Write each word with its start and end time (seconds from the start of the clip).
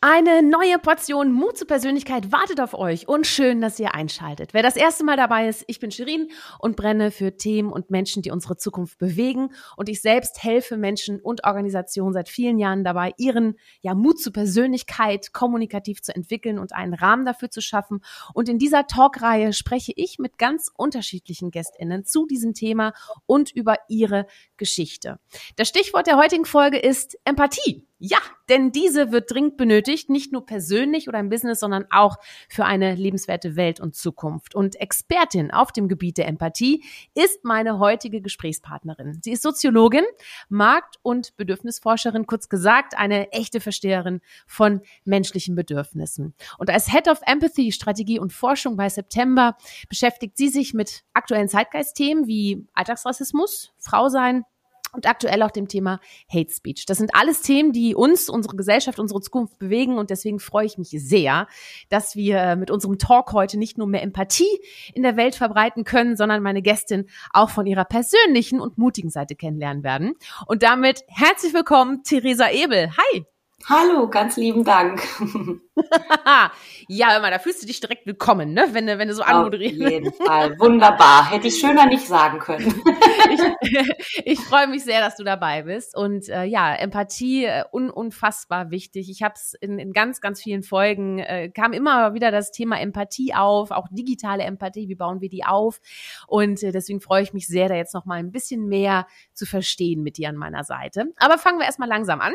Eine 0.00 0.44
neue 0.44 0.78
Portion 0.78 1.32
Mut 1.32 1.58
zur 1.58 1.66
Persönlichkeit 1.66 2.30
wartet 2.30 2.60
auf 2.60 2.72
euch 2.72 3.08
und 3.08 3.26
schön, 3.26 3.60
dass 3.60 3.80
ihr 3.80 3.96
einschaltet. 3.96 4.54
Wer 4.54 4.62
das 4.62 4.76
erste 4.76 5.02
Mal 5.02 5.16
dabei 5.16 5.48
ist, 5.48 5.64
ich 5.66 5.80
bin 5.80 5.90
Shirin 5.90 6.28
und 6.60 6.76
brenne 6.76 7.10
für 7.10 7.36
Themen 7.36 7.72
und 7.72 7.90
Menschen, 7.90 8.22
die 8.22 8.30
unsere 8.30 8.56
Zukunft 8.56 8.98
bewegen 8.98 9.50
und 9.76 9.88
ich 9.88 10.00
selbst 10.00 10.40
helfe 10.40 10.76
Menschen 10.76 11.18
und 11.18 11.44
Organisationen 11.44 12.12
seit 12.12 12.28
vielen 12.28 12.60
Jahren 12.60 12.84
dabei, 12.84 13.12
ihren 13.18 13.56
ja, 13.80 13.94
Mut 13.94 14.20
zur 14.20 14.32
Persönlichkeit 14.32 15.32
kommunikativ 15.32 16.00
zu 16.00 16.14
entwickeln 16.14 16.60
und 16.60 16.72
einen 16.72 16.94
Rahmen 16.94 17.26
dafür 17.26 17.50
zu 17.50 17.60
schaffen. 17.60 17.98
Und 18.34 18.48
in 18.48 18.60
dieser 18.60 18.86
Talkreihe 18.86 19.52
spreche 19.52 19.92
ich 19.96 20.20
mit 20.20 20.38
ganz 20.38 20.70
unterschiedlichen 20.76 21.50
GästInnen 21.50 22.04
zu 22.04 22.24
diesem 22.24 22.54
Thema 22.54 22.92
und 23.26 23.50
über 23.50 23.74
ihre 23.88 24.28
Geschichte. 24.58 25.18
Das 25.56 25.66
Stichwort 25.66 26.06
der 26.06 26.18
heutigen 26.18 26.44
Folge 26.44 26.78
ist 26.78 27.18
Empathie. 27.24 27.87
Ja, 28.00 28.18
denn 28.48 28.70
diese 28.70 29.10
wird 29.10 29.32
dringend 29.32 29.56
benötigt, 29.56 30.08
nicht 30.08 30.32
nur 30.32 30.46
persönlich 30.46 31.08
oder 31.08 31.18
im 31.18 31.30
Business, 31.30 31.58
sondern 31.58 31.84
auch 31.90 32.16
für 32.48 32.64
eine 32.64 32.94
lebenswerte 32.94 33.56
Welt 33.56 33.80
und 33.80 33.96
Zukunft. 33.96 34.54
Und 34.54 34.80
Expertin 34.80 35.50
auf 35.50 35.72
dem 35.72 35.88
Gebiet 35.88 36.16
der 36.16 36.28
Empathie 36.28 36.84
ist 37.14 37.44
meine 37.44 37.80
heutige 37.80 38.20
Gesprächspartnerin. 38.20 39.18
Sie 39.24 39.32
ist 39.32 39.42
Soziologin, 39.42 40.04
Markt- 40.48 40.98
und 41.02 41.36
Bedürfnisforscherin, 41.36 42.26
kurz 42.26 42.48
gesagt 42.48 42.96
eine 42.96 43.32
echte 43.32 43.60
Versteherin 43.60 44.20
von 44.46 44.80
menschlichen 45.04 45.56
Bedürfnissen. 45.56 46.34
Und 46.56 46.70
als 46.70 46.86
Head 46.92 47.08
of 47.08 47.20
Empathy, 47.26 47.72
Strategie 47.72 48.20
und 48.20 48.32
Forschung 48.32 48.76
bei 48.76 48.88
September 48.88 49.56
beschäftigt 49.88 50.36
sie 50.36 50.48
sich 50.48 50.72
mit 50.72 51.02
aktuellen 51.14 51.48
Zeitgeistthemen 51.48 52.28
wie 52.28 52.64
Alltagsrassismus, 52.74 53.72
Frau 53.78 54.08
sein, 54.08 54.44
und 54.92 55.06
aktuell 55.06 55.42
auch 55.42 55.50
dem 55.50 55.68
Thema 55.68 56.00
Hate 56.28 56.50
Speech. 56.50 56.86
Das 56.86 56.98
sind 56.98 57.14
alles 57.14 57.42
Themen, 57.42 57.72
die 57.72 57.94
uns, 57.94 58.28
unsere 58.28 58.56
Gesellschaft, 58.56 58.98
unsere 58.98 59.20
Zukunft 59.20 59.58
bewegen 59.58 59.98
und 59.98 60.10
deswegen 60.10 60.40
freue 60.40 60.66
ich 60.66 60.78
mich 60.78 60.90
sehr, 60.90 61.46
dass 61.88 62.16
wir 62.16 62.56
mit 62.56 62.70
unserem 62.70 62.98
Talk 62.98 63.32
heute 63.32 63.58
nicht 63.58 63.78
nur 63.78 63.86
mehr 63.86 64.02
Empathie 64.02 64.60
in 64.94 65.02
der 65.02 65.16
Welt 65.16 65.34
verbreiten 65.34 65.84
können, 65.84 66.16
sondern 66.16 66.42
meine 66.42 66.62
Gästin 66.62 67.08
auch 67.32 67.50
von 67.50 67.66
ihrer 67.66 67.84
persönlichen 67.84 68.60
und 68.60 68.78
mutigen 68.78 69.10
Seite 69.10 69.34
kennenlernen 69.34 69.82
werden. 69.82 70.14
Und 70.46 70.62
damit 70.62 71.04
herzlich 71.08 71.54
willkommen, 71.54 72.02
Theresa 72.02 72.50
Ebel. 72.50 72.90
Hi! 72.96 73.26
Hallo, 73.66 74.08
ganz 74.08 74.36
lieben 74.36 74.64
Dank. 74.64 75.02
ja, 76.88 77.18
mal, 77.20 77.30
da 77.30 77.38
fühlst 77.38 77.62
du 77.62 77.66
dich 77.66 77.80
direkt 77.80 78.06
willkommen, 78.06 78.54
ne? 78.54 78.68
wenn, 78.72 78.86
du, 78.86 78.98
wenn 78.98 79.08
du 79.08 79.14
so 79.14 79.22
anmoderierst. 79.22 79.82
Auf 79.82 79.90
jeden 79.90 80.12
Fall, 80.12 80.58
wunderbar. 80.58 81.30
Hätte 81.30 81.48
ich 81.48 81.58
schöner 81.58 81.86
nicht 81.86 82.06
sagen 82.06 82.38
können. 82.38 82.82
ich, 83.30 83.84
ich 84.24 84.40
freue 84.40 84.68
mich 84.68 84.84
sehr, 84.84 85.00
dass 85.00 85.16
du 85.16 85.24
dabei 85.24 85.64
bist. 85.64 85.96
Und 85.96 86.28
äh, 86.28 86.44
ja, 86.44 86.72
Empathie, 86.72 87.44
äh, 87.46 87.64
un, 87.72 87.90
unfassbar 87.90 88.70
wichtig. 88.70 89.10
Ich 89.10 89.22
habe 89.22 89.34
es 89.36 89.54
in, 89.60 89.78
in 89.78 89.92
ganz, 89.92 90.20
ganz 90.20 90.40
vielen 90.40 90.62
Folgen, 90.62 91.18
äh, 91.18 91.50
kam 91.50 91.72
immer 91.72 92.14
wieder 92.14 92.30
das 92.30 92.52
Thema 92.52 92.80
Empathie 92.80 93.34
auf, 93.34 93.72
auch 93.72 93.88
digitale 93.90 94.44
Empathie, 94.44 94.88
wie 94.88 94.94
bauen 94.94 95.20
wir 95.20 95.28
die 95.28 95.44
auf? 95.44 95.80
Und 96.26 96.62
äh, 96.62 96.70
deswegen 96.70 97.00
freue 97.00 97.22
ich 97.22 97.34
mich 97.34 97.48
sehr, 97.48 97.68
da 97.68 97.74
jetzt 97.74 97.92
noch 97.92 98.06
mal 98.06 98.18
ein 98.18 98.30
bisschen 98.30 98.66
mehr 98.66 99.06
zu 99.34 99.46
verstehen 99.46 100.02
mit 100.02 100.16
dir 100.16 100.28
an 100.28 100.36
meiner 100.36 100.64
Seite. 100.64 101.12
Aber 101.16 101.38
fangen 101.38 101.58
wir 101.58 101.66
erstmal 101.66 101.88
langsam 101.88 102.20
an. 102.20 102.32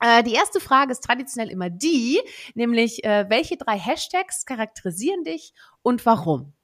Äh, 0.00 0.22
die 0.22 0.32
erste 0.32 0.60
Frage 0.60 0.92
ist 0.92 1.04
traditionell 1.04 1.50
immer 1.50 1.68
die, 1.68 2.20
nämlich 2.54 3.04
äh, 3.04 3.26
welche 3.28 3.56
drei 3.56 3.78
Hashtags 3.78 4.46
charakterisieren 4.46 5.24
dich 5.24 5.52
und 5.82 6.04
warum? 6.06 6.54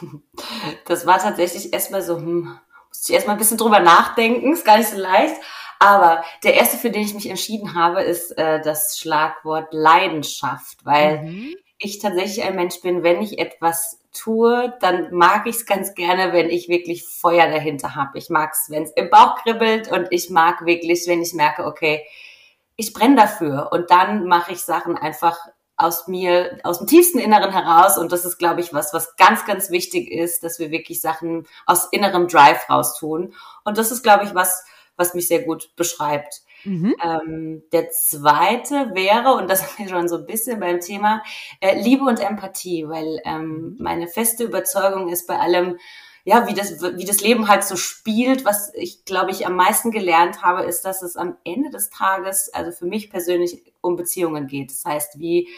Das 0.86 1.06
war 1.06 1.18
tatsächlich 1.18 1.72
erstmal 1.72 2.02
so, 2.02 2.16
hm, 2.16 2.58
musste 2.88 3.12
ich 3.12 3.14
erstmal 3.14 3.36
ein 3.36 3.38
bisschen 3.38 3.58
drüber 3.58 3.80
nachdenken, 3.80 4.52
ist 4.52 4.64
gar 4.64 4.78
nicht 4.78 4.90
so 4.90 4.98
leicht. 4.98 5.36
Aber 5.78 6.22
der 6.44 6.54
erste, 6.54 6.76
für 6.76 6.90
den 6.90 7.02
ich 7.02 7.14
mich 7.14 7.28
entschieden 7.28 7.74
habe, 7.74 8.02
ist 8.02 8.38
äh, 8.38 8.60
das 8.60 8.98
Schlagwort 8.98 9.72
Leidenschaft, 9.72 10.84
weil 10.84 11.22
mhm. 11.22 11.54
ich 11.78 11.98
tatsächlich 11.98 12.44
ein 12.44 12.54
Mensch 12.54 12.80
bin, 12.80 13.02
wenn 13.02 13.20
ich 13.20 13.38
etwas 13.40 14.00
tue, 14.12 14.72
dann 14.80 15.12
mag 15.12 15.46
ich 15.46 15.56
es 15.56 15.66
ganz 15.66 15.94
gerne, 15.94 16.32
wenn 16.32 16.50
ich 16.50 16.68
wirklich 16.68 17.04
Feuer 17.04 17.48
dahinter 17.48 17.96
habe. 17.96 18.18
Ich 18.18 18.28
mag 18.30 18.52
es, 18.52 18.70
wenn 18.70 18.84
es 18.84 18.92
im 18.92 19.10
Bauch 19.10 19.36
kribbelt 19.42 19.90
und 19.90 20.06
ich 20.10 20.30
mag 20.30 20.64
wirklich, 20.64 21.06
wenn 21.08 21.22
ich 21.22 21.32
merke, 21.32 21.64
okay, 21.64 22.04
ich 22.82 22.92
brenne 22.92 23.14
dafür 23.14 23.68
und 23.70 23.90
dann 23.90 24.26
mache 24.26 24.52
ich 24.52 24.62
Sachen 24.62 24.98
einfach 24.98 25.38
aus 25.76 26.08
mir, 26.08 26.58
aus 26.64 26.78
dem 26.78 26.88
tiefsten 26.88 27.18
Inneren 27.18 27.52
heraus. 27.52 27.96
Und 27.96 28.12
das 28.12 28.24
ist, 28.24 28.38
glaube 28.38 28.60
ich, 28.60 28.74
was, 28.74 28.92
was 28.92 29.16
ganz, 29.16 29.44
ganz 29.46 29.70
wichtig 29.70 30.10
ist, 30.10 30.42
dass 30.42 30.58
wir 30.58 30.70
wirklich 30.70 31.00
Sachen 31.00 31.46
aus 31.64 31.88
innerem 31.92 32.28
Drive 32.28 32.68
raus 32.68 32.98
tun. 32.98 33.34
Und 33.64 33.78
das 33.78 33.90
ist, 33.90 34.02
glaube 34.02 34.24
ich, 34.24 34.34
was, 34.34 34.64
was 34.96 35.14
mich 35.14 35.28
sehr 35.28 35.42
gut 35.42 35.70
beschreibt. 35.76 36.42
Mhm. 36.64 36.94
Ähm, 37.02 37.62
der 37.72 37.90
zweite 37.90 38.94
wäre, 38.94 39.34
und 39.34 39.48
das 39.48 39.60
sind 39.76 39.78
wir 39.78 39.88
schon 39.88 40.08
so 40.08 40.16
ein 40.16 40.26
bisschen 40.26 40.58
beim 40.58 40.80
Thema, 40.80 41.22
äh, 41.60 41.80
Liebe 41.80 42.04
und 42.04 42.20
Empathie, 42.20 42.88
weil 42.88 43.20
ähm, 43.24 43.76
meine 43.78 44.08
feste 44.08 44.44
Überzeugung 44.44 45.08
ist 45.08 45.26
bei 45.26 45.38
allem, 45.38 45.78
ja, 46.24 46.46
wie 46.46 46.54
das, 46.54 46.80
wie 46.80 47.04
das 47.04 47.20
Leben 47.20 47.48
halt 47.48 47.64
so 47.64 47.76
spielt. 47.76 48.44
Was 48.44 48.72
ich, 48.74 49.04
glaube 49.04 49.30
ich, 49.32 49.46
am 49.46 49.56
meisten 49.56 49.90
gelernt 49.90 50.42
habe, 50.42 50.62
ist, 50.62 50.84
dass 50.84 51.02
es 51.02 51.16
am 51.16 51.36
Ende 51.44 51.70
des 51.70 51.90
Tages, 51.90 52.50
also 52.52 52.70
für 52.70 52.86
mich 52.86 53.10
persönlich, 53.10 53.62
um 53.80 53.96
Beziehungen 53.96 54.46
geht. 54.46 54.70
Das 54.70 54.84
heißt, 54.84 55.18
wie 55.18 55.48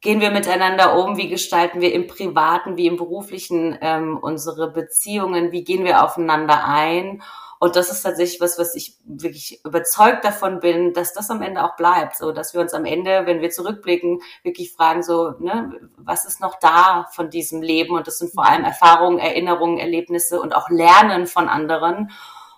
gehen 0.00 0.20
wir 0.20 0.30
miteinander 0.30 0.96
um, 0.96 1.16
wie 1.16 1.28
gestalten 1.28 1.80
wir 1.80 1.92
im 1.92 2.06
privaten, 2.06 2.76
wie 2.76 2.86
im 2.86 2.96
beruflichen 2.96 3.76
ähm, 3.80 4.16
unsere 4.16 4.70
Beziehungen, 4.70 5.52
wie 5.52 5.64
gehen 5.64 5.84
wir 5.84 6.04
aufeinander 6.04 6.64
ein 6.64 7.22
und 7.60 7.74
das 7.74 7.90
ist 7.90 8.02
tatsächlich 8.02 8.40
was, 8.40 8.58
was 8.58 8.74
ich 8.76 8.96
wirklich 9.04 9.64
überzeugt 9.64 10.24
davon 10.24 10.60
bin, 10.60 10.92
dass 10.92 11.12
das 11.12 11.30
am 11.30 11.42
Ende 11.42 11.64
auch 11.64 11.76
bleibt. 11.76 12.16
So, 12.16 12.30
dass 12.30 12.54
wir 12.54 12.60
uns 12.60 12.72
am 12.72 12.84
Ende, 12.84 13.26
wenn 13.26 13.40
wir 13.40 13.50
zurückblicken, 13.50 14.20
wirklich 14.44 14.72
fragen, 14.72 15.02
so, 15.02 15.30
ne, 15.40 15.72
was 15.96 16.24
ist 16.24 16.40
noch 16.40 16.58
da 16.60 17.08
von 17.12 17.30
diesem 17.30 17.60
Leben? 17.60 17.96
Und 17.96 18.06
das 18.06 18.18
sind 18.18 18.32
vor 18.32 18.44
allem 18.44 18.64
Erfahrungen, 18.64 19.18
Erinnerungen, 19.18 19.78
Erlebnisse 19.78 20.40
und 20.40 20.54
auch 20.54 20.70
Lernen 20.70 21.26
von 21.26 21.48
anderen. 21.48 22.12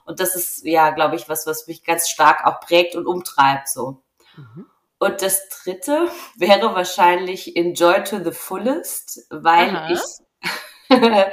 Und 0.05 0.21
das 0.21 0.35
ist, 0.35 0.67
ja, 0.67 0.91
glaube 0.91 1.17
ich, 1.17 1.29
was, 1.29 1.47
was 1.47 1.67
mich 1.67 1.83
ganz 1.83 2.09
stark 2.09 2.45
auch 2.45 2.61
prägt 2.61 2.95
und 2.95 3.07
umtreibt, 3.07 3.69
so. 3.69 4.03
Mhm. 4.37 4.67
Und 5.01 5.23
das 5.23 5.49
dritte 5.49 6.11
wäre 6.37 6.75
wahrscheinlich 6.75 7.57
Enjoy 7.57 8.05
to 8.05 8.23
the 8.23 8.33
fullest, 8.33 9.27
weil 9.31 9.75
Aha. 9.75 9.93
ich 9.93 10.01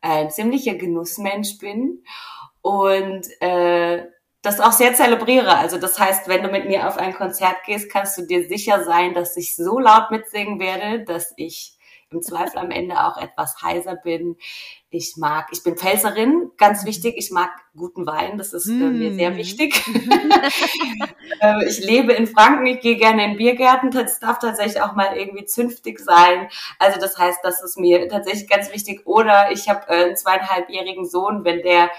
ein 0.00 0.30
ziemlicher 0.30 0.74
Genussmensch 0.74 1.58
bin 1.58 2.04
und 2.60 3.26
äh, 3.40 4.06
das 4.40 4.60
auch 4.60 4.70
sehr 4.70 4.94
zelebriere. 4.94 5.56
Also 5.56 5.78
das 5.78 5.98
heißt, 5.98 6.28
wenn 6.28 6.44
du 6.44 6.48
mit 6.48 6.66
mir 6.66 6.86
auf 6.86 6.96
ein 6.96 7.12
Konzert 7.12 7.64
gehst, 7.66 7.90
kannst 7.90 8.18
du 8.18 8.22
dir 8.22 8.46
sicher 8.46 8.84
sein, 8.84 9.14
dass 9.14 9.36
ich 9.36 9.56
so 9.56 9.80
laut 9.80 10.12
mitsingen 10.12 10.60
werde, 10.60 11.04
dass 11.04 11.34
ich 11.36 11.78
im 12.12 12.22
Zweifel 12.22 12.58
am 12.58 12.70
Ende 12.70 13.04
auch 13.04 13.16
etwas 13.16 13.62
heiser 13.62 13.96
bin. 13.96 14.36
Ich 14.90 15.14
mag, 15.16 15.48
ich 15.52 15.62
bin 15.62 15.76
Pfälzerin, 15.76 16.50
ganz 16.58 16.84
wichtig, 16.84 17.14
ich 17.16 17.30
mag 17.30 17.50
guten 17.74 18.06
Wein, 18.06 18.36
das 18.36 18.52
ist 18.52 18.66
mm. 18.66 18.98
mir 18.98 19.14
sehr 19.14 19.30
mm. 19.30 19.36
wichtig. 19.36 19.82
Äh, 21.40 21.64
ich 21.66 21.80
lebe 21.80 22.12
in 22.12 22.26
Franken, 22.26 22.66
ich 22.66 22.80
gehe 22.80 22.96
gerne 22.96 23.24
in 23.24 23.36
Biergärten, 23.36 23.90
das 23.90 24.20
darf 24.20 24.38
tatsächlich 24.38 24.80
auch 24.82 24.94
mal 24.94 25.16
irgendwie 25.16 25.44
zünftig 25.44 25.98
sein. 25.98 26.48
Also 26.78 27.00
das 27.00 27.18
heißt, 27.18 27.40
das 27.42 27.62
ist 27.62 27.78
mir 27.78 28.08
tatsächlich 28.08 28.48
ganz 28.48 28.72
wichtig. 28.72 29.06
Oder 29.06 29.50
ich 29.50 29.68
habe 29.68 29.88
äh, 29.88 30.04
einen 30.04 30.16
zweieinhalbjährigen 30.16 31.06
Sohn, 31.06 31.44
wenn 31.44 31.62
der 31.62 31.90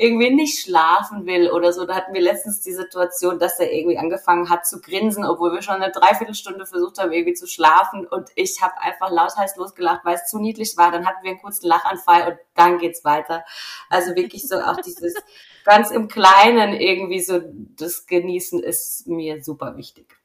irgendwie 0.00 0.30
nicht 0.30 0.60
schlafen 0.60 1.26
will 1.26 1.50
oder 1.50 1.72
so. 1.72 1.84
Da 1.84 1.96
hatten 1.96 2.14
wir 2.14 2.20
letztens 2.20 2.60
die 2.60 2.72
Situation, 2.72 3.40
dass 3.40 3.58
er 3.58 3.72
irgendwie 3.72 3.98
angefangen 3.98 4.48
hat 4.48 4.64
zu 4.64 4.80
grinsen, 4.80 5.24
obwohl 5.24 5.52
wir 5.52 5.60
schon 5.60 5.74
eine 5.74 5.90
Dreiviertelstunde 5.90 6.66
versucht 6.66 6.98
haben, 6.98 7.10
irgendwie 7.10 7.34
zu 7.34 7.48
schlafen. 7.48 8.06
Und 8.06 8.30
ich 8.36 8.62
habe 8.62 8.80
einfach 8.80 9.10
lauthals 9.10 9.56
losgelacht, 9.56 10.04
weil 10.04 10.14
es 10.14 10.26
zu 10.26 10.38
niedlich 10.38 10.76
war. 10.76 10.92
Dann 10.92 11.04
hatten 11.04 11.24
wir 11.24 11.32
einen 11.32 11.40
kurzen 11.40 11.66
Lachanfall 11.66 12.30
und 12.30 12.38
dann 12.54 12.78
geht's 12.78 13.04
weiter. 13.04 13.44
Also 13.90 14.14
wirklich 14.14 14.46
so 14.46 14.60
auch 14.60 14.80
dieses 14.80 15.14
ganz 15.64 15.90
im 15.90 16.06
Kleinen 16.06 16.74
irgendwie 16.74 17.20
so 17.20 17.42
das 17.76 18.06
Genießen 18.06 18.62
ist 18.62 19.08
mir 19.08 19.42
super 19.42 19.76
wichtig. 19.76 20.17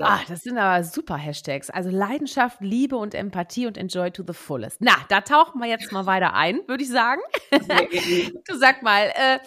Ah, 0.00 0.20
das 0.28 0.42
sind 0.42 0.58
aber 0.58 0.84
super 0.84 1.16
Hashtags. 1.16 1.70
Also 1.70 1.90
Leidenschaft, 1.90 2.60
Liebe 2.60 2.96
und 2.96 3.14
Empathie 3.14 3.66
und 3.66 3.76
Enjoy 3.76 4.10
to 4.10 4.22
the 4.26 4.32
fullest. 4.32 4.80
Na, 4.80 4.96
da 5.08 5.20
tauchen 5.20 5.60
wir 5.60 5.68
jetzt 5.68 5.92
mal 5.92 6.06
weiter 6.06 6.34
ein, 6.34 6.60
würde 6.66 6.82
ich 6.82 6.90
sagen. 6.90 7.20
du 7.50 8.56
sag 8.56 8.82
mal, 8.82 9.12
äh, 9.14 9.38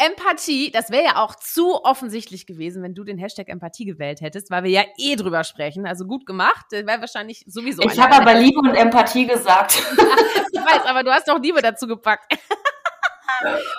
Empathie, 0.00 0.70
das 0.70 0.90
wäre 0.90 1.04
ja 1.04 1.16
auch 1.22 1.34
zu 1.34 1.84
offensichtlich 1.84 2.46
gewesen, 2.46 2.82
wenn 2.82 2.94
du 2.94 3.04
den 3.04 3.18
Hashtag 3.18 3.48
Empathie 3.50 3.84
gewählt 3.84 4.22
hättest, 4.22 4.50
weil 4.50 4.64
wir 4.64 4.70
ja 4.70 4.84
eh 4.96 5.14
drüber 5.14 5.44
sprechen. 5.44 5.86
Also 5.86 6.06
gut 6.06 6.24
gemacht, 6.24 6.64
wäre 6.70 7.00
wahrscheinlich 7.00 7.44
sowieso. 7.46 7.82
Ich 7.82 7.98
habe 8.00 8.14
aber 8.14 8.34
Liebe 8.34 8.60
und 8.60 8.74
Empathie 8.74 9.26
gesagt. 9.26 9.74
ich 10.52 10.58
weiß, 10.58 10.86
aber 10.86 11.04
du 11.04 11.10
hast 11.10 11.28
doch 11.28 11.38
Liebe 11.38 11.60
dazu 11.60 11.86
gepackt. 11.86 12.32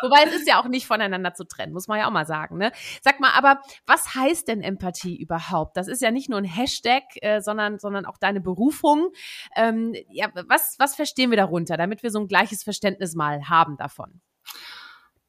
Wobei 0.01 0.24
es 0.25 0.33
ist 0.33 0.48
ja 0.48 0.59
auch 0.59 0.68
nicht 0.68 0.88
voneinander 0.88 1.33
zu 1.33 1.45
trennen, 1.45 1.74
muss 1.74 1.88
man 1.88 2.00
ja 2.00 2.07
auch 2.07 2.12
mal 2.12 2.25
sagen. 2.25 2.57
Ne? 2.57 2.71
Sag 3.01 3.19
mal, 3.19 3.31
aber 3.31 3.62
was 3.86 4.15
heißt 4.15 4.48
denn 4.48 4.62
Empathie 4.62 5.15
überhaupt? 5.15 5.77
Das 5.77 5.88
ist 5.88 6.01
ja 6.01 6.12
nicht 6.12 6.30
nur 6.30 6.39
ein 6.39 6.45
Hashtag, 6.45 7.03
äh, 7.21 7.42
sondern, 7.42 7.80
sondern 7.80 8.06
auch 8.06 8.18
deine 8.18 8.42
Berufung. 8.42 9.09
Ähm, 9.56 9.94
ja, 10.09 10.30
was, 10.48 10.75
was 10.80 10.95
verstehen 10.95 11.30
wir 11.30 11.38
darunter, 11.38 11.77
damit 11.77 12.03
wir 12.03 12.12
so 12.12 12.19
ein 12.19 12.27
gleiches 12.27 12.63
Verständnis 12.63 13.15
mal 13.15 13.50
haben 13.50 13.77
davon? 13.77 14.21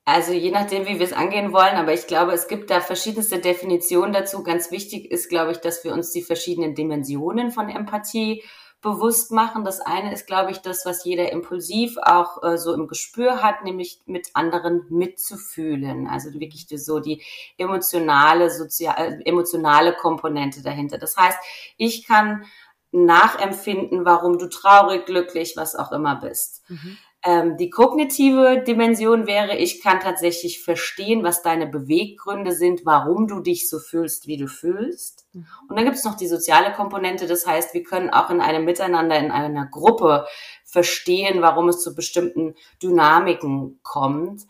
Also 0.04 0.32
je 0.32 0.50
nachdem, 0.50 0.86
wie 0.86 0.98
wir 0.98 1.06
es 1.06 1.12
angehen 1.12 1.52
wollen, 1.52 1.76
aber 1.76 1.92
ich 1.92 2.08
glaube, 2.08 2.32
es 2.32 2.48
gibt 2.48 2.70
da 2.70 2.80
verschiedenste 2.80 3.38
Definitionen 3.38 4.12
dazu. 4.12 4.42
Ganz 4.42 4.72
wichtig 4.72 5.12
ist, 5.12 5.28
glaube 5.28 5.52
ich, 5.52 5.58
dass 5.58 5.84
wir 5.84 5.92
uns 5.92 6.10
die 6.10 6.22
verschiedenen 6.22 6.74
Dimensionen 6.74 7.52
von 7.52 7.68
Empathie 7.68 8.42
bewusst 8.82 9.30
machen. 9.30 9.64
Das 9.64 9.80
eine 9.80 10.12
ist, 10.12 10.26
glaube 10.26 10.50
ich, 10.50 10.58
das, 10.58 10.84
was 10.84 11.04
jeder 11.04 11.32
impulsiv 11.32 11.96
auch 12.02 12.42
äh, 12.42 12.58
so 12.58 12.74
im 12.74 12.88
Gespür 12.88 13.42
hat, 13.42 13.64
nämlich 13.64 14.00
mit 14.06 14.30
anderen 14.34 14.84
mitzufühlen. 14.90 16.08
Also 16.08 16.32
wirklich 16.34 16.66
so 16.68 17.00
die 17.00 17.22
emotionale, 17.56 18.50
sozial, 18.50 18.96
äh, 18.98 19.22
emotionale 19.24 19.94
Komponente 19.94 20.62
dahinter. 20.62 20.98
Das 20.98 21.16
heißt, 21.16 21.38
ich 21.78 22.06
kann 22.06 22.44
nachempfinden, 22.90 24.04
warum 24.04 24.38
du 24.38 24.48
traurig, 24.48 25.06
glücklich, 25.06 25.54
was 25.56 25.76
auch 25.76 25.92
immer 25.92 26.16
bist. 26.16 26.68
Mhm. 26.68 26.98
Ähm, 27.24 27.56
die 27.56 27.70
kognitive 27.70 28.64
Dimension 28.66 29.28
wäre, 29.28 29.56
ich 29.56 29.80
kann 29.80 30.00
tatsächlich 30.00 30.62
verstehen, 30.62 31.22
was 31.22 31.42
deine 31.42 31.68
Beweggründe 31.68 32.50
sind, 32.52 32.84
warum 32.84 33.28
du 33.28 33.40
dich 33.40 33.68
so 33.68 33.78
fühlst, 33.78 34.26
wie 34.26 34.36
du 34.36 34.48
fühlst. 34.48 35.24
Mhm. 35.32 35.46
Und 35.68 35.76
dann 35.76 35.84
gibt 35.84 35.96
es 35.96 36.04
noch 36.04 36.16
die 36.16 36.26
soziale 36.26 36.72
Komponente, 36.72 37.28
das 37.28 37.46
heißt, 37.46 37.74
wir 37.74 37.84
können 37.84 38.10
auch 38.10 38.30
in 38.30 38.40
einem 38.40 38.64
Miteinander, 38.64 39.18
in 39.18 39.30
einer 39.30 39.66
Gruppe 39.66 40.26
verstehen, 40.64 41.42
warum 41.42 41.68
es 41.68 41.80
zu 41.80 41.94
bestimmten 41.94 42.54
Dynamiken 42.82 43.78
kommt. 43.84 44.42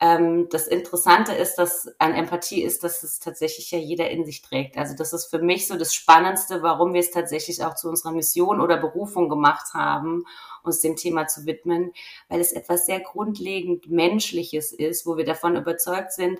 Ähm, 0.00 0.48
das 0.50 0.66
Interessante 0.66 1.32
ist, 1.32 1.56
dass 1.56 1.88
an 1.98 2.14
Empathie 2.14 2.62
ist, 2.62 2.84
dass 2.84 3.02
es 3.02 3.20
tatsächlich 3.20 3.70
ja 3.70 3.78
jeder 3.78 4.10
in 4.10 4.24
sich 4.24 4.42
trägt. 4.42 4.78
Also 4.78 4.94
das 4.96 5.12
ist 5.12 5.26
für 5.26 5.40
mich 5.40 5.66
so 5.66 5.76
das 5.76 5.94
Spannendste, 5.94 6.62
warum 6.62 6.94
wir 6.94 7.00
es 7.00 7.10
tatsächlich 7.10 7.62
auch 7.64 7.74
zu 7.74 7.88
unserer 7.88 8.12
Mission 8.12 8.60
oder 8.60 8.78
Berufung 8.78 9.28
gemacht 9.28 9.74
haben 9.74 10.24
uns 10.62 10.80
dem 10.80 10.96
Thema 10.96 11.26
zu 11.26 11.46
widmen, 11.46 11.92
weil 12.28 12.40
es 12.40 12.52
etwas 12.52 12.86
sehr 12.86 13.00
grundlegend 13.00 13.90
Menschliches 13.90 14.72
ist, 14.72 15.06
wo 15.06 15.16
wir 15.16 15.24
davon 15.24 15.56
überzeugt 15.56 16.12
sind, 16.12 16.38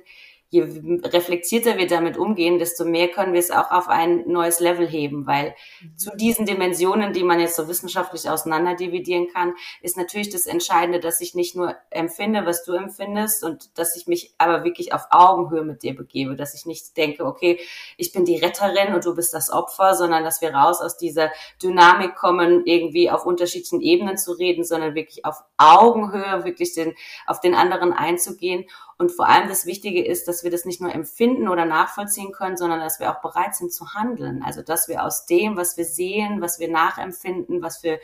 je 0.51 0.63
reflektierter 1.05 1.79
wir 1.79 1.87
damit 1.87 2.17
umgehen, 2.17 2.59
desto 2.59 2.85
mehr 2.85 3.07
können 3.09 3.33
wir 3.33 3.39
es 3.39 3.53
auch 3.53 3.71
auf 3.71 3.89
ein 3.89 4.25
neues 4.27 4.59
Level 4.59 4.87
heben, 4.87 5.25
weil 5.29 5.55
mhm. 5.81 5.97
zu 5.97 6.11
diesen 6.17 6.45
Dimensionen, 6.45 7.13
die 7.13 7.23
man 7.23 7.39
jetzt 7.39 7.55
so 7.55 7.69
wissenschaftlich 7.69 8.29
auseinander 8.29 8.75
dividieren 8.75 9.29
kann, 9.33 9.55
ist 9.81 9.97
natürlich 9.97 10.29
das 10.31 10.47
Entscheidende, 10.47 10.99
dass 10.99 11.21
ich 11.21 11.37
nicht 11.37 11.55
nur 11.55 11.77
empfinde, 11.91 12.47
was 12.47 12.65
du 12.65 12.73
empfindest 12.73 13.45
und 13.45 13.79
dass 13.79 13.97
ich 13.97 14.09
mich 14.09 14.35
aber 14.39 14.65
wirklich 14.65 14.93
auf 14.93 15.07
Augenhöhe 15.11 15.65
mit 15.65 15.85
dir 15.85 15.95
begebe, 15.95 16.35
dass 16.35 16.55
ich 16.55 16.67
nicht 16.67 16.97
denke, 16.97 17.27
okay, 17.27 17.61
ich 17.97 18.13
bin 18.13 18.25
die 18.25 18.37
Retterin 18.37 18.93
und 18.93 19.05
du 19.05 19.15
bist 19.15 19.33
das 19.33 19.53
Opfer, 19.53 19.95
sondern 19.95 20.25
dass 20.25 20.41
wir 20.41 20.53
raus 20.53 20.81
aus 20.81 20.97
dieser 20.97 21.31
Dynamik 21.63 22.17
kommen, 22.17 22.67
irgendwie 22.67 23.09
auf 23.09 23.25
unterschiedlichen 23.25 23.81
Ebenen 23.81 24.19
zu 24.19 24.33
reden, 24.33 24.65
sondern 24.65 24.97
wirklich 24.97 25.25
auf 25.25 25.45
Augenhöhe, 25.59 26.45
wirklich 26.45 26.75
den, 26.75 26.95
auf 27.27 27.39
den 27.39 27.55
anderen 27.55 27.93
einzugehen 27.93 28.67
und 29.01 29.13
vor 29.13 29.31
allem 29.31 29.49
das 29.49 29.65
Wichtige 29.65 30.05
ist, 30.05 30.29
dass 30.29 30.40
wir 30.45 30.51
das 30.51 30.65
nicht 30.65 30.81
nur 30.81 30.95
empfinden 30.95 31.49
oder 31.49 31.65
nachvollziehen 31.65 32.33
können, 32.33 32.57
sondern 32.57 32.81
dass 32.81 33.01
wir 33.01 33.11
auch 33.11 33.21
bereit 33.21 33.55
sind 33.55 33.73
zu 33.73 33.95
handeln. 33.95 34.43
Also 34.45 34.63
dass 34.63 34.89
wir 34.89 35.05
aus 35.05 35.27
dem, 35.27 35.57
was 35.57 35.77
wir 35.77 35.85
sehen, 35.85 36.41
was 36.41 36.59
wir 36.59 36.71
nachempfinden, 36.71 37.63
was 37.63 37.83
wir 37.83 38.01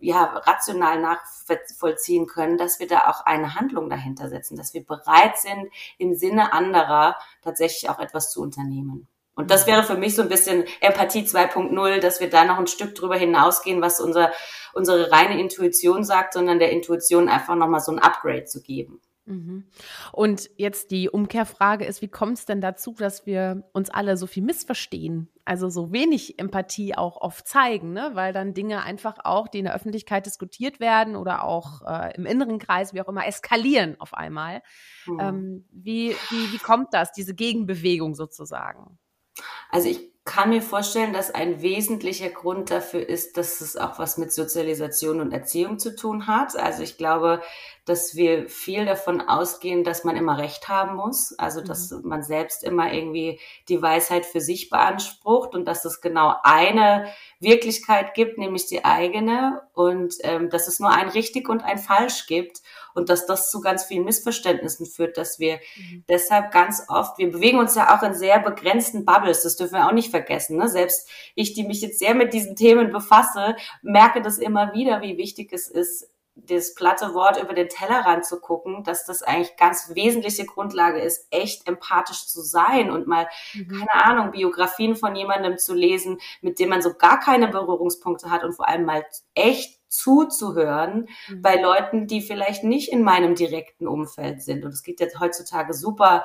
ja, 0.00 0.24
rational 0.24 1.00
nachvollziehen 1.00 2.26
können, 2.26 2.58
dass 2.58 2.80
wir 2.80 2.86
da 2.86 3.08
auch 3.08 3.24
eine 3.24 3.54
Handlung 3.54 3.88
dahinter 3.88 4.28
setzen, 4.28 4.56
dass 4.56 4.74
wir 4.74 4.84
bereit 4.84 5.38
sind, 5.38 5.68
im 5.98 6.14
Sinne 6.14 6.52
anderer 6.52 7.16
tatsächlich 7.42 7.88
auch 7.90 7.98
etwas 7.98 8.30
zu 8.30 8.42
unternehmen. 8.42 9.08
Und 9.34 9.50
das 9.50 9.66
wäre 9.66 9.82
für 9.82 9.96
mich 9.96 10.14
so 10.14 10.22
ein 10.22 10.28
bisschen 10.28 10.64
Empathie 10.80 11.22
2.0, 11.22 12.00
dass 12.00 12.20
wir 12.20 12.28
da 12.28 12.44
noch 12.44 12.58
ein 12.58 12.66
Stück 12.66 12.94
drüber 12.94 13.16
hinausgehen, 13.16 13.80
was 13.80 14.00
unser, 14.00 14.32
unsere 14.74 15.10
reine 15.10 15.40
Intuition 15.40 16.04
sagt, 16.04 16.34
sondern 16.34 16.58
der 16.58 16.72
Intuition 16.72 17.28
einfach 17.28 17.54
nochmal 17.54 17.80
so 17.80 17.92
ein 17.92 17.98
Upgrade 17.98 18.44
zu 18.44 18.60
geben. 18.60 19.00
Mhm. 19.30 19.64
Und 20.12 20.50
jetzt 20.56 20.90
die 20.90 21.08
Umkehrfrage 21.08 21.84
ist, 21.84 22.02
wie 22.02 22.08
kommt 22.08 22.38
es 22.38 22.46
denn 22.46 22.60
dazu, 22.60 22.94
dass 22.98 23.26
wir 23.26 23.64
uns 23.72 23.88
alle 23.88 24.16
so 24.16 24.26
viel 24.26 24.42
missverstehen? 24.42 25.28
Also 25.44 25.68
so 25.68 25.92
wenig 25.92 26.38
Empathie 26.38 26.96
auch 26.96 27.16
oft 27.20 27.46
zeigen, 27.46 27.92
ne? 27.92 28.10
weil 28.14 28.32
dann 28.32 28.54
Dinge 28.54 28.82
einfach 28.82 29.18
auch, 29.24 29.46
die 29.48 29.60
in 29.60 29.64
der 29.64 29.74
Öffentlichkeit 29.74 30.26
diskutiert 30.26 30.80
werden 30.80 31.14
oder 31.14 31.44
auch 31.44 31.82
äh, 31.86 32.14
im 32.16 32.26
inneren 32.26 32.58
Kreis, 32.58 32.92
wie 32.92 33.00
auch 33.00 33.08
immer, 33.08 33.26
eskalieren 33.26 33.96
auf 34.00 34.14
einmal. 34.14 34.62
Mhm. 35.06 35.20
Ähm, 35.20 35.64
wie, 35.70 36.10
wie, 36.30 36.52
wie 36.52 36.58
kommt 36.58 36.92
das, 36.92 37.12
diese 37.12 37.34
Gegenbewegung 37.34 38.14
sozusagen? 38.14 38.98
Also 39.70 39.88
ich 39.88 40.10
kann 40.30 40.50
mir 40.50 40.62
vorstellen, 40.62 41.12
dass 41.12 41.34
ein 41.34 41.60
wesentlicher 41.60 42.28
Grund 42.28 42.70
dafür 42.70 43.08
ist, 43.08 43.36
dass 43.36 43.60
es 43.60 43.76
auch 43.76 43.98
was 43.98 44.16
mit 44.16 44.32
Sozialisation 44.32 45.20
und 45.20 45.32
Erziehung 45.32 45.80
zu 45.80 45.96
tun 45.96 46.28
hat. 46.28 46.56
Also 46.56 46.84
ich 46.84 46.96
glaube, 46.96 47.42
dass 47.84 48.14
wir 48.14 48.48
viel 48.48 48.84
davon 48.84 49.20
ausgehen, 49.22 49.82
dass 49.82 50.04
man 50.04 50.16
immer 50.16 50.38
Recht 50.38 50.68
haben 50.68 50.94
muss, 50.94 51.36
also 51.36 51.60
dass 51.60 51.90
mhm. 51.90 52.02
man 52.04 52.22
selbst 52.22 52.62
immer 52.62 52.92
irgendwie 52.92 53.40
die 53.68 53.82
Weisheit 53.82 54.24
für 54.24 54.40
sich 54.40 54.70
beansprucht 54.70 55.56
und 55.56 55.64
dass 55.66 55.84
es 55.84 56.00
genau 56.00 56.36
eine 56.44 57.06
Wirklichkeit 57.40 58.14
gibt, 58.14 58.38
nämlich 58.38 58.66
die 58.66 58.84
eigene 58.84 59.62
und 59.74 60.14
ähm, 60.20 60.48
dass 60.48 60.68
es 60.68 60.78
nur 60.78 60.90
ein 60.90 61.08
richtig 61.08 61.48
und 61.48 61.64
ein 61.64 61.78
falsch 61.78 62.28
gibt 62.28 62.62
und 62.94 63.08
dass 63.08 63.26
das 63.26 63.50
zu 63.50 63.60
ganz 63.60 63.84
vielen 63.84 64.04
Missverständnissen 64.04 64.86
führt, 64.86 65.16
dass 65.16 65.38
wir 65.38 65.60
mhm. 65.76 66.04
deshalb 66.08 66.50
ganz 66.50 66.84
oft, 66.88 67.18
wir 67.18 67.30
bewegen 67.30 67.58
uns 67.58 67.74
ja 67.74 67.96
auch 67.96 68.02
in 68.02 68.14
sehr 68.14 68.38
begrenzten 68.38 69.04
Bubbles, 69.04 69.42
das 69.42 69.56
dürfen 69.56 69.74
wir 69.74 69.86
auch 69.86 69.92
nicht 69.92 70.10
vergessen. 70.10 70.56
Ne? 70.56 70.68
Selbst 70.68 71.08
ich, 71.34 71.54
die 71.54 71.64
mich 71.64 71.80
jetzt 71.80 71.98
sehr 71.98 72.14
mit 72.14 72.32
diesen 72.32 72.56
Themen 72.56 72.90
befasse, 72.90 73.56
merke 73.82 74.22
das 74.22 74.38
immer 74.38 74.72
wieder, 74.72 75.02
wie 75.02 75.18
wichtig 75.18 75.52
es 75.52 75.68
ist, 75.68 76.10
das 76.46 76.74
platte 76.74 77.14
Wort 77.14 77.42
über 77.42 77.54
den 77.54 77.68
Tellerrand 77.68 78.24
zu 78.24 78.40
gucken, 78.40 78.84
dass 78.84 79.04
das 79.04 79.22
eigentlich 79.22 79.56
ganz 79.56 79.92
wesentliche 79.94 80.46
Grundlage 80.46 81.00
ist, 81.00 81.26
echt 81.30 81.68
empathisch 81.68 82.26
zu 82.26 82.40
sein 82.40 82.90
und 82.90 83.06
mal, 83.06 83.28
mhm. 83.54 83.68
keine 83.68 84.04
Ahnung, 84.04 84.30
Biografien 84.30 84.96
von 84.96 85.14
jemandem 85.16 85.58
zu 85.58 85.74
lesen, 85.74 86.18
mit 86.40 86.58
dem 86.58 86.70
man 86.70 86.82
so 86.82 86.94
gar 86.94 87.20
keine 87.20 87.48
Berührungspunkte 87.48 88.30
hat 88.30 88.44
und 88.44 88.54
vor 88.54 88.68
allem 88.68 88.84
mal 88.84 89.04
echt 89.34 89.79
zuzuhören 89.90 91.08
mhm. 91.28 91.42
bei 91.42 91.60
Leuten, 91.60 92.06
die 92.06 92.22
vielleicht 92.22 92.64
nicht 92.64 92.90
in 92.90 93.02
meinem 93.02 93.34
direkten 93.34 93.86
Umfeld 93.86 94.42
sind. 94.42 94.64
Und 94.64 94.72
es 94.72 94.82
geht 94.82 95.00
jetzt 95.00 95.20
heutzutage 95.20 95.74
super 95.74 96.24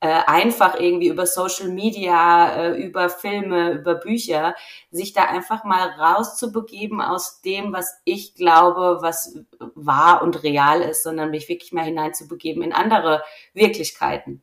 äh, 0.00 0.08
einfach 0.26 0.78
irgendwie 0.78 1.08
über 1.08 1.26
Social 1.26 1.70
Media, 1.70 2.54
äh, 2.54 2.82
über 2.82 3.08
Filme, 3.08 3.72
über 3.72 3.94
Bücher, 3.94 4.54
sich 4.90 5.14
da 5.14 5.24
einfach 5.24 5.64
mal 5.64 5.88
rauszubegeben 5.98 7.00
aus 7.00 7.40
dem, 7.40 7.72
was 7.72 7.98
ich 8.04 8.34
glaube, 8.34 8.98
was 9.00 9.38
wahr 9.74 10.22
und 10.22 10.42
real 10.42 10.82
ist, 10.82 11.02
sondern 11.02 11.30
mich 11.30 11.48
wirklich 11.48 11.72
mal 11.72 11.84
hineinzubegeben 11.84 12.62
in 12.62 12.74
andere 12.74 13.22
Wirklichkeiten. 13.54 14.42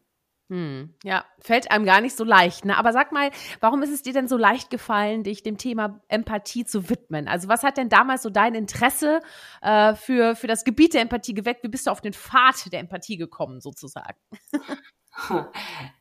Hm, 0.49 0.93
ja, 1.03 1.25
fällt 1.39 1.71
einem 1.71 1.85
gar 1.85 2.01
nicht 2.01 2.17
so 2.17 2.23
leicht. 2.23 2.65
Ne? 2.65 2.77
Aber 2.77 2.91
sag 2.91 3.11
mal, 3.11 3.31
warum 3.61 3.81
ist 3.81 3.91
es 3.91 4.01
dir 4.03 4.13
denn 4.13 4.27
so 4.27 4.37
leicht 4.37 4.69
gefallen, 4.69 5.23
dich 5.23 5.41
dem 5.41 5.57
Thema 5.57 6.01
Empathie 6.09 6.65
zu 6.65 6.89
widmen? 6.89 7.27
Also 7.27 7.47
was 7.47 7.63
hat 7.63 7.77
denn 7.77 7.89
damals 7.89 8.23
so 8.23 8.29
dein 8.29 8.53
Interesse 8.53 9.21
äh, 9.61 9.95
für, 9.95 10.35
für 10.35 10.47
das 10.47 10.63
Gebiet 10.65 10.93
der 10.93 11.01
Empathie 11.01 11.33
geweckt? 11.33 11.63
Wie 11.63 11.69
bist 11.69 11.87
du 11.87 11.91
auf 11.91 12.01
den 12.01 12.13
Pfad 12.13 12.71
der 12.71 12.81
Empathie 12.81 13.17
gekommen, 13.17 13.61
sozusagen? 13.61 14.17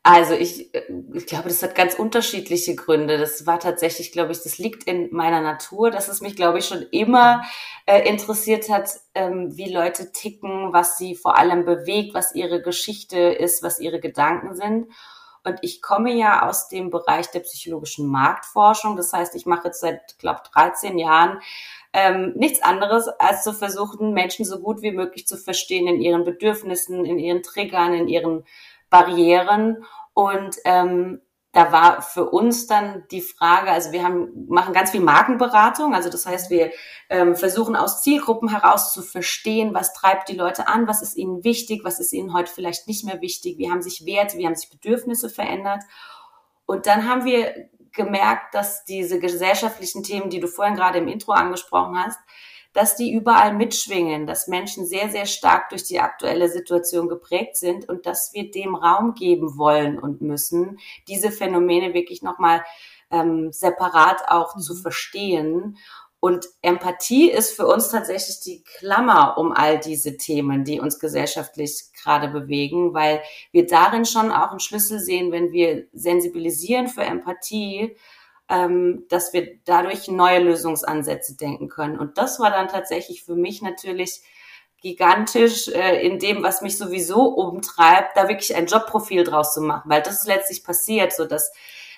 Also 0.04 0.34
ich, 0.34 0.74
äh, 0.74 0.82
ich 1.14 1.26
glaube, 1.26 1.48
das 1.48 1.62
hat 1.62 1.76
ganz 1.76 1.94
unterschiedliche 1.94 2.74
Gründe. 2.74 3.18
Das 3.18 3.46
war 3.46 3.60
tatsächlich, 3.60 4.10
glaube 4.10 4.32
ich, 4.32 4.42
das 4.42 4.58
liegt 4.58 4.84
in 4.84 5.14
meiner 5.14 5.40
Natur, 5.40 5.90
dass 5.90 6.08
es 6.08 6.20
mich, 6.20 6.34
glaube 6.34 6.58
ich, 6.58 6.66
schon 6.66 6.82
immer 6.90 7.44
äh, 7.86 8.08
interessiert 8.08 8.68
hat, 8.68 8.90
ähm, 9.14 9.56
wie 9.56 9.72
Leute 9.72 10.10
ticken, 10.10 10.72
was 10.72 10.98
sie 10.98 11.14
vor 11.14 11.38
allem 11.38 11.64
bewegt, 11.64 12.14
was 12.14 12.34
ihre 12.34 12.60
Geschichte 12.62 13.18
ist, 13.18 13.62
was 13.62 13.78
ihre 13.78 14.00
Gedanken 14.00 14.56
sind. 14.56 14.88
Und 15.44 15.58
ich 15.62 15.82
komme 15.82 16.12
ja 16.12 16.48
aus 16.48 16.68
dem 16.68 16.90
Bereich 16.90 17.30
der 17.30 17.40
psychologischen 17.40 18.08
Marktforschung. 18.08 18.96
Das 18.96 19.12
heißt, 19.12 19.34
ich 19.34 19.46
mache 19.46 19.68
jetzt 19.68 19.80
seit, 19.80 20.18
glaube 20.18 20.40
13 20.52 20.98
Jahren 20.98 21.40
ähm, 21.92 22.32
nichts 22.36 22.62
anderes, 22.62 23.08
als 23.18 23.44
zu 23.44 23.52
versuchen, 23.52 24.14
Menschen 24.14 24.44
so 24.44 24.60
gut 24.60 24.82
wie 24.82 24.92
möglich 24.92 25.26
zu 25.26 25.36
verstehen 25.36 25.86
in 25.86 26.00
ihren 26.00 26.24
Bedürfnissen, 26.24 27.04
in 27.04 27.18
ihren 27.18 27.42
Triggern, 27.42 27.92
in 27.92 28.08
ihren 28.08 28.44
Barrieren 28.92 29.84
und 30.14 30.56
ähm, 30.64 31.20
da 31.52 31.70
war 31.70 32.00
für 32.00 32.30
uns 32.30 32.66
dann 32.66 33.04
die 33.10 33.20
Frage, 33.20 33.70
also 33.70 33.92
wir 33.92 34.02
haben, 34.02 34.46
machen 34.48 34.72
ganz 34.72 34.90
viel 34.90 35.02
Markenberatung, 35.02 35.94
also 35.94 36.08
das 36.08 36.24
heißt, 36.24 36.50
wir 36.50 36.70
ähm, 37.10 37.36
versuchen 37.36 37.76
aus 37.76 38.02
Zielgruppen 38.02 38.48
heraus 38.48 38.92
zu 38.94 39.02
verstehen, 39.02 39.74
was 39.74 39.92
treibt 39.92 40.30
die 40.30 40.36
Leute 40.36 40.66
an, 40.66 40.88
was 40.88 41.02
ist 41.02 41.16
ihnen 41.16 41.44
wichtig, 41.44 41.82
was 41.84 42.00
ist 42.00 42.12
ihnen 42.12 42.32
heute 42.32 42.50
vielleicht 42.50 42.88
nicht 42.88 43.04
mehr 43.04 43.20
wichtig, 43.20 43.58
wie 43.58 43.70
haben 43.70 43.82
sich 43.82 44.06
Werte, 44.06 44.38
wie 44.38 44.46
haben 44.46 44.54
sich 44.54 44.70
Bedürfnisse 44.70 45.28
verändert. 45.28 45.82
Und 46.64 46.86
dann 46.86 47.06
haben 47.06 47.26
wir 47.26 47.68
gemerkt, 47.92 48.54
dass 48.54 48.84
diese 48.84 49.18
gesellschaftlichen 49.18 50.02
Themen, 50.02 50.30
die 50.30 50.40
du 50.40 50.48
vorhin 50.48 50.74
gerade 50.76 50.98
im 50.98 51.08
Intro 51.08 51.32
angesprochen 51.32 52.02
hast, 52.02 52.18
dass 52.72 52.96
die 52.96 53.12
überall 53.12 53.52
mitschwingen, 53.52 54.26
dass 54.26 54.48
Menschen 54.48 54.86
sehr, 54.86 55.10
sehr 55.10 55.26
stark 55.26 55.68
durch 55.68 55.84
die 55.84 56.00
aktuelle 56.00 56.48
Situation 56.48 57.08
geprägt 57.08 57.56
sind 57.56 57.88
und 57.88 58.06
dass 58.06 58.32
wir 58.32 58.50
dem 58.50 58.74
Raum 58.74 59.14
geben 59.14 59.58
wollen 59.58 59.98
und 59.98 60.22
müssen, 60.22 60.78
diese 61.08 61.30
Phänomene 61.30 61.94
wirklich 61.94 62.22
nochmal 62.22 62.64
ähm, 63.10 63.52
separat 63.52 64.28
auch 64.28 64.56
mhm. 64.56 64.60
zu 64.60 64.74
verstehen. 64.74 65.76
Und 66.24 66.46
Empathie 66.62 67.30
ist 67.30 67.50
für 67.56 67.66
uns 67.66 67.88
tatsächlich 67.88 68.38
die 68.40 68.62
Klammer 68.62 69.36
um 69.38 69.50
all 69.50 69.80
diese 69.80 70.16
Themen, 70.16 70.62
die 70.64 70.78
uns 70.78 71.00
gesellschaftlich 71.00 71.86
gerade 72.00 72.28
bewegen, 72.28 72.94
weil 72.94 73.22
wir 73.50 73.66
darin 73.66 74.04
schon 74.04 74.30
auch 74.30 74.50
einen 74.50 74.60
Schlüssel 74.60 75.00
sehen, 75.00 75.32
wenn 75.32 75.50
wir 75.50 75.88
sensibilisieren 75.92 76.86
für 76.86 77.02
Empathie, 77.02 77.96
ähm, 78.52 79.06
dass 79.08 79.32
wir 79.32 79.58
dadurch 79.64 80.08
neue 80.08 80.40
Lösungsansätze 80.40 81.36
denken 81.36 81.70
können. 81.70 81.98
Und 81.98 82.18
das 82.18 82.38
war 82.38 82.50
dann 82.50 82.68
tatsächlich 82.68 83.24
für 83.24 83.34
mich 83.34 83.62
natürlich 83.62 84.22
gigantisch 84.82 85.68
äh, 85.68 86.06
in 86.06 86.18
dem, 86.18 86.42
was 86.42 86.60
mich 86.60 86.76
sowieso 86.76 87.24
umtreibt, 87.28 88.14
da 88.14 88.28
wirklich 88.28 88.54
ein 88.54 88.66
Jobprofil 88.66 89.24
draus 89.24 89.54
zu 89.54 89.62
machen, 89.62 89.90
weil 89.90 90.02
das 90.02 90.20
ist 90.20 90.26
letztlich 90.26 90.64
passiert, 90.64 91.14
so 91.14 91.24
dass 91.24 91.50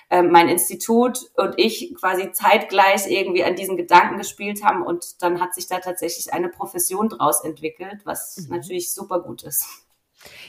äh, 0.09 0.21
mein 0.21 0.47
Institut 0.47 1.19
und 1.35 1.55
ich 1.57 1.93
quasi 1.99 2.31
zeitgleich 2.31 3.07
irgendwie 3.07 3.43
an 3.43 3.55
diesen 3.55 3.75
Gedanken 3.75 4.17
gespielt 4.17 4.63
haben 4.63 4.81
und 4.81 5.21
dann 5.21 5.41
hat 5.41 5.53
sich 5.55 5.67
da 5.67 5.79
tatsächlich 5.79 6.31
eine 6.31 6.47
Profession 6.47 7.09
draus 7.09 7.43
entwickelt, 7.43 8.01
was 8.05 8.37
mhm. 8.37 8.55
natürlich 8.55 8.93
super 8.93 9.19
gut 9.19 9.43
ist. 9.43 9.65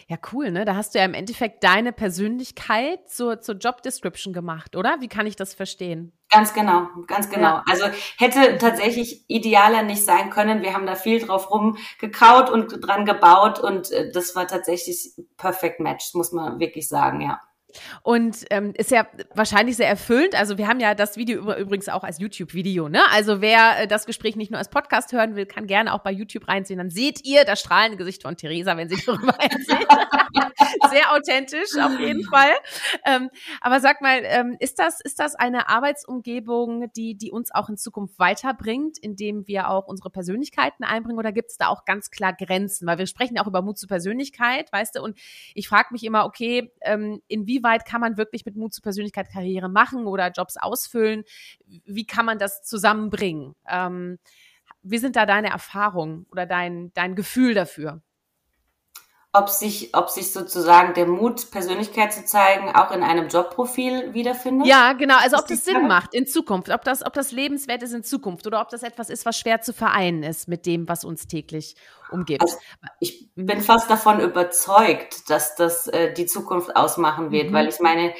Ja, 0.09 0.17
cool, 0.33 0.51
ne? 0.51 0.65
Da 0.65 0.77
hast 0.77 0.95
du 0.95 0.99
ja 0.99 1.05
im 1.05 1.15
Endeffekt 1.15 1.65
deine 1.65 1.93
Persönlichkeit 1.93 3.09
zur, 3.09 3.41
zur 3.41 3.57
Job 3.57 3.83
Description 3.83 4.33
gemacht, 4.33 4.77
oder? 4.77 4.97
Wie 5.01 5.09
kann 5.09 5.27
ich 5.27 5.37
das 5.37 5.55
verstehen? 5.55 6.13
Ganz 6.31 6.53
genau, 6.55 6.89
ganz 7.07 7.31
genau. 7.31 7.57
Ja. 7.57 7.65
Also 7.71 7.87
hätte 8.19 8.59
tatsächlich 8.59 9.25
idealer 9.29 9.83
nicht 9.83 10.05
sein 10.05 10.31
können. 10.31 10.63
Wir 10.63 10.75
haben 10.75 10.87
da 10.87 10.97
viel 10.97 11.21
drauf 11.21 11.51
rumgekaut 11.51 12.51
und 12.51 12.87
dran 12.87 13.05
gebaut 13.05 13.61
und 13.61 13.91
äh, 13.93 14.11
das 14.11 14.35
war 14.35 14.47
tatsächlich 14.47 15.13
perfekt 15.37 15.81
Match, 15.81 16.15
muss 16.15 16.33
man 16.33 16.59
wirklich 16.59 16.89
sagen, 16.89 17.21
ja. 17.21 17.41
Und 18.03 18.45
ähm, 18.51 18.73
ist 18.77 18.91
ja 18.91 19.07
wahrscheinlich 19.35 19.77
sehr 19.77 19.89
erfüllend. 19.89 20.35
Also 20.35 20.59
wir 20.59 20.69
haben 20.69 20.81
ja 20.81 20.95
das 20.95 21.17
Video 21.17 21.55
übrigens 21.55 21.89
auch 21.89 22.05
als 22.05 22.19
YouTube-Video. 22.19 22.89
Ne? 22.89 23.01
Also 23.13 23.41
wer 23.41 23.83
äh, 23.83 23.87
das 23.87 24.07
Gespräch 24.07 24.37
nicht 24.37 24.51
nur 24.51 24.59
als 24.59 24.69
Podcast 24.69 25.13
hören 25.13 25.37
will, 25.37 25.47
kann 25.47 25.67
gerne 25.67 25.93
auch 25.93 26.01
bei 26.01 26.13
YouTube 26.13 26.49
reinsehen. 26.49 26.79
Dann 26.79 26.91
seht 26.91 27.25
ihr 27.25 27.45
das 27.45 27.61
strahlende 27.61 27.97
Gesicht 27.97 28.23
von 28.23 28.37
Theresa, 28.37 28.77
wenn 28.77 28.89
sie 28.89 29.03
darüber 29.05 29.35
erzählt. 29.41 29.87
sehr 30.91 31.13
authentisch 31.13 31.77
auf 31.81 31.99
jeden 31.99 32.25
Fall. 32.25 32.53
Ähm, 33.05 33.31
aber 33.61 33.81
sag 33.81 34.01
mal, 34.01 34.21
ähm, 34.25 34.57
ist 34.61 34.79
das 34.79 35.01
ist 35.01 35.19
das 35.19 35.35
eine 35.35 35.69
Arbeitsumgebung, 35.69 36.91
die 36.95 37.17
die 37.17 37.31
uns 37.31 37.53
auch 37.53 37.69
in 37.69 37.77
Zukunft 37.77 38.19
weiterbringt, 38.19 38.99
indem 38.99 39.47
wir 39.47 39.71
auch 39.71 39.87
unsere 39.87 40.11
Persönlichkeiten 40.11 40.85
einbringen? 40.85 41.19
Oder 41.19 41.33
gibt 41.33 41.51
es 41.51 41.57
da 41.57 41.69
auch 41.69 41.85
ganz 41.85 42.11
klar 42.11 42.33
Grenzen? 42.33 42.87
Weil 42.87 42.99
wir 42.99 43.07
sprechen 43.07 43.37
ja 43.37 43.43
auch 43.43 43.47
über 43.47 43.63
Mut 43.63 43.79
zur 43.79 43.89
Persönlichkeit, 43.89 44.73
weißt 44.73 44.97
du? 44.97 45.03
Und 45.03 45.19
ich 45.55 45.69
frage 45.69 45.89
mich 45.93 46.05
immer, 46.05 46.25
okay, 46.25 46.73
ähm, 46.83 47.21
inwieweit 47.29 47.66
inwieweit 47.67 47.85
kann 47.85 48.01
man 48.01 48.17
wirklich 48.17 48.45
mit 48.47 48.57
Mut 48.57 48.75
zur 48.75 48.83
Persönlichkeit 48.83 49.29
Karriere 49.31 49.69
machen 49.69 50.07
oder 50.07 50.31
Jobs 50.31 50.57
ausfüllen? 50.57 51.25
Wie 51.67 52.07
kann 52.07 52.27
man 52.27 52.39
das 52.39 52.63
zusammenbringen? 52.63 53.55
Ähm, 53.69 54.19
wie 54.83 54.99
sind 54.99 55.17
da 55.17 55.27
deine 55.27 55.51
Erfahrungen 55.51 56.27
oder 56.31 56.47
dein, 56.47 56.93
dein 56.95 57.17
Gefühl 57.17 57.55
dafür? 57.55 58.03
Ob 59.37 59.51
sich, 59.51 59.95
ob 59.95 60.09
sich 60.09 60.33
sozusagen 60.33 60.95
der 60.95 61.07
Mut, 61.07 61.51
Persönlichkeit 61.51 62.13
zu 62.13 62.25
zeigen, 62.25 62.75
auch 62.75 62.91
in 62.91 63.03
einem 63.03 63.29
Jobprofil 63.29 64.15
wiederfindet? 64.15 64.67
Ja, 64.67 64.95
genau. 64.95 65.17
Also 65.19 65.37
ob 65.37 65.47
das 65.47 65.65
Sinn 65.65 65.87
macht 65.87 66.15
in 66.15 66.27
Zukunft, 66.27 66.71
ob 66.71 66.83
das, 66.85 67.05
ob 67.05 67.13
das 67.13 67.33
lebenswert 67.33 67.83
ist 67.83 67.93
in 67.93 68.03
Zukunft 68.03 68.47
oder 68.47 68.61
ob 68.61 68.71
das 68.71 68.83
etwas 68.83 69.11
ist, 69.11 69.27
was 69.27 69.39
schwer 69.39 69.61
zu 69.61 69.73
vereinen 69.73 70.23
ist 70.23 70.49
mit 70.49 70.65
dem, 70.65 70.89
was 70.89 71.05
uns 71.05 71.27
täglich 71.27 71.77
umgibt. 72.11 72.43
Also 72.43 72.57
ich 72.99 73.29
bin 73.35 73.61
fast 73.61 73.91
davon 73.91 74.21
überzeugt, 74.21 75.29
dass 75.29 75.55
das 75.55 75.87
äh, 75.89 76.15
die 76.15 76.27
Zukunft 76.27 76.75
ausmachen 76.75 77.31
wird, 77.31 77.51
mhm. 77.51 77.55
weil 77.55 77.69
ich 77.69 77.81
meine, 77.81 78.15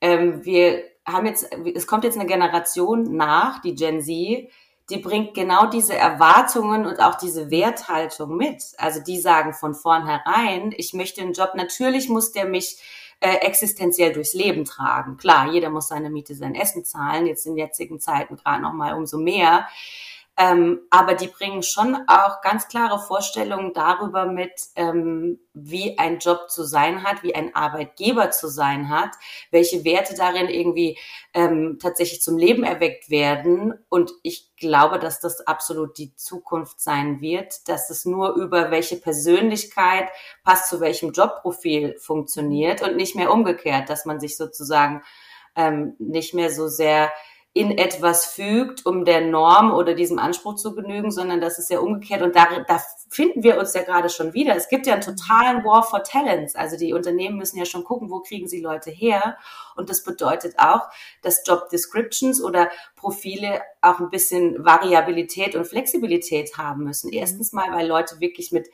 ähm, 0.00 0.44
wir 0.44 0.84
haben 1.04 1.26
jetzt, 1.26 1.48
es 1.74 1.86
kommt 1.86 2.04
jetzt 2.04 2.18
eine 2.18 2.26
Generation 2.26 3.14
nach, 3.16 3.60
die 3.60 3.74
Gen 3.74 4.00
Z, 4.00 4.48
die 4.90 4.98
bringt 4.98 5.34
genau 5.34 5.66
diese 5.66 5.96
Erwartungen 5.96 6.86
und 6.86 7.00
auch 7.00 7.14
diese 7.14 7.50
Werthaltung 7.50 8.36
mit. 8.36 8.62
Also 8.78 9.00
die 9.00 9.20
sagen 9.20 9.54
von 9.54 9.74
vornherein, 9.74 10.74
ich 10.76 10.92
möchte 10.92 11.20
einen 11.20 11.32
Job, 11.32 11.52
natürlich 11.54 12.08
muss 12.08 12.32
der 12.32 12.46
mich 12.46 12.78
äh, 13.20 13.36
existenziell 13.36 14.12
durchs 14.12 14.34
Leben 14.34 14.64
tragen. 14.64 15.16
Klar, 15.16 15.52
jeder 15.52 15.70
muss 15.70 15.88
seine 15.88 16.10
Miete, 16.10 16.34
sein 16.34 16.54
Essen 16.54 16.84
zahlen, 16.84 17.26
jetzt 17.26 17.46
in 17.46 17.56
jetzigen 17.56 18.00
Zeiten 18.00 18.36
gerade 18.36 18.62
noch 18.62 18.72
mal 18.72 18.94
umso 18.94 19.18
mehr. 19.18 19.68
Ähm, 20.38 20.80
aber 20.88 21.12
die 21.12 21.26
bringen 21.26 21.62
schon 21.62 21.94
auch 22.06 22.40
ganz 22.40 22.66
klare 22.68 22.98
Vorstellungen 22.98 23.74
darüber 23.74 24.24
mit, 24.24 24.52
ähm, 24.76 25.38
wie 25.52 25.98
ein 25.98 26.20
Job 26.20 26.48
zu 26.48 26.64
sein 26.64 27.02
hat, 27.04 27.22
wie 27.22 27.34
ein 27.34 27.54
Arbeitgeber 27.54 28.30
zu 28.30 28.48
sein 28.48 28.88
hat, 28.88 29.10
welche 29.50 29.84
Werte 29.84 30.14
darin 30.14 30.48
irgendwie 30.48 30.98
ähm, 31.34 31.78
tatsächlich 31.82 32.22
zum 32.22 32.38
Leben 32.38 32.64
erweckt 32.64 33.10
werden. 33.10 33.74
Und 33.90 34.12
ich 34.22 34.56
glaube, 34.56 34.98
dass 34.98 35.20
das 35.20 35.46
absolut 35.46 35.98
die 35.98 36.14
Zukunft 36.16 36.80
sein 36.80 37.20
wird, 37.20 37.68
dass 37.68 37.90
es 37.90 38.06
nur 38.06 38.34
über 38.34 38.70
welche 38.70 38.96
Persönlichkeit 38.96 40.08
passt 40.44 40.70
zu 40.70 40.80
welchem 40.80 41.12
Jobprofil 41.12 41.98
funktioniert 41.98 42.80
und 42.80 42.96
nicht 42.96 43.14
mehr 43.16 43.30
umgekehrt, 43.30 43.90
dass 43.90 44.06
man 44.06 44.18
sich 44.18 44.38
sozusagen 44.38 45.02
ähm, 45.56 45.94
nicht 45.98 46.32
mehr 46.32 46.50
so 46.50 46.68
sehr 46.68 47.12
in 47.54 47.76
etwas 47.76 48.24
fügt, 48.24 48.86
um 48.86 49.04
der 49.04 49.20
Norm 49.20 49.74
oder 49.74 49.92
diesem 49.92 50.18
Anspruch 50.18 50.54
zu 50.54 50.74
genügen, 50.74 51.10
sondern 51.10 51.42
das 51.42 51.58
ist 51.58 51.70
ja 51.70 51.80
umgekehrt. 51.80 52.22
Und 52.22 52.34
da, 52.34 52.46
da 52.66 52.80
finden 53.10 53.42
wir 53.42 53.58
uns 53.58 53.74
ja 53.74 53.82
gerade 53.82 54.08
schon 54.08 54.32
wieder. 54.32 54.56
Es 54.56 54.70
gibt 54.70 54.86
ja 54.86 54.94
einen 54.94 55.02
totalen 55.02 55.62
War 55.62 55.82
for 55.82 56.02
Talents. 56.02 56.56
Also 56.56 56.78
die 56.78 56.94
Unternehmen 56.94 57.36
müssen 57.36 57.58
ja 57.58 57.66
schon 57.66 57.84
gucken, 57.84 58.10
wo 58.10 58.20
kriegen 58.20 58.48
sie 58.48 58.62
Leute 58.62 58.90
her. 58.90 59.36
Und 59.76 59.90
das 59.90 60.02
bedeutet 60.02 60.54
auch, 60.58 60.88
dass 61.20 61.46
Job 61.46 61.68
Descriptions 61.68 62.42
oder 62.42 62.70
Profile 62.96 63.60
auch 63.82 64.00
ein 64.00 64.08
bisschen 64.08 64.64
Variabilität 64.64 65.54
und 65.54 65.66
Flexibilität 65.66 66.56
haben 66.56 66.84
müssen. 66.84 67.08
Mhm. 67.08 67.18
Erstens 67.18 67.52
mal, 67.52 67.70
weil 67.70 67.86
Leute 67.86 68.18
wirklich 68.20 68.52
mit 68.52 68.70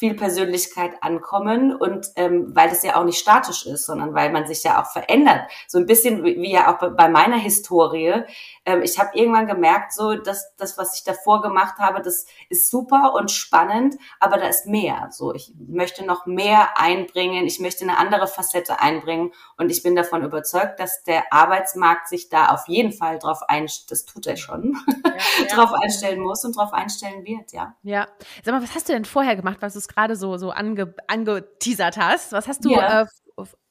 viel 0.00 0.14
Persönlichkeit 0.14 0.94
ankommen 1.02 1.76
und 1.76 2.06
ähm, 2.16 2.56
weil 2.56 2.70
das 2.70 2.82
ja 2.82 2.96
auch 2.96 3.04
nicht 3.04 3.18
statisch 3.18 3.66
ist, 3.66 3.84
sondern 3.84 4.14
weil 4.14 4.32
man 4.32 4.46
sich 4.46 4.62
ja 4.62 4.82
auch 4.82 4.90
verändert. 4.90 5.42
So 5.68 5.76
ein 5.76 5.84
bisschen 5.84 6.24
wie, 6.24 6.40
wie 6.40 6.52
ja 6.52 6.74
auch 6.74 6.78
bei 6.96 7.10
meiner 7.10 7.36
Historie. 7.36 8.24
Ähm, 8.64 8.80
ich 8.82 8.98
habe 8.98 9.10
irgendwann 9.12 9.46
gemerkt, 9.46 9.92
so 9.92 10.14
dass 10.14 10.56
das, 10.56 10.78
was 10.78 10.96
ich 10.96 11.04
davor 11.04 11.42
gemacht 11.42 11.74
habe, 11.76 12.00
das 12.00 12.24
ist 12.48 12.70
super 12.70 13.12
und 13.12 13.30
spannend, 13.30 13.96
aber 14.20 14.38
da 14.38 14.46
ist 14.46 14.64
mehr. 14.64 15.08
So 15.10 15.34
ich 15.34 15.52
möchte 15.68 16.06
noch 16.06 16.24
mehr 16.24 16.78
einbringen, 16.78 17.44
ich 17.44 17.60
möchte 17.60 17.84
eine 17.84 17.98
andere 17.98 18.26
Facette 18.26 18.80
einbringen 18.80 19.32
und 19.58 19.70
ich 19.70 19.82
bin 19.82 19.94
davon 19.94 20.24
überzeugt, 20.24 20.80
dass 20.80 21.02
der 21.02 21.30
Arbeitsmarkt 21.30 22.08
sich 22.08 22.30
da 22.30 22.48
auf 22.48 22.68
jeden 22.68 22.92
Fall 22.92 23.18
drauf 23.18 23.42
einstellt, 23.48 23.90
das 23.90 24.06
tut 24.06 24.26
er 24.26 24.38
schon, 24.38 24.78
ja, 25.04 25.12
ja. 25.46 25.54
drauf 25.54 25.74
einstellen 25.74 26.20
muss 26.20 26.42
und 26.42 26.56
drauf 26.56 26.72
einstellen 26.72 27.22
wird, 27.26 27.52
ja. 27.52 27.74
Ja. 27.82 28.08
Sag 28.42 28.54
mal, 28.54 28.62
was 28.62 28.74
hast 28.74 28.88
du 28.88 28.94
denn 28.94 29.04
vorher 29.04 29.36
gemacht, 29.36 29.58
was 29.60 29.74
du 29.74 29.89
gerade 29.94 30.16
so, 30.16 30.36
so 30.36 30.50
ange, 30.50 30.94
angeteasert 31.06 31.96
hast. 31.96 32.32
Was 32.32 32.48
hast 32.48 32.64
du 32.64 32.70
ja. 32.70 33.02
äh, 33.02 33.06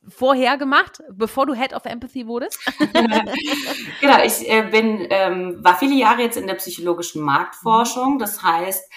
vorher 0.08 0.58
gemacht, 0.58 1.02
bevor 1.12 1.46
du 1.46 1.54
Head 1.54 1.74
of 1.74 1.86
Empathy 1.86 2.28
wurdest? 2.28 2.60
genau, 4.02 4.24
ich 4.24 4.50
äh, 4.50 4.64
bin, 4.70 5.08
ähm, 5.10 5.64
war 5.64 5.78
viele 5.78 5.96
Jahre 5.96 6.22
jetzt 6.22 6.38
in 6.38 6.48
der 6.48 6.56
psychologischen 6.56 7.22
Marktforschung. 7.22 8.20
Das 8.20 8.42
heißt, 8.42 8.90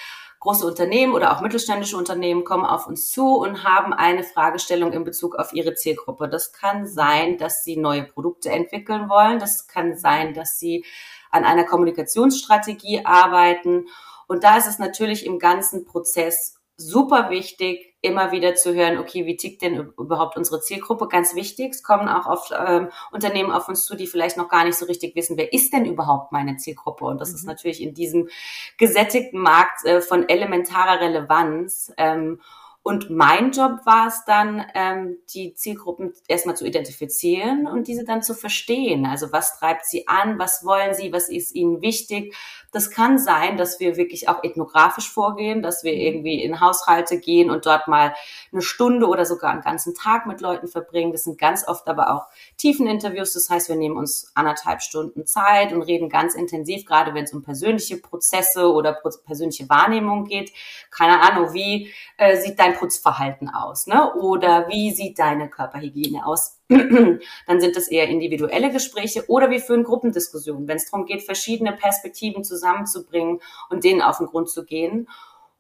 große 0.43 0.67
Unternehmen 0.67 1.15
oder 1.15 1.37
auch 1.37 1.41
mittelständische 1.41 1.97
Unternehmen 1.97 2.43
kommen 2.43 2.65
auf 2.65 2.89
uns 2.89 3.11
zu 3.11 3.37
und 3.37 3.63
haben 3.63 3.93
eine 3.93 4.25
Fragestellung 4.25 4.93
in 4.93 5.05
Bezug 5.05 5.37
auf 5.37 5.53
ihre 5.53 5.75
Zielgruppe. 5.75 6.29
Das 6.29 6.53
kann 6.53 6.87
sein, 6.87 7.39
dass 7.39 7.63
sie 7.63 7.77
neue 7.77 8.03
Produkte 8.03 8.51
entwickeln 8.51 9.09
wollen. 9.09 9.39
Das 9.39 9.69
kann 9.69 9.97
sein, 9.97 10.35
dass 10.35 10.59
sie 10.59 10.85
an 11.31 11.45
einer 11.45 11.65
Kommunikationsstrategie 11.65 13.05
arbeiten. 13.05 13.87
Und 14.27 14.43
da 14.43 14.57
ist 14.57 14.67
es 14.67 14.81
natürlich 14.81 15.27
im 15.27 15.39
ganzen 15.39 15.85
Prozess 15.85 16.62
super 16.89 17.31
wichtig, 17.31 17.95
immer 18.03 18.33
wieder 18.33 18.55
zu 18.57 18.75
hören, 18.75 18.99
okay, 18.99 19.27
wie 19.27 19.37
tickt 19.37 19.63
denn 19.63 19.93
überhaupt 19.97 20.37
unsere 20.37 20.61
Zielgruppe? 20.61 21.09
Ganz 21.09 21.35
wichtig, 21.35 21.73
es 21.73 21.83
kommen 21.83 22.09
auch 22.09 22.27
oft 22.27 22.53
ähm, 22.53 22.89
Unternehmen 23.13 23.53
auf 23.53 23.69
uns 23.69 23.85
zu, 23.85 23.95
die 23.95 24.09
vielleicht 24.09 24.37
noch 24.37 24.49
gar 24.49 24.65
nicht 24.65 24.77
so 24.77 24.87
richtig 24.87 25.15
wissen, 25.15 25.37
wer 25.37 25.53
ist 25.53 25.73
denn 25.73 25.87
überhaupt 25.87 26.33
meine 26.33 26.57
Zielgruppe? 26.57 27.05
Und 27.05 27.21
das 27.21 27.31
mhm. 27.31 27.37
ist 27.37 27.45
natürlich 27.45 27.81
in 27.81 27.95
diesem 27.95 28.29
gesättigten 28.77 29.41
Markt 29.41 29.85
äh, 29.85 30.01
von 30.01 30.29
elementarer 30.29 31.01
Relevanz. 31.01 31.93
Ähm, 31.97 32.41
Und 32.85 33.11
mein 33.11 33.53
Job 33.53 33.81
war 33.85 34.09
es 34.09 34.25
dann, 34.25 34.65
ähm, 34.75 35.19
die 35.33 35.55
Zielgruppen 35.55 36.15
erstmal 36.27 36.57
zu 36.57 36.67
identifizieren 36.67 37.69
und 37.69 37.87
diese 37.87 38.05
dann 38.05 38.23
zu 38.23 38.35
verstehen. 38.35 39.07
Also 39.07 39.31
was 39.31 39.57
treibt 39.57 39.87
sie 39.87 40.09
an, 40.09 40.41
was 40.41 40.65
wollen 40.65 40.93
sie, 40.93 41.13
was 41.13 41.29
ist 41.29 41.55
ihnen 41.55 41.81
wichtig. 41.81 42.35
Das 42.73 42.91
kann 42.91 43.19
sein, 43.19 43.57
dass 43.57 43.79
wir 43.79 43.97
wirklich 43.97 44.29
auch 44.29 44.43
ethnografisch 44.43 45.11
vorgehen, 45.11 45.63
dass 45.63 45.85
wir 45.85 45.93
irgendwie 45.93 46.43
in 46.43 46.61
Haushalte 46.61 47.21
gehen 47.21 47.51
und 47.51 47.67
dort 47.67 47.87
mal 47.87 48.15
eine 48.51 48.63
Stunde 48.63 49.07
oder 49.07 49.27
sogar 49.27 49.53
einen 49.53 49.61
ganzen 49.61 49.95
Tag 49.95 50.27
mit 50.27 50.41
Leuten 50.41 50.67
verbringen. 50.67 51.13
Das 51.13 51.25
sind 51.25 51.39
ganz 51.39 51.69
oft 51.69 51.87
aber 51.87 52.13
auch 52.13 52.27
Tiefeninterviews. 52.57 53.35
Das 53.35 53.49
heißt, 53.49 53.69
wir 53.69 53.77
nehmen 53.77 53.97
uns 53.97 54.33
anderthalb 54.35 54.83
Stunden 54.83 55.27
Zeit 55.27 55.73
und 55.73 55.83
reden 55.83 56.09
ganz 56.09 56.35
intensiv, 56.35 56.85
gerade 56.85 57.15
wenn 57.15 57.25
es 57.25 57.33
um 57.33 57.43
persönliche 57.43 57.99
Prozesse 57.99 58.73
oder 58.73 58.99
persönliche 59.25 59.69
Wahrnehmung 59.69 60.25
geht. 60.25 60.51
Keine 60.91 61.21
Ahnung, 61.21 61.53
wie 61.53 61.93
äh, 62.17 62.39
sieht 62.39 62.59
dein 62.59 62.72
Putzverhalten 62.73 63.49
aus, 63.49 63.87
ne? 63.87 64.13
Oder 64.15 64.69
wie 64.69 64.93
sieht 64.93 65.19
deine 65.19 65.49
Körperhygiene 65.49 66.27
aus? 66.27 66.61
Dann 66.69 67.61
sind 67.61 67.77
das 67.77 67.89
eher 67.89 68.09
individuelle 68.09 68.71
Gespräche 68.71 69.25
oder 69.29 69.51
wir 69.51 69.61
führen 69.61 69.85
Gruppendiskussionen, 69.85 70.69
wenn 70.69 70.77
es 70.77 70.91
darum 70.91 71.07
geht, 71.07 71.23
verschiedene 71.23 71.73
Perspektiven 71.73 72.45
zusammenzubringen 72.45 73.41
und 73.71 73.85
denen 73.85 74.03
auf 74.03 74.19
den 74.19 74.27
Grund 74.27 74.51
zu 74.51 74.65
gehen. 74.65 75.09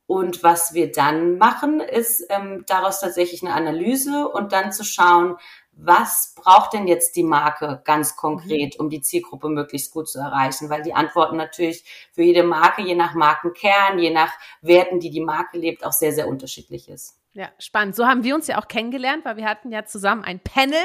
Und 0.07 0.42
was 0.42 0.75
wir 0.75 0.92
dann 0.92 1.38
machen, 1.38 1.81
ist 1.81 2.26
ähm, 2.28 2.64
daraus 2.66 3.00
tatsächlich 3.00 3.42
eine 3.42 3.54
Analyse 3.54 4.28
und 4.28 4.52
dann 4.52 4.73
zu 4.73 4.85
schauen, 4.85 5.37
was 5.75 6.35
braucht 6.37 6.75
denn 6.75 6.87
jetzt 6.87 7.17
die 7.17 7.25
Marke 7.25 7.81
ganz 7.85 8.17
konkret, 8.17 8.79
um 8.79 8.91
die 8.91 9.00
Zielgruppe 9.00 9.49
möglichst 9.49 9.93
gut 9.93 10.09
zu 10.09 10.19
erreichen? 10.19 10.71
Weil 10.71 10.83
die 10.83 10.95
Antworten 10.95 11.37
natürlich 11.37 11.85
für 12.12 12.23
jede 12.23 12.43
Marke, 12.45 12.83
je 12.83 12.95
nach 12.95 13.14
Markenkern, 13.14 13.99
je 13.99 14.11
nach 14.11 14.33
Werten, 14.61 15.00
die 15.00 15.11
die 15.11 15.21
Marke 15.21 15.59
lebt, 15.59 15.85
auch 15.85 15.93
sehr, 15.93 16.12
sehr 16.12 16.29
unterschiedlich 16.29 16.88
ist. 16.88 17.22
Ja, 17.35 17.49
spannend. 17.59 17.97
So 17.97 18.07
haben 18.07 18.25
wir 18.25 18.35
uns 18.35 18.47
ja 18.47 18.59
auch 18.59 18.69
kennengelernt, 18.69 19.25
weil 19.25 19.39
wir 19.39 19.47
hatten 19.47 19.73
ja 19.73 19.87
zusammen 19.87 20.23
ein 20.23 20.39
Panel. 20.39 20.77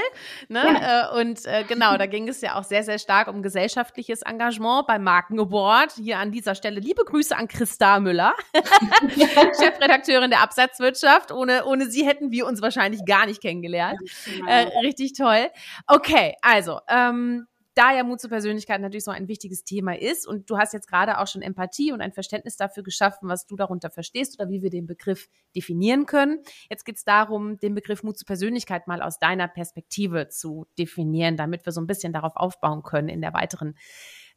Ne? 0.48 0.63
Ja. 0.63 1.12
Äh, 1.12 1.20
und 1.22 1.46
äh, 1.46 1.66
genau, 1.68 1.98
da 1.98 2.06
ging 2.06 2.30
es 2.30 2.39
ja 2.39 2.56
auch 2.56 2.63
sehr, 2.63 2.84
sehr 2.84 3.00
stark 3.00 3.27
um 3.27 3.44
gesellschaftliches 3.44 4.22
Engagement 4.22 4.88
beim 4.88 5.04
Markenaward. 5.04 5.92
Hier 5.94 6.20
an 6.20 6.32
dieser 6.32 6.56
Stelle 6.56 6.80
liebe 6.80 7.04
Grüße 7.04 7.36
an 7.36 7.50
Christa 7.50 8.00
Müller, 8.00 8.34
Chefredakteurin 9.60 10.30
der 10.30 10.42
Absatzwirtschaft. 10.42 11.34
Ohne, 11.34 11.66
ohne 11.66 11.89
sie 11.89 12.06
hätten 12.06 12.32
wir 12.32 12.48
uns 12.48 12.62
wahrscheinlich 12.62 13.04
gar 13.06 13.25
nicht 13.25 13.42
kennengelernt. 13.42 14.00
Äh, 14.48 14.68
richtig 14.80 15.13
toll. 15.13 15.50
Okay, 15.86 16.36
also 16.42 16.80
ähm, 16.88 17.46
da 17.77 17.93
ja 17.93 18.03
Mut 18.03 18.19
zur 18.19 18.29
Persönlichkeit 18.29 18.81
natürlich 18.81 19.03
so 19.03 19.12
ein 19.12 19.27
wichtiges 19.27 19.63
Thema 19.63 19.98
ist 19.98 20.27
und 20.27 20.50
du 20.50 20.57
hast 20.57 20.74
jetzt 20.74 20.88
gerade 20.88 21.19
auch 21.19 21.27
schon 21.27 21.41
Empathie 21.41 21.91
und 21.91 22.01
ein 22.01 22.12
Verständnis 22.12 22.57
dafür 22.57 22.84
geschaffen, 22.84 23.29
was 23.29 23.46
du 23.46 23.55
darunter 23.55 23.89
verstehst 23.89 24.39
oder 24.39 24.50
wie 24.50 24.62
wir 24.62 24.69
den 24.69 24.88
Begriff 24.88 25.29
definieren 25.55 26.05
können. 26.05 26.41
Jetzt 26.69 26.86
geht 26.86 26.98
es 26.98 27.03
darum, 27.03 27.60
den 27.60 27.75
Begriff 27.75 28.03
Mut 28.03 28.17
zur 28.17 28.25
Persönlichkeit 28.25 28.88
mal 28.88 29.01
aus 29.01 29.19
deiner 29.19 29.48
Perspektive 29.48 30.29
zu 30.29 30.65
definieren, 30.77 31.38
damit 31.38 31.65
wir 31.65 31.72
so 31.72 31.81
ein 31.81 31.88
bisschen 31.88 32.13
darauf 32.13 32.36
aufbauen 32.36 32.84
können 32.84 33.10
in 33.10 33.22
der 33.22 33.34
weiteren 33.34 33.75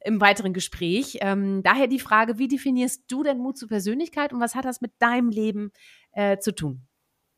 im 0.03 0.19
weiteren 0.19 0.53
Gespräch. 0.53 1.19
Ähm, 1.21 1.61
daher 1.63 1.85
die 1.87 1.99
Frage, 1.99 2.39
wie 2.39 2.47
definierst 2.47 3.03
du 3.07 3.21
denn 3.21 3.37
Mut 3.37 3.57
zur 3.57 3.67
Persönlichkeit 3.67 4.33
und 4.33 4.39
was 4.39 4.55
hat 4.55 4.65
das 4.65 4.81
mit 4.81 4.93
deinem 4.99 5.29
Leben 5.29 5.71
äh, 6.11 6.39
zu 6.39 6.55
tun? 6.55 6.87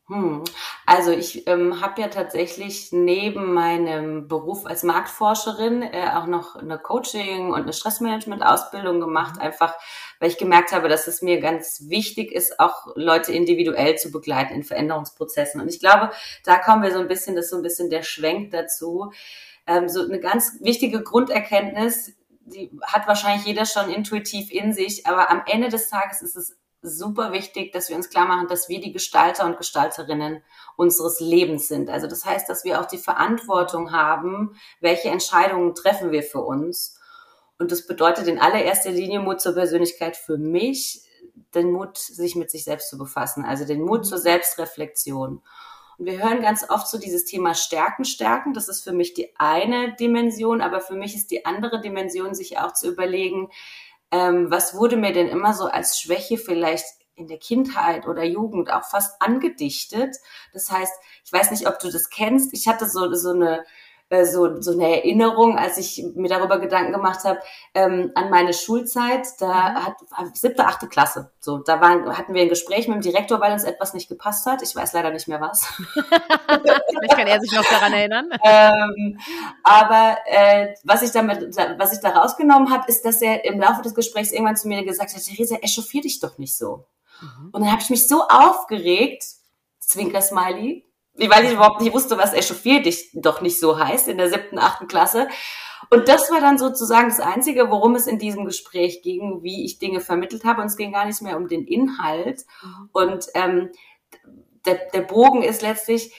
Hm. 0.08 0.44
Also 0.86 1.12
ich 1.12 1.48
ähm, 1.48 1.82
habe 1.82 2.02
ja 2.02 2.10
tatsächlich 2.10 2.92
neben 2.92 3.54
meinem 3.54 4.28
Beruf 4.28 4.66
als 4.66 4.84
Marktforscherin 4.84 5.82
äh, 5.82 6.10
auch 6.14 6.28
noch 6.28 6.58
eine 6.58 6.78
Coaching 6.78 7.52
und 7.52 7.62
eine 7.62 7.74
Stressmanagement-Ausbildung 7.74 9.00
gemacht, 9.00 9.40
einfach 9.40 9.76
weil 10.20 10.30
ich 10.30 10.38
gemerkt 10.38 10.74
habe, 10.74 10.90
dass 10.90 11.08
es 11.08 11.22
mir 11.22 11.40
ganz 11.40 11.86
wichtig 11.88 12.32
ist, 12.32 12.60
auch 12.60 12.88
Leute 12.96 13.32
individuell 13.32 13.98
zu 13.98 14.12
begleiten 14.12 14.54
in 14.54 14.64
Veränderungsprozessen. 14.64 15.62
Und 15.62 15.70
ich 15.70 15.80
glaube, 15.80 16.12
da 16.44 16.58
kommen 16.58 16.84
wir 16.84 16.92
so 16.92 17.00
ein 17.00 17.08
bisschen, 17.08 17.36
das 17.36 17.46
ist 17.46 17.52
so 17.52 17.58
ein 17.58 17.64
bisschen 17.64 17.90
der 17.90 18.04
Schwenk 18.04 18.52
dazu. 18.52 19.12
Ähm, 19.66 19.88
so 19.88 20.02
eine 20.02 20.20
ganz 20.20 20.58
wichtige 20.60 21.02
Grunderkenntnis, 21.02 22.14
die 22.46 22.72
hat 22.84 23.08
wahrscheinlich 23.08 23.46
jeder 23.46 23.66
schon 23.66 23.90
intuitiv 23.90 24.52
in 24.52 24.74
sich, 24.74 25.08
aber 25.08 25.30
am 25.30 25.44
Ende 25.46 25.70
des 25.70 25.90
Tages 25.90 26.22
ist 26.22 26.36
es 26.36 26.58
super 26.84 27.32
wichtig, 27.32 27.72
dass 27.72 27.90
wir 27.90 27.96
uns 27.96 28.10
klar 28.10 28.28
machen, 28.28 28.48
dass 28.48 28.70
wir 28.70 28.82
die 28.82 28.92
Gestalter 28.92 29.46
und 29.46 29.58
Gestalterinnen 29.58 30.44
unseres 30.76 31.20
Lebens 31.20 31.68
sind. 31.70 31.90
Also 31.90 32.08
das 32.08 32.26
heißt, 32.26 32.48
dass 32.50 32.66
wir 32.66 32.80
auch 32.80 32.86
die 32.86 32.98
Verantwortung 32.98 33.92
haben, 33.94 34.56
welche 34.82 35.10
Entscheidungen 35.10 35.74
treffen 35.74 36.12
wir 36.12 36.24
für 36.24 36.42
uns. 36.42 37.00
Und 37.58 37.72
das 37.72 37.88
bedeutet 37.88 38.28
in 38.28 38.40
allererster 38.40 38.92
Linie 38.92 39.22
Mut 39.22 39.40
zur 39.40 39.54
Persönlichkeit 39.54 40.18
für 40.18 40.38
mich, 40.38 41.02
den 41.56 41.72
Mut, 41.72 41.98
sich 41.98 42.36
mit 42.36 42.52
sich 42.52 42.66
selbst 42.66 42.90
zu 42.90 42.98
befassen, 42.98 43.46
also 43.46 43.66
den 43.66 43.82
Mut 43.82 44.06
zur 44.06 44.18
Selbstreflexion. 44.18 45.42
Und 45.98 46.06
wir 46.06 46.22
hören 46.22 46.42
ganz 46.42 46.70
oft 46.70 46.88
so 46.88 46.98
dieses 46.98 47.24
Thema 47.24 47.54
Stärken, 47.54 48.04
Stärken. 48.04 48.54
Das 48.54 48.68
ist 48.68 48.84
für 48.84 48.94
mich 48.94 49.14
die 49.14 49.34
eine 49.38 49.96
Dimension, 49.96 50.62
aber 50.62 50.82
für 50.82 50.96
mich 50.96 51.16
ist 51.16 51.32
die 51.32 51.46
andere 51.46 51.80
Dimension, 51.80 52.34
sich 52.34 52.58
auch 52.58 52.74
zu 52.74 52.92
überlegen, 52.92 53.50
ähm, 54.14 54.52
was 54.52 54.76
wurde 54.76 54.96
mir 54.96 55.12
denn 55.12 55.28
immer 55.28 55.56
so 55.56 55.66
als 55.66 56.00
Schwäche 56.00 56.38
vielleicht 56.38 56.86
in 57.16 57.28
der 57.28 57.40
Kindheit 57.40 58.08
oder 58.08 58.24
Jugend 58.24 58.72
auch 58.72 58.84
fast 58.84 59.20
angedichtet. 59.20 60.16
Das 60.54 60.70
heißt, 60.70 60.94
ich 61.26 61.34
weiß 61.34 61.52
nicht, 61.52 61.68
ob 61.68 61.80
du 61.80 61.92
das 61.92 62.10
kennst. 62.10 62.54
Ich 62.54 62.68
hatte 62.68 62.88
so, 62.88 63.12
so 63.16 63.32
eine 63.32 63.66
äh, 64.14 64.26
so, 64.26 64.62
so 64.62 64.72
eine 64.72 64.98
Erinnerung, 64.98 65.58
als 65.58 65.78
ich 65.78 66.06
mir 66.16 66.30
darüber 66.30 66.60
Gedanken 66.60 66.94
gemacht 66.94 67.24
habe, 67.24 67.40
ähm, 67.74 68.12
an 68.16 68.30
meine 68.30 68.54
Schulzeit, 68.54 69.28
da 69.40 69.70
mhm. 69.72 69.76
hat 70.12 70.38
siebte, 70.38 70.66
achte 70.66 70.88
Klasse. 70.88 71.32
So, 71.40 71.58
da 71.58 71.82
waren, 71.82 72.18
hatten 72.18 72.34
wir 72.34 72.42
ein 72.42 72.50
Gespräch 72.50 72.88
mit 72.88 72.96
dem 72.96 73.02
Direktor, 73.02 73.40
weil 73.42 73.54
uns 73.54 73.64
etwas 73.64 73.94
nicht 73.94 74.10
gepasst 74.10 74.46
hat. 74.46 74.62
Ich 74.62 74.76
weiß 74.76 74.94
leider 74.94 75.12
nicht 75.12 75.28
mehr 75.28 75.42
was. 75.42 75.64
Vielleicht 75.94 77.18
kann 77.18 77.28
er 77.28 77.42
sich 77.42 77.52
noch 77.52 77.66
daran 77.66 77.94
erinnern. 77.94 78.30
ähm, 78.44 79.20
aber 79.64 80.18
äh, 80.26 80.76
was 80.84 81.02
ich 81.02 81.12
damit, 81.12 81.56
was 81.78 81.94
ich 81.94 82.00
da 82.00 82.10
rausgenommen 82.10 82.72
habe, 82.72 82.88
ist, 82.88 83.04
dass 83.06 83.22
er 83.22 83.46
im 83.46 83.60
Laufe 83.60 83.82
des 83.82 83.96
Gesprächs 83.96 84.32
irgendwann 84.32 84.56
zu 84.56 84.68
mir 84.68 84.84
gesagt 84.84 85.14
hat, 85.14 85.24
Theresa, 85.24 85.58
echauffier 85.62 86.02
dich 86.02 86.20
doch 86.20 86.38
nicht 86.38 86.58
so. 86.58 86.86
Mhm. 87.22 87.50
Und 87.52 87.62
dann 87.62 87.72
habe 87.72 87.82
ich 87.82 87.90
mich 87.90 88.08
so 88.08 88.24
aufgeregt, 88.28 89.24
Zwinker-Smiley, 89.80 90.86
weil 91.16 91.46
ich 91.46 91.54
überhaupt 91.54 91.82
nicht 91.82 91.94
wusste, 91.94 92.18
was 92.18 92.34
echauffier 92.34 92.82
dich 92.82 93.12
doch 93.14 93.42
nicht 93.42 93.60
so 93.60 93.78
heißt 93.78 94.08
in 94.08 94.18
der 94.18 94.30
siebten, 94.30 94.58
achten 94.58 94.88
Klasse. 94.88 95.28
Und 95.90 96.08
das 96.08 96.32
war 96.32 96.40
dann 96.40 96.58
sozusagen 96.58 97.10
das 97.10 97.20
Einzige, 97.20 97.70
worum 97.70 97.96
es 97.96 98.08
in 98.08 98.18
diesem 98.18 98.46
Gespräch 98.46 99.02
ging, 99.04 99.44
wie 99.44 99.66
ich 99.66 99.80
Dinge 99.80 100.00
vermittelt 100.00 100.44
habe. 100.44 100.62
Und 100.62 100.68
es 100.68 100.78
ging 100.78 100.92
gar 100.92 101.06
nicht 101.06 101.22
mehr 101.22 101.38
um 101.38 101.48
den 101.48 101.66
Inhalt. 101.66 102.46
Mhm. 102.64 102.90
Und 102.94 103.28
ähm, 103.36 103.70
der, 104.66 104.80
der 104.94 105.02
Bogen 105.02 105.44
ist 105.44 105.62
letztlich, 105.62 106.14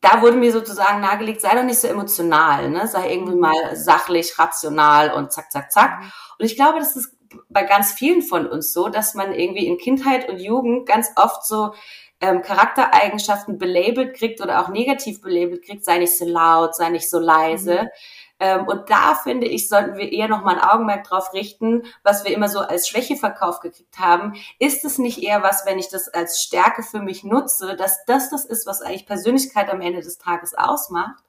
da 0.00 0.22
wurde 0.22 0.36
mir 0.36 0.52
sozusagen 0.52 1.00
nahegelegt, 1.00 1.40
sei 1.40 1.54
doch 1.54 1.64
nicht 1.64 1.78
so 1.78 1.88
emotional, 1.88 2.70
ne? 2.70 2.86
sei 2.86 3.12
irgendwie 3.12 3.34
mhm. 3.34 3.40
mal 3.40 3.76
sachlich, 3.76 4.38
rational 4.38 5.12
und 5.12 5.32
zack, 5.32 5.50
zack, 5.50 5.72
zack. 5.72 6.00
Mhm. 6.00 6.12
Und 6.38 6.46
ich 6.46 6.56
glaube, 6.56 6.78
das 6.78 6.96
ist 6.96 7.16
bei 7.48 7.62
ganz 7.64 7.92
vielen 7.92 8.22
von 8.22 8.46
uns 8.46 8.72
so, 8.72 8.88
dass 8.88 9.14
man 9.14 9.32
irgendwie 9.32 9.66
in 9.66 9.78
Kindheit 9.78 10.28
und 10.28 10.38
Jugend 10.38 10.86
ganz 10.86 11.10
oft 11.16 11.46
so 11.46 11.74
ähm, 12.20 12.42
Charaktereigenschaften 12.42 13.58
belabelt 13.58 14.16
kriegt 14.16 14.40
oder 14.40 14.60
auch 14.60 14.68
negativ 14.68 15.20
belabelt 15.20 15.64
kriegt, 15.64 15.84
sei 15.84 15.98
nicht 15.98 16.16
so 16.16 16.26
laut, 16.26 16.74
sei 16.74 16.90
nicht 16.90 17.08
so 17.08 17.18
leise. 17.18 17.82
Mhm. 17.82 17.88
Ähm, 18.40 18.66
und 18.68 18.88
da 18.88 19.14
finde 19.14 19.46
ich, 19.46 19.68
sollten 19.68 19.96
wir 19.96 20.12
eher 20.12 20.28
noch 20.28 20.44
mal 20.44 20.56
ein 20.56 20.62
Augenmerk 20.62 21.04
drauf 21.04 21.32
richten, 21.32 21.82
was 22.04 22.24
wir 22.24 22.32
immer 22.32 22.48
so 22.48 22.60
als 22.60 22.88
Schwäche 22.88 23.16
verkauft 23.16 23.62
gekriegt 23.62 23.98
haben. 23.98 24.34
Ist 24.58 24.84
es 24.84 24.98
nicht 24.98 25.22
eher 25.22 25.42
was, 25.42 25.66
wenn 25.66 25.78
ich 25.78 25.88
das 25.88 26.08
als 26.08 26.40
Stärke 26.40 26.82
für 26.82 27.00
mich 27.00 27.24
nutze, 27.24 27.74
dass 27.74 28.04
das 28.06 28.30
das 28.30 28.44
ist, 28.44 28.66
was 28.66 28.80
eigentlich 28.80 29.06
Persönlichkeit 29.06 29.70
am 29.70 29.80
Ende 29.80 30.00
des 30.00 30.18
Tages 30.18 30.54
ausmacht? 30.54 31.24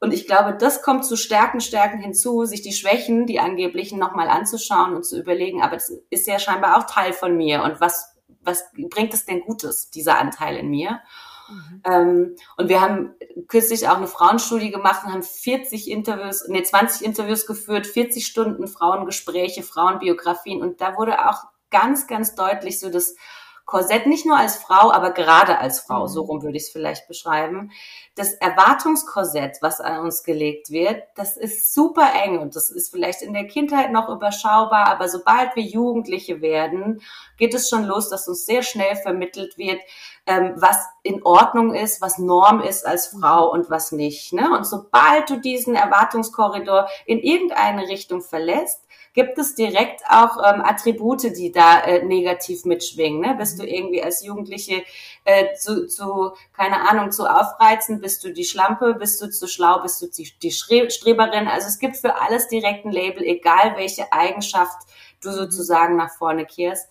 Und 0.00 0.12
ich 0.12 0.26
glaube, 0.26 0.54
das 0.54 0.82
kommt 0.82 1.06
zu 1.06 1.16
Stärken, 1.16 1.62
Stärken 1.62 1.98
hinzu, 1.98 2.44
sich 2.44 2.60
die 2.60 2.74
Schwächen, 2.74 3.26
die 3.26 3.40
angeblichen, 3.40 3.98
nochmal 3.98 4.28
anzuschauen 4.28 4.94
und 4.94 5.04
zu 5.04 5.18
überlegen, 5.18 5.62
aber 5.62 5.76
das 5.76 5.90
ist 6.10 6.26
ja 6.26 6.38
scheinbar 6.38 6.76
auch 6.76 6.84
Teil 6.84 7.14
von 7.14 7.34
mir. 7.38 7.62
Und 7.62 7.80
was 7.80 8.13
was 8.44 8.64
bringt 8.90 9.14
es 9.14 9.24
denn 9.24 9.40
Gutes, 9.40 9.90
dieser 9.90 10.18
Anteil 10.18 10.56
in 10.56 10.70
mir? 10.70 11.00
Mhm. 11.48 11.82
Ähm, 11.84 12.36
und 12.56 12.68
wir 12.68 12.80
haben 12.80 13.14
kürzlich 13.48 13.88
auch 13.88 13.96
eine 13.96 14.06
Frauenstudie 14.06 14.70
gemacht 14.70 15.04
und 15.04 15.12
haben 15.12 15.22
40 15.22 15.90
Interviews, 15.90 16.44
nee, 16.48 16.62
20 16.62 17.04
Interviews 17.04 17.46
geführt, 17.46 17.86
40 17.86 18.26
Stunden 18.26 18.66
Frauengespräche, 18.66 19.62
Frauenbiografien 19.62 20.62
und 20.62 20.80
da 20.80 20.96
wurde 20.96 21.28
auch 21.28 21.42
ganz, 21.70 22.06
ganz 22.06 22.34
deutlich 22.34 22.80
so 22.80 22.88
das 22.88 23.16
Korsett, 23.66 24.06
nicht 24.06 24.26
nur 24.26 24.36
als 24.36 24.56
Frau, 24.56 24.92
aber 24.92 25.12
gerade 25.12 25.58
als 25.58 25.80
Frau, 25.80 26.02
mhm. 26.02 26.08
so 26.08 26.22
rum 26.22 26.42
würde 26.42 26.56
ich 26.56 26.64
es 26.64 26.70
vielleicht 26.70 27.08
beschreiben. 27.08 27.70
Das 28.14 28.34
Erwartungskorsett, 28.34 29.58
was 29.62 29.80
an 29.80 30.00
uns 30.00 30.22
gelegt 30.22 30.70
wird, 30.70 31.02
das 31.14 31.38
ist 31.38 31.72
super 31.72 32.12
eng 32.24 32.38
und 32.38 32.56
das 32.56 32.70
ist 32.70 32.90
vielleicht 32.90 33.22
in 33.22 33.32
der 33.32 33.46
Kindheit 33.46 33.90
noch 33.90 34.10
überschaubar, 34.10 34.88
aber 34.88 35.08
sobald 35.08 35.56
wir 35.56 35.62
Jugendliche 35.62 36.42
werden, 36.42 37.00
geht 37.38 37.54
es 37.54 37.70
schon 37.70 37.84
los, 37.84 38.10
dass 38.10 38.28
uns 38.28 38.44
sehr 38.44 38.62
schnell 38.62 38.96
vermittelt 38.96 39.56
wird, 39.56 39.80
ähm, 40.26 40.54
was 40.56 40.78
in 41.02 41.22
Ordnung 41.22 41.74
ist, 41.74 42.00
was 42.00 42.18
Norm 42.18 42.62
ist 42.62 42.86
als 42.86 43.08
Frau 43.08 43.50
und 43.50 43.68
was 43.68 43.92
nicht. 43.92 44.32
Ne? 44.32 44.50
Und 44.56 44.64
sobald 44.64 45.28
du 45.28 45.36
diesen 45.38 45.74
Erwartungskorridor 45.74 46.88
in 47.04 47.18
irgendeine 47.18 47.88
Richtung 47.88 48.22
verlässt, 48.22 48.80
gibt 49.12 49.38
es 49.38 49.54
direkt 49.54 50.02
auch 50.08 50.38
ähm, 50.38 50.62
Attribute, 50.62 51.22
die 51.36 51.52
da 51.52 51.80
äh, 51.80 52.04
negativ 52.04 52.64
mitschwingen. 52.64 53.20
Ne? 53.20 53.34
Bist 53.38 53.60
du 53.60 53.66
irgendwie 53.66 54.02
als 54.02 54.24
Jugendliche 54.24 54.82
äh, 55.24 55.54
zu, 55.54 55.86
zu, 55.86 56.32
keine 56.52 56.88
Ahnung, 56.88 57.12
zu 57.12 57.26
aufreizend, 57.26 58.00
bist 58.00 58.24
du 58.24 58.32
die 58.32 58.44
Schlampe, 58.44 58.94
bist 58.94 59.20
du 59.22 59.30
zu 59.30 59.46
schlau, 59.46 59.80
bist 59.80 60.02
du 60.02 60.06
die, 60.08 60.32
die 60.42 60.50
Streberin. 60.50 61.48
Also 61.48 61.68
es 61.68 61.78
gibt 61.78 61.96
für 61.96 62.20
alles 62.20 62.48
direkt 62.48 62.86
ein 62.86 62.92
Label, 62.92 63.22
egal 63.22 63.74
welche 63.76 64.12
Eigenschaft 64.12 64.78
du 65.22 65.30
sozusagen 65.30 65.96
nach 65.96 66.12
vorne 66.16 66.44
kehrst. 66.44 66.88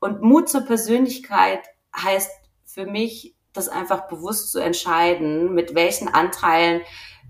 Und 0.00 0.22
Mut 0.22 0.48
zur 0.50 0.62
Persönlichkeit 0.62 1.60
heißt 1.96 2.30
für 2.74 2.86
mich, 2.86 3.36
das 3.52 3.68
einfach 3.68 4.08
bewusst 4.08 4.50
zu 4.50 4.58
entscheiden, 4.58 5.54
mit 5.54 5.76
welchen 5.76 6.08
Anteilen 6.08 6.82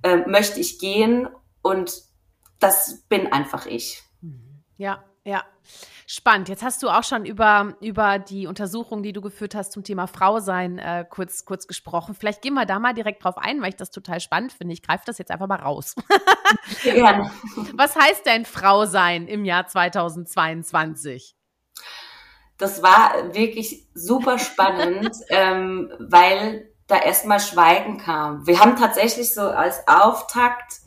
äh, 0.02 0.16
möchte 0.26 0.59
ich 0.59 0.78
gehen 0.78 1.28
und 1.61 1.92
das 2.59 3.04
bin 3.09 3.30
einfach 3.30 3.66
ich. 3.66 4.02
Ja, 4.78 5.04
ja. 5.24 5.44
Spannend. 6.07 6.48
Jetzt 6.50 6.62
hast 6.62 6.83
du 6.83 6.88
auch 6.88 7.04
schon 7.04 7.24
über, 7.24 7.76
über 7.80 8.18
die 8.18 8.46
Untersuchung, 8.46 9.02
die 9.02 9.12
du 9.12 9.22
geführt 9.22 9.54
hast 9.54 9.72
zum 9.72 9.85
Thema 9.85 10.07
Frausein, 10.07 10.78
äh, 10.78 11.07
kurz, 11.09 11.44
kurz 11.46 11.66
gesprochen. 11.66 12.14
Vielleicht 12.14 12.42
gehen 12.42 12.54
wir 12.54 12.66
da 12.66 12.78
mal 12.78 12.92
direkt 12.92 13.24
drauf 13.24 13.38
ein, 13.38 13.62
weil 13.62 13.70
ich 13.70 13.76
das 13.76 13.90
total 13.90 14.20
spannend 14.20 14.52
finde. 14.52 14.74
Ich 14.74 14.83
greife 14.83 15.04
das 15.07 15.16
jetzt 15.18 15.30
einfach 15.30 15.46
mal 15.48 15.61
raus. 15.61 15.94
Ja. 16.85 17.30
Was 17.72 17.96
heißt 17.96 18.26
denn 18.26 18.44
Frausein 18.44 19.26
im 19.26 19.44
Jahr 19.44 19.66
2022? 19.66 21.35
Das 22.58 22.82
war 22.82 23.34
wirklich 23.34 23.86
super 23.94 24.38
spannend, 24.38 25.10
ähm, 25.28 25.92
weil 25.98 26.70
da 26.86 26.98
erstmal 26.98 27.40
Schweigen 27.40 27.98
kam. 27.98 28.46
Wir 28.46 28.60
haben 28.60 28.76
tatsächlich 28.76 29.32
so 29.32 29.42
als 29.42 29.88
Auftakt 29.88 30.80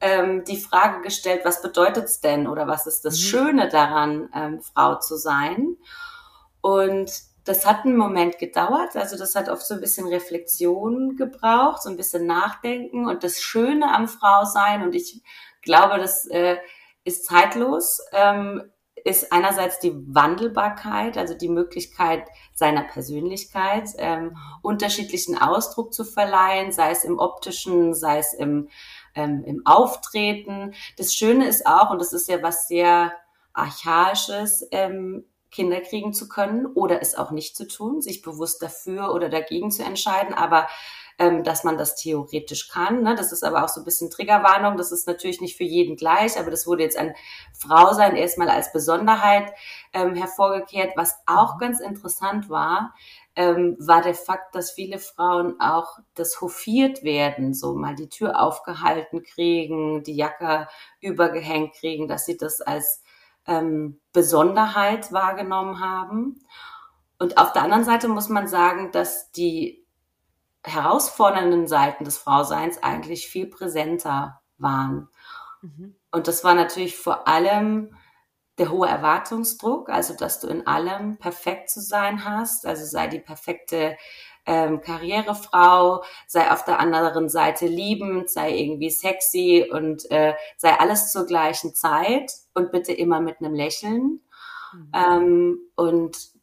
ähm, 0.00 0.44
die 0.44 0.56
Frage 0.56 1.02
gestellt, 1.02 1.42
was 1.44 1.62
bedeutet 1.62 2.04
es 2.04 2.20
denn 2.20 2.46
oder 2.46 2.66
was 2.66 2.86
ist 2.86 3.04
das 3.04 3.14
mhm. 3.14 3.22
Schöne 3.22 3.68
daran, 3.68 4.28
ähm, 4.34 4.60
Frau 4.60 4.96
zu 4.96 5.16
sein? 5.16 5.76
Und 6.60 7.10
das 7.44 7.66
hat 7.66 7.84
einen 7.84 7.96
Moment 7.96 8.38
gedauert, 8.38 8.96
also 8.96 9.18
das 9.18 9.34
hat 9.34 9.50
oft 9.50 9.66
so 9.66 9.74
ein 9.74 9.80
bisschen 9.80 10.06
Reflexion 10.06 11.16
gebraucht, 11.16 11.82
so 11.82 11.90
ein 11.90 11.96
bisschen 11.96 12.26
Nachdenken 12.26 13.06
und 13.06 13.22
das 13.22 13.42
Schöne 13.42 13.94
am 13.94 14.08
Frausein 14.08 14.82
und 14.82 14.94
ich 14.94 15.22
glaube, 15.60 15.98
das 15.98 16.26
äh, 16.26 16.56
ist 17.04 17.26
zeitlos, 17.26 18.00
ähm, 18.12 18.70
ist 19.04 19.32
einerseits 19.32 19.78
die 19.78 19.92
Wandelbarkeit, 19.94 21.18
also 21.18 21.34
die 21.34 21.48
Möglichkeit 21.48 22.24
seiner 22.54 22.82
Persönlichkeit, 22.82 23.90
ähm, 23.98 24.36
unterschiedlichen 24.62 25.36
Ausdruck 25.38 25.92
zu 25.92 26.04
verleihen, 26.04 26.72
sei 26.72 26.90
es 26.90 27.04
im 27.04 27.18
optischen, 27.18 27.94
sei 27.94 28.18
es 28.18 28.32
im 28.34 28.68
ähm, 29.14 29.44
im 29.44 29.66
Auftreten. 29.66 30.74
Das 30.96 31.14
Schöne 31.14 31.46
ist 31.46 31.66
auch, 31.66 31.90
und 31.90 32.00
das 32.00 32.12
ist 32.12 32.28
ja 32.28 32.42
was 32.42 32.68
sehr 32.68 33.12
Archaisches, 33.52 34.66
ähm, 34.72 35.24
Kinder 35.50 35.80
kriegen 35.80 36.12
zu 36.12 36.28
können 36.28 36.66
oder 36.66 37.00
es 37.00 37.14
auch 37.14 37.30
nicht 37.30 37.56
zu 37.56 37.68
tun, 37.68 38.02
sich 38.02 38.22
bewusst 38.22 38.60
dafür 38.60 39.14
oder 39.14 39.28
dagegen 39.28 39.70
zu 39.70 39.84
entscheiden, 39.84 40.34
aber 40.34 40.66
ähm, 41.18 41.44
dass 41.44 41.64
man 41.64 41.78
das 41.78 41.96
theoretisch 41.96 42.68
kann. 42.68 43.02
Ne? 43.02 43.14
Das 43.14 43.32
ist 43.32 43.44
aber 43.44 43.64
auch 43.64 43.68
so 43.68 43.80
ein 43.80 43.84
bisschen 43.84 44.10
Triggerwarnung. 44.10 44.76
Das 44.76 44.92
ist 44.92 45.06
natürlich 45.06 45.40
nicht 45.40 45.56
für 45.56 45.64
jeden 45.64 45.96
gleich, 45.96 46.38
aber 46.38 46.50
das 46.50 46.66
wurde 46.66 46.82
jetzt 46.82 46.96
ein 46.96 47.14
Frausein 47.56 48.16
erstmal 48.16 48.48
als 48.48 48.72
Besonderheit 48.72 49.52
ähm, 49.92 50.14
hervorgekehrt. 50.14 50.92
Was 50.96 51.14
auch 51.26 51.58
ganz 51.58 51.80
interessant 51.80 52.50
war, 52.50 52.94
ähm, 53.36 53.76
war 53.78 54.02
der 54.02 54.14
Fakt, 54.14 54.54
dass 54.54 54.72
viele 54.72 54.98
Frauen 54.98 55.60
auch 55.60 55.98
das 56.14 56.40
hofiert 56.40 57.02
werden, 57.02 57.54
so 57.54 57.74
mal 57.74 57.94
die 57.94 58.08
Tür 58.08 58.40
aufgehalten 58.40 59.22
kriegen, 59.22 60.02
die 60.02 60.16
Jacke 60.16 60.68
übergehängt 61.00 61.74
kriegen, 61.74 62.08
dass 62.08 62.26
sie 62.26 62.36
das 62.36 62.60
als 62.60 63.02
ähm, 63.46 64.00
Besonderheit 64.12 65.12
wahrgenommen 65.12 65.80
haben. 65.80 66.40
Und 67.18 67.38
auf 67.38 67.52
der 67.52 67.62
anderen 67.62 67.84
Seite 67.84 68.08
muss 68.08 68.28
man 68.28 68.48
sagen, 68.48 68.90
dass 68.92 69.30
die 69.32 69.83
herausfordernden 70.64 71.66
Seiten 71.66 72.04
des 72.04 72.18
Frauseins 72.18 72.82
eigentlich 72.82 73.28
viel 73.28 73.46
präsenter 73.46 74.40
waren. 74.58 75.08
Mhm. 75.62 75.96
Und 76.10 76.28
das 76.28 76.42
war 76.44 76.54
natürlich 76.54 76.96
vor 76.96 77.28
allem 77.28 77.94
der 78.58 78.70
hohe 78.70 78.88
Erwartungsdruck, 78.88 79.88
also 79.88 80.14
dass 80.14 80.40
du 80.40 80.46
in 80.48 80.66
allem 80.66 81.18
perfekt 81.18 81.70
zu 81.70 81.80
sein 81.80 82.24
hast, 82.24 82.66
also 82.66 82.84
sei 82.84 83.08
die 83.08 83.18
perfekte 83.18 83.96
ähm, 84.46 84.80
Karrierefrau, 84.80 86.04
sei 86.26 86.50
auf 86.50 86.64
der 86.64 86.78
anderen 86.78 87.28
Seite 87.28 87.66
liebend, 87.66 88.30
sei 88.30 88.56
irgendwie 88.56 88.90
sexy 88.90 89.68
und 89.70 90.10
äh, 90.10 90.34
sei 90.56 90.78
alles 90.78 91.10
zur 91.10 91.26
gleichen 91.26 91.74
Zeit 91.74 92.30
und 92.52 92.70
bitte 92.70 92.92
immer 92.92 93.20
mit 93.20 93.40
einem 93.40 93.54
Lächeln. 93.54 94.20
Mhm. 94.72 94.92
Ähm, 94.94 95.58
und 95.74 96.33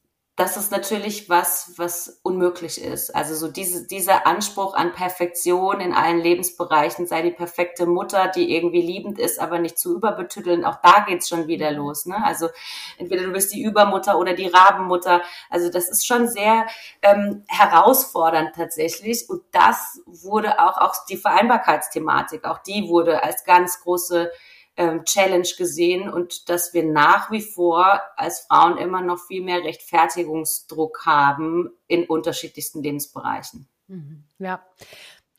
das 0.41 0.57
ist 0.57 0.71
natürlich 0.71 1.29
was, 1.29 1.73
was 1.77 2.19
unmöglich 2.23 2.81
ist. 2.81 3.15
Also 3.15 3.35
so 3.35 3.47
diese, 3.47 3.85
dieser 3.85 4.25
Anspruch 4.25 4.73
an 4.73 4.91
Perfektion 4.91 5.79
in 5.79 5.93
allen 5.93 6.19
Lebensbereichen, 6.19 7.05
sei 7.05 7.21
die 7.21 7.29
perfekte 7.29 7.85
Mutter, 7.85 8.27
die 8.27 8.55
irgendwie 8.55 8.81
liebend 8.81 9.19
ist, 9.19 9.39
aber 9.39 9.59
nicht 9.59 9.77
zu 9.77 9.93
überbetütteln, 9.95 10.65
auch 10.65 10.77
da 10.81 11.05
geht's 11.07 11.29
schon 11.29 11.45
wieder 11.45 11.69
mhm. 11.69 11.77
los. 11.77 12.07
Ne? 12.07 12.15
Also 12.25 12.49
entweder 12.97 13.25
du 13.25 13.31
bist 13.33 13.53
die 13.53 13.61
Übermutter 13.61 14.17
oder 14.17 14.33
die 14.33 14.47
Rabenmutter. 14.47 15.21
Also 15.51 15.69
das 15.69 15.87
ist 15.89 16.07
schon 16.07 16.27
sehr 16.27 16.65
ähm, 17.03 17.43
herausfordernd 17.47 18.55
tatsächlich. 18.55 19.29
Und 19.29 19.43
das 19.51 20.01
wurde 20.07 20.59
auch, 20.59 20.77
auch 20.77 20.95
die 21.07 21.17
Vereinbarkeitsthematik, 21.17 22.45
auch 22.45 22.57
die 22.57 22.89
wurde 22.89 23.21
als 23.21 23.43
ganz 23.43 23.79
große 23.81 24.31
ähm, 24.77 25.03
Challenge 25.05 25.47
gesehen 25.57 26.09
und 26.09 26.49
dass 26.49 26.73
wir 26.73 26.83
nach 26.83 27.31
wie 27.31 27.41
vor 27.41 28.01
als 28.15 28.41
Frauen 28.41 28.77
immer 28.77 29.01
noch 29.01 29.19
viel 29.19 29.43
mehr 29.43 29.63
Rechtfertigungsdruck 29.63 31.05
haben 31.05 31.69
in 31.87 32.05
unterschiedlichsten 32.05 32.81
Lebensbereichen. 32.81 33.67
Mhm. 33.87 34.23
Ja. 34.39 34.65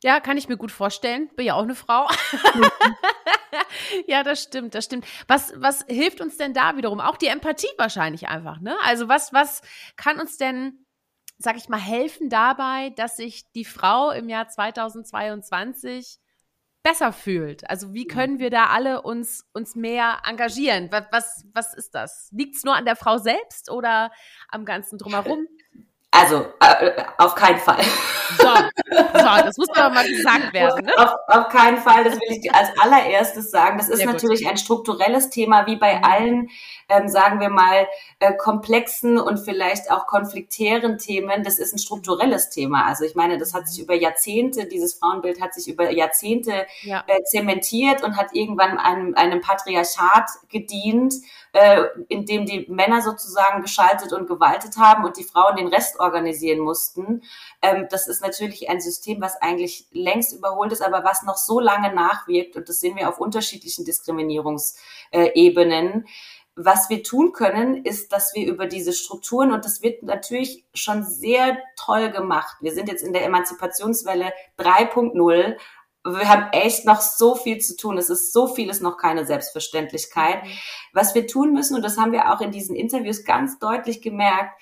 Ja, 0.03 0.19
kann 0.19 0.37
ich 0.37 0.49
mir 0.49 0.57
gut 0.57 0.73
vorstellen. 0.73 1.31
Bin 1.37 1.47
ja 1.47 1.55
auch 1.55 1.63
eine 1.63 1.77
Frau. 1.77 2.09
ja, 4.07 4.25
das 4.25 4.43
stimmt, 4.43 4.75
das 4.75 4.85
stimmt. 4.85 5.07
Was, 5.29 5.53
was 5.57 5.85
hilft 5.87 6.21
uns 6.21 6.37
denn 6.37 6.55
da 6.55 6.77
wiederum? 6.77 7.01
Auch 7.01 7.17
die 7.17 7.29
Empathie 7.29 7.69
wahrscheinlich 7.79 8.29
einfach, 8.29 8.61
ne? 8.61 8.77
Also 8.85 9.09
was, 9.09 9.33
was 9.33 9.63
kann 9.97 10.19
uns 10.19 10.39
denn, 10.39 10.85
sag 11.39 11.57
ich 11.57 11.69
mal, 11.69 11.81
helfen 11.81 12.31
dabei, 12.31 12.91
dass 12.91 13.17
sich 13.17 13.51
die 13.53 13.65
Frau 13.65 14.11
im 14.11 14.29
Jahr 14.29 14.49
2022 14.49 16.19
besser 16.83 17.13
fühlt? 17.13 17.69
Also 17.69 17.95
wie 17.95 18.07
können 18.07 18.39
wir 18.39 18.51
da 18.51 18.67
alle 18.67 19.03
uns, 19.03 19.49
uns 19.53 19.75
mehr 19.75 20.19
engagieren? 20.25 20.89
Was, 20.91 21.05
was, 21.11 21.47
was 21.53 21.75
ist 21.75 21.95
das? 21.95 22.29
Liegt 22.33 22.57
es 22.57 22.65
nur 22.65 22.75
an 22.75 22.85
der 22.85 22.97
Frau 22.97 23.19
selbst 23.19 23.71
oder 23.71 24.11
am 24.49 24.65
ganzen 24.65 24.99
drumherum? 24.99 25.47
Also, 26.15 26.45
äh, 26.61 26.93
auf 27.17 27.35
keinen 27.35 27.59
Fall. 27.59 27.83
So, 28.39 28.47
so, 28.47 29.25
das 29.45 29.57
muss 29.57 29.69
aber 29.71 29.95
mal 29.95 30.07
gesagt 30.07 30.53
werden. 30.53 30.85
Ne? 30.85 30.93
Auf, 30.99 31.15
auf 31.27 31.49
keinen 31.49 31.79
Fall, 31.79 32.05
das 32.05 32.15
will 32.15 32.39
ich 32.39 32.55
als 32.55 32.69
allererstes 32.79 33.51
sagen. 33.51 33.79
Das 33.79 33.89
ist 33.89 33.99
Sehr 33.99 34.07
natürlich 34.07 34.43
gut. 34.43 34.51
ein 34.51 34.59
strukturelles 34.59 35.31
Thema, 35.31 35.67
wie 35.67 35.77
bei 35.77 35.97
mhm. 35.97 36.05
allen, 36.05 36.51
ähm, 36.91 37.09
sagen 37.09 37.41
wir 37.41 37.49
mal, 37.49 37.89
äh, 38.21 38.35
komplexen 38.35 39.19
und 39.19 39.39
vielleicht 39.39 39.91
auch 39.91 40.07
konfliktären 40.07 40.99
Themen. 40.99 41.45
Das 41.45 41.59
ist 41.59 41.73
ein 41.73 41.79
strukturelles 41.79 42.51
Thema. 42.51 42.87
Also 42.87 43.05
ich 43.05 43.15
meine, 43.15 43.39
das 43.39 43.55
hat 43.55 43.67
sich 43.67 43.83
über 43.83 43.95
Jahrzehnte, 43.95 44.67
dieses 44.67 44.93
Frauenbild 44.95 45.41
hat 45.41 45.55
sich 45.55 45.67
über 45.67 45.91
Jahrzehnte 45.91 46.67
ja. 46.83 47.05
äh, 47.07 47.23
zementiert 47.25 48.03
und 48.03 48.19
hat 48.19 48.35
irgendwann 48.35 48.77
einem, 48.77 49.15
einem 49.15 49.41
Patriarchat 49.41 50.29
gedient 50.51 51.15
äh, 51.53 51.85
in 52.09 52.27
dem 52.27 52.47
die 52.47 52.67
Männer 52.69 53.03
sozusagen 53.03 53.63
geschaltet 53.63 54.13
und 54.13 54.27
gewaltet 54.27 54.77
haben 54.79 55.05
und 55.05 55.17
die 55.17 55.23
Frauen 55.25 55.55
den 55.57 55.69
Rest 55.69 56.01
organisieren 56.01 56.59
mussten. 56.61 57.23
Ähm, 57.61 57.87
das 57.91 58.09
ist 58.09 58.23
natürlich 58.23 58.71
ein 58.71 58.81
System, 58.81 59.21
was 59.21 59.37
eigentlich 59.41 59.87
längst 59.93 60.33
überholt 60.33 60.73
ist, 60.73 60.83
aber 60.83 61.05
was 61.05 61.23
noch 61.25 61.37
so 61.37 61.61
lange 61.61 61.95
nachwirkt 61.95 62.57
und 62.57 62.69
das 62.69 62.81
sehen 62.81 62.97
wir 62.97 63.09
auf 63.09 63.19
unterschiedlichen 63.19 63.85
Diskriminierungsebenen. 63.85 66.07
Was 66.55 66.91
wir 66.91 67.03
tun 67.03 67.33
können, 67.33 67.83
ist, 67.83 68.13
dass 68.13 68.35
wir 68.35 68.47
über 68.47 68.67
diese 68.67 68.93
Strukturen, 68.93 69.53
und 69.53 69.65
das 69.65 69.81
wird 69.81 70.03
natürlich 70.03 70.67
schon 70.75 71.03
sehr 71.03 71.57
toll 71.77 72.11
gemacht. 72.11 72.59
Wir 72.61 72.73
sind 72.73 72.91
jetzt 72.91 73.03
in 73.03 73.15
der 73.15 73.25
Emanzipationswelle 73.25 74.35
3.0, 74.59 75.57
wir 76.05 76.29
haben 76.29 76.49
echt 76.53 76.85
noch 76.85 77.01
so 77.01 77.35
viel 77.35 77.59
zu 77.59 77.77
tun. 77.77 77.97
Es 77.97 78.11
ist 78.11 78.33
so 78.33 78.49
vieles 78.49 78.81
noch 78.81 78.97
keine 78.97 79.25
Selbstverständlichkeit. 79.25 80.43
Mhm. 80.43 80.49
Was 80.93 81.15
wir 81.15 81.27
tun 81.27 81.53
müssen, 81.53 81.77
und 81.77 81.83
das 81.83 81.97
haben 81.97 82.13
wir 82.13 82.33
auch 82.33 82.41
in 82.41 82.51
diesen 82.51 82.75
Interviews 82.75 83.25
ganz 83.25 83.59
deutlich 83.59 84.03
gemerkt, 84.03 84.61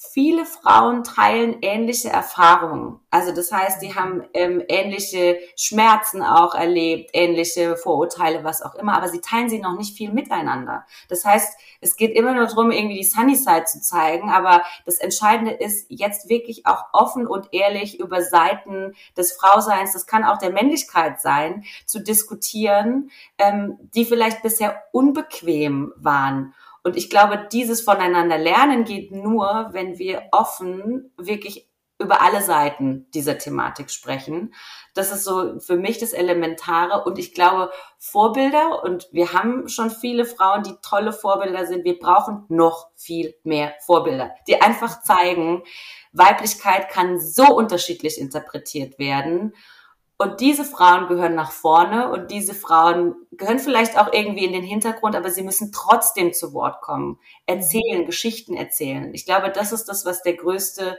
viele 0.00 0.46
Frauen 0.46 1.02
teilen 1.02 1.56
ähnliche 1.60 2.08
Erfahrungen. 2.08 3.00
Also 3.10 3.32
das 3.32 3.50
heißt, 3.50 3.82
die 3.82 3.96
haben 3.96 4.22
ähm, 4.32 4.62
ähnliche 4.68 5.40
Schmerzen 5.56 6.22
auch 6.22 6.54
erlebt, 6.54 7.10
ähnliche 7.14 7.76
Vorurteile, 7.76 8.44
was 8.44 8.62
auch 8.62 8.76
immer, 8.76 8.96
aber 8.96 9.08
sie 9.08 9.20
teilen 9.20 9.48
sie 9.48 9.58
noch 9.58 9.76
nicht 9.76 9.96
viel 9.96 10.12
miteinander. 10.12 10.86
Das 11.08 11.24
heißt, 11.24 11.58
es 11.80 11.96
geht 11.96 12.14
immer 12.14 12.32
nur 12.32 12.46
darum, 12.46 12.70
irgendwie 12.70 12.98
die 12.98 13.04
Sunny 13.04 13.34
Side 13.34 13.64
zu 13.64 13.80
zeigen, 13.80 14.30
aber 14.30 14.62
das 14.86 14.98
Entscheidende 14.98 15.50
ist, 15.50 15.86
jetzt 15.88 16.28
wirklich 16.28 16.64
auch 16.64 16.84
offen 16.92 17.26
und 17.26 17.48
ehrlich 17.52 17.98
über 17.98 18.22
Seiten 18.22 18.94
des 19.16 19.32
Frauseins, 19.32 19.94
das 19.94 20.06
kann 20.06 20.22
auch 20.22 20.38
der 20.38 20.52
Männlichkeit 20.52 21.20
sein, 21.20 21.64
zu 21.86 21.98
diskutieren, 21.98 23.10
ähm, 23.36 23.76
die 23.94 24.04
vielleicht 24.04 24.42
bisher 24.42 24.80
unbequem 24.92 25.92
waren. 25.96 26.54
Und 26.82 26.96
ich 26.96 27.10
glaube, 27.10 27.48
dieses 27.52 27.82
voneinander 27.82 28.38
lernen 28.38 28.84
geht 28.84 29.12
nur, 29.12 29.68
wenn 29.72 29.98
wir 29.98 30.22
offen 30.32 31.12
wirklich 31.16 31.68
über 32.00 32.22
alle 32.22 32.42
Seiten 32.42 33.10
dieser 33.12 33.38
Thematik 33.38 33.90
sprechen. 33.90 34.54
Das 34.94 35.10
ist 35.10 35.24
so 35.24 35.58
für 35.58 35.76
mich 35.76 35.98
das 35.98 36.12
Elementare. 36.12 37.04
Und 37.04 37.18
ich 37.18 37.34
glaube, 37.34 37.72
Vorbilder, 37.98 38.84
und 38.84 39.08
wir 39.10 39.32
haben 39.32 39.68
schon 39.68 39.90
viele 39.90 40.24
Frauen, 40.24 40.62
die 40.62 40.76
tolle 40.80 41.12
Vorbilder 41.12 41.66
sind, 41.66 41.84
wir 41.84 41.98
brauchen 41.98 42.44
noch 42.48 42.90
viel 42.94 43.34
mehr 43.42 43.74
Vorbilder, 43.84 44.32
die 44.46 44.60
einfach 44.60 45.02
zeigen, 45.02 45.64
Weiblichkeit 46.12 46.88
kann 46.88 47.20
so 47.20 47.44
unterschiedlich 47.54 48.20
interpretiert 48.20 48.98
werden. 48.98 49.54
Und 50.20 50.40
diese 50.40 50.64
Frauen 50.64 51.06
gehören 51.06 51.36
nach 51.36 51.52
vorne 51.52 52.10
und 52.10 52.32
diese 52.32 52.52
Frauen 52.52 53.14
gehören 53.30 53.60
vielleicht 53.60 53.96
auch 53.96 54.12
irgendwie 54.12 54.44
in 54.44 54.52
den 54.52 54.64
Hintergrund, 54.64 55.14
aber 55.14 55.30
sie 55.30 55.44
müssen 55.44 55.70
trotzdem 55.70 56.32
zu 56.32 56.52
Wort 56.52 56.82
kommen, 56.82 57.20
erzählen, 57.46 58.04
Geschichten 58.04 58.56
erzählen. 58.56 59.14
Ich 59.14 59.26
glaube, 59.26 59.50
das 59.50 59.70
ist 59.70 59.84
das, 59.84 60.04
was 60.04 60.24
der 60.24 60.34
größte 60.34 60.98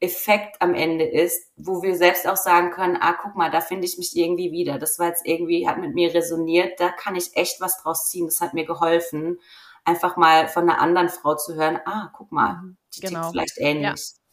Effekt 0.00 0.62
am 0.62 0.72
Ende 0.72 1.04
ist, 1.04 1.52
wo 1.56 1.82
wir 1.82 1.96
selbst 1.96 2.26
auch 2.26 2.36
sagen 2.36 2.70
können, 2.70 2.96
ah, 2.98 3.12
guck 3.12 3.36
mal, 3.36 3.50
da 3.50 3.60
finde 3.60 3.84
ich 3.84 3.98
mich 3.98 4.16
irgendwie 4.16 4.52
wieder. 4.52 4.78
Das 4.78 4.98
war 4.98 5.08
jetzt 5.08 5.26
irgendwie, 5.26 5.68
hat 5.68 5.76
mit 5.78 5.94
mir 5.94 6.14
resoniert, 6.14 6.80
da 6.80 6.88
kann 6.88 7.14
ich 7.14 7.36
echt 7.36 7.60
was 7.60 7.82
draus 7.82 8.08
ziehen, 8.08 8.26
das 8.26 8.40
hat 8.40 8.54
mir 8.54 8.64
geholfen. 8.64 9.38
Einfach 9.84 10.16
mal 10.16 10.48
von 10.48 10.68
einer 10.68 10.80
anderen 10.80 11.10
Frau 11.10 11.34
zu 11.34 11.54
hören, 11.56 11.78
ah, 11.84 12.10
guck 12.14 12.32
mal, 12.32 12.62
die 12.94 13.00
genau. 13.00 13.20
tickt 13.20 13.32
vielleicht 13.32 13.58
ähnlich. 13.58 13.84
Ja. 13.84 14.25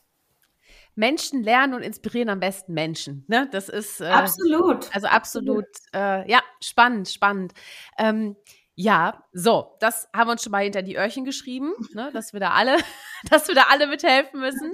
Menschen 0.96 1.44
lernen 1.44 1.74
und 1.74 1.82
inspirieren 1.82 2.30
am 2.30 2.40
besten 2.40 2.74
Menschen. 2.74 3.26
Ne? 3.28 3.48
Das 3.52 3.70
ist 3.70 4.02
äh, 4.02 4.06
absolut. 4.06 4.94
Also 4.94 5.08
absolut, 5.08 5.66
äh, 5.94 6.30
ja, 6.30 6.42
spannend, 6.62 7.10
spannend. 7.10 7.54
Ähm, 7.98 8.36
ja, 8.76 9.24
so, 9.34 9.78
das 9.80 10.10
haben 10.16 10.28
wir 10.28 10.32
uns 10.32 10.44
schon 10.44 10.52
mal 10.52 10.64
hinter 10.64 10.82
die 10.82 10.98
Öhrchen 10.98 11.26
geschrieben, 11.26 11.74
ne, 11.94 12.10
dass 12.12 12.34
wir 12.34 12.40
da 12.40 12.52
alle, 12.52 12.78
dass 13.30 13.48
wir 13.48 13.54
da 13.54 13.66
alle 13.70 13.86
mithelfen 13.86 14.40
müssen. 14.40 14.72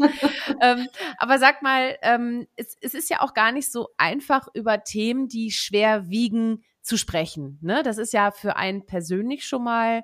ähm, 0.62 0.88
aber 1.18 1.38
sag 1.38 1.62
mal, 1.62 1.98
ähm, 2.02 2.48
es, 2.56 2.78
es 2.80 2.94
ist 2.94 3.10
ja 3.10 3.20
auch 3.20 3.34
gar 3.34 3.52
nicht 3.52 3.70
so 3.70 3.90
einfach, 3.98 4.48
über 4.54 4.84
Themen, 4.84 5.28
die 5.28 5.52
schwer 5.52 6.08
wiegen, 6.10 6.64
zu 6.82 6.98
sprechen. 6.98 7.60
Ne? 7.62 7.84
Das 7.84 7.98
ist 7.98 8.14
ja 8.14 8.32
für 8.32 8.56
einen 8.56 8.86
persönlich 8.86 9.46
schon 9.46 9.64
mal 9.64 10.04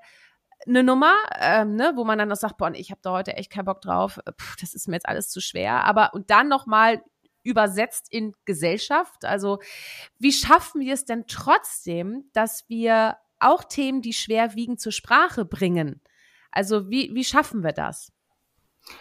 eine 0.67 0.83
Nummer, 0.83 1.15
ähm, 1.39 1.75
ne, 1.75 1.93
wo 1.95 2.03
man 2.03 2.17
dann 2.17 2.29
noch 2.29 2.35
sagt, 2.35 2.57
boah, 2.57 2.71
ich 2.73 2.91
habe 2.91 3.01
da 3.03 3.11
heute 3.11 3.35
echt 3.35 3.51
keinen 3.51 3.65
Bock 3.65 3.81
drauf, 3.81 4.19
Puh, 4.25 4.55
das 4.61 4.73
ist 4.73 4.87
mir 4.87 4.95
jetzt 4.95 5.07
alles 5.07 5.29
zu 5.29 5.41
schwer. 5.41 5.83
Aber 5.83 6.13
und 6.13 6.29
dann 6.29 6.47
noch 6.47 6.65
mal 6.65 7.01
übersetzt 7.43 8.11
in 8.11 8.33
Gesellschaft. 8.45 9.23
Also 9.23 9.59
wie 10.17 10.33
schaffen 10.33 10.81
wir 10.81 10.93
es 10.93 11.05
denn 11.05 11.25
trotzdem, 11.27 12.29
dass 12.33 12.67
wir 12.67 13.17
auch 13.39 13.63
Themen, 13.63 14.01
die 14.01 14.13
schwer 14.13 14.55
wiegen, 14.55 14.77
zur 14.77 14.91
Sprache 14.91 15.45
bringen? 15.45 16.01
Also 16.51 16.89
wie, 16.89 17.13
wie 17.13 17.23
schaffen 17.23 17.63
wir 17.63 17.73
das? 17.73 18.11
Die 18.87 18.93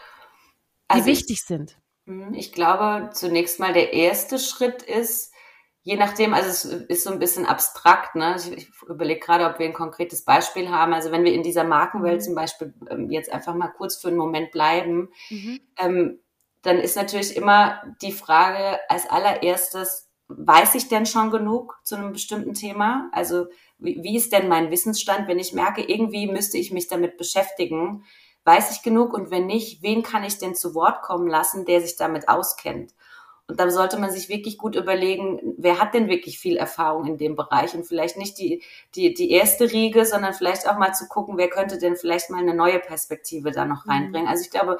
also 0.88 1.06
wichtig 1.06 1.36
ich, 1.36 1.44
sind. 1.44 1.78
Hm, 2.06 2.34
ich 2.34 2.52
glaube, 2.52 3.10
zunächst 3.12 3.58
mal 3.58 3.72
der 3.72 3.94
erste 3.94 4.38
Schritt 4.38 4.82
ist, 4.82 5.32
je 5.84 5.96
nachdem, 5.96 6.32
also 6.32 6.48
es 6.48 6.64
ist 6.64 7.04
so 7.04 7.10
ein 7.10 7.18
bisschen 7.18 7.44
abstrakt, 7.44 8.14
ne? 8.16 8.36
Ich, 8.38 8.50
ich 8.50 8.68
überlege 8.88 9.20
gerade, 9.20 9.44
ob 9.44 9.58
wir 9.58 9.66
ein 9.66 9.74
konkretes 9.74 10.24
Beispiel 10.24 10.70
haben. 10.70 10.94
Also 10.94 11.12
wenn 11.12 11.24
wir 11.24 11.32
in 11.34 11.42
dieser 11.42 11.64
Markenwelt 11.64 12.20
mhm. 12.20 12.24
zum 12.24 12.34
Beispiel 12.34 12.74
ähm, 12.90 13.10
jetzt 13.10 13.30
einfach 13.30 13.54
mal 13.54 13.68
kurz 13.68 13.96
für 13.96 14.08
einen 14.08 14.16
Moment 14.16 14.50
bleiben, 14.50 15.10
mhm. 15.28 15.60
ähm, 15.78 16.20
dann 16.62 16.78
ist 16.78 16.96
natürlich 16.96 17.36
immer 17.36 17.82
die 18.00 18.12
Frage 18.12 18.80
als 18.88 19.08
allererstes, 19.08 20.10
weiß 20.28 20.74
ich 20.74 20.88
denn 20.88 21.04
schon 21.04 21.30
genug 21.30 21.78
zu 21.84 21.96
einem 21.96 22.12
bestimmten 22.12 22.54
Thema? 22.54 23.10
Also 23.12 23.46
wie, 23.76 24.02
wie 24.02 24.16
ist 24.16 24.32
denn 24.32 24.48
mein 24.48 24.70
Wissensstand, 24.70 25.28
wenn 25.28 25.38
ich 25.38 25.52
merke, 25.52 25.82
irgendwie 25.82 26.26
müsste 26.26 26.56
ich 26.56 26.72
mich 26.72 26.88
damit 26.88 27.18
beschäftigen? 27.18 28.04
Weiß 28.44 28.70
ich 28.70 28.82
genug? 28.82 29.12
Und 29.12 29.30
wenn 29.30 29.44
nicht, 29.44 29.82
wen 29.82 30.02
kann 30.02 30.24
ich 30.24 30.38
denn 30.38 30.54
zu 30.54 30.74
Wort 30.74 31.02
kommen 31.02 31.28
lassen, 31.28 31.66
der 31.66 31.82
sich 31.82 31.96
damit 31.96 32.28
auskennt? 32.30 32.94
Und 33.46 33.60
da 33.60 33.70
sollte 33.70 33.98
man 33.98 34.10
sich 34.10 34.30
wirklich 34.30 34.56
gut 34.56 34.74
überlegen, 34.74 35.54
wer 35.58 35.78
hat 35.78 35.92
denn 35.92 36.08
wirklich 36.08 36.38
viel 36.38 36.56
Erfahrung 36.56 37.06
in 37.06 37.18
dem 37.18 37.36
Bereich 37.36 37.74
und 37.74 37.84
vielleicht 37.84 38.16
nicht 38.16 38.38
die, 38.38 38.62
die, 38.94 39.12
die 39.12 39.30
erste 39.30 39.70
Riege, 39.70 40.06
sondern 40.06 40.32
vielleicht 40.32 40.66
auch 40.66 40.78
mal 40.78 40.94
zu 40.94 41.08
gucken, 41.08 41.36
wer 41.36 41.50
könnte 41.50 41.78
denn 41.78 41.96
vielleicht 41.96 42.30
mal 42.30 42.40
eine 42.40 42.54
neue 42.54 42.78
Perspektive 42.78 43.50
da 43.50 43.66
noch 43.66 43.84
mhm. 43.84 43.90
reinbringen. 43.90 44.28
Also 44.28 44.44
ich 44.44 44.50
glaube, 44.50 44.78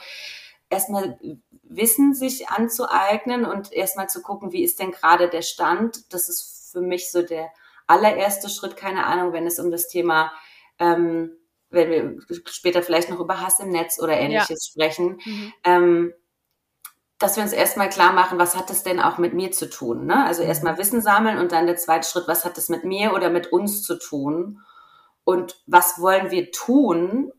erstmal 0.70 1.18
Wissen 1.62 2.14
sich 2.14 2.48
anzueignen 2.48 3.44
und 3.44 3.72
erstmal 3.72 4.08
zu 4.08 4.22
gucken, 4.22 4.52
wie 4.52 4.64
ist 4.64 4.78
denn 4.80 4.92
gerade 4.92 5.28
der 5.28 5.42
Stand. 5.42 6.12
Das 6.14 6.28
ist 6.28 6.70
für 6.72 6.80
mich 6.80 7.10
so 7.10 7.22
der 7.22 7.50
allererste 7.86 8.48
Schritt, 8.48 8.76
keine 8.76 9.06
Ahnung, 9.06 9.32
wenn 9.32 9.46
es 9.46 9.58
um 9.58 9.70
das 9.70 9.88
Thema 9.88 10.32
ähm, 10.78 11.36
wenn 11.74 11.90
wir 11.90 12.40
später 12.46 12.82
vielleicht 12.82 13.10
noch 13.10 13.20
über 13.20 13.40
Hass 13.40 13.60
im 13.60 13.68
Netz 13.68 14.00
oder 14.00 14.16
ähnliches 14.16 14.72
ja. 14.72 14.72
sprechen, 14.72 15.20
mhm. 15.24 15.52
ähm, 15.64 16.14
dass 17.18 17.36
wir 17.36 17.42
uns 17.42 17.52
erstmal 17.52 17.88
klar 17.88 18.12
machen, 18.12 18.38
was 18.38 18.56
hat 18.56 18.70
das 18.70 18.82
denn 18.82 19.00
auch 19.00 19.18
mit 19.18 19.34
mir 19.34 19.52
zu 19.52 19.70
tun? 19.70 20.06
Ne? 20.06 20.24
Also 20.26 20.42
mhm. 20.42 20.48
erstmal 20.48 20.78
Wissen 20.78 21.00
sammeln 21.00 21.38
und 21.38 21.52
dann 21.52 21.66
der 21.66 21.76
zweite 21.76 22.08
Schritt, 22.08 22.28
was 22.28 22.44
hat 22.44 22.56
das 22.56 22.68
mit 22.68 22.84
mir 22.84 23.14
oder 23.14 23.30
mit 23.30 23.52
uns 23.52 23.82
zu 23.82 23.98
tun? 23.98 24.60
Und 25.24 25.62
was 25.66 25.98
wollen 26.00 26.30
wir 26.30 26.52
tun, 26.52 27.32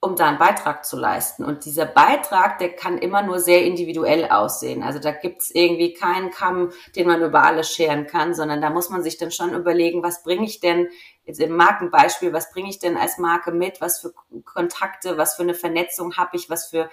um 0.00 0.16
da 0.16 0.28
einen 0.28 0.38
Beitrag 0.38 0.84
zu 0.84 0.98
leisten? 0.98 1.44
Und 1.44 1.64
dieser 1.64 1.86
Beitrag, 1.86 2.58
der 2.58 2.74
kann 2.74 2.98
immer 2.98 3.22
nur 3.22 3.40
sehr 3.40 3.64
individuell 3.64 4.28
aussehen. 4.28 4.82
Also 4.82 4.98
da 4.98 5.12
gibt's 5.12 5.50
irgendwie 5.50 5.94
keinen 5.94 6.30
Kamm, 6.30 6.72
den 6.94 7.06
man 7.06 7.22
über 7.22 7.44
alles 7.44 7.70
scheren 7.70 8.06
kann, 8.06 8.34
sondern 8.34 8.60
da 8.60 8.68
muss 8.68 8.90
man 8.90 9.02
sich 9.02 9.16
dann 9.16 9.30
schon 9.30 9.54
überlegen, 9.54 10.02
was 10.02 10.24
bringe 10.24 10.44
ich 10.44 10.60
denn 10.60 10.88
jetzt 11.24 11.40
im 11.40 11.56
Markenbeispiel, 11.56 12.34
was 12.34 12.50
bringe 12.50 12.68
ich 12.68 12.80
denn 12.80 12.98
als 12.98 13.16
Marke 13.16 13.50
mit? 13.50 13.80
Was 13.80 14.00
für 14.00 14.12
Kontakte, 14.44 15.16
was 15.16 15.36
für 15.36 15.42
eine 15.42 15.54
Vernetzung 15.54 16.16
habe 16.18 16.36
ich, 16.36 16.50
was 16.50 16.66
für 16.66 16.90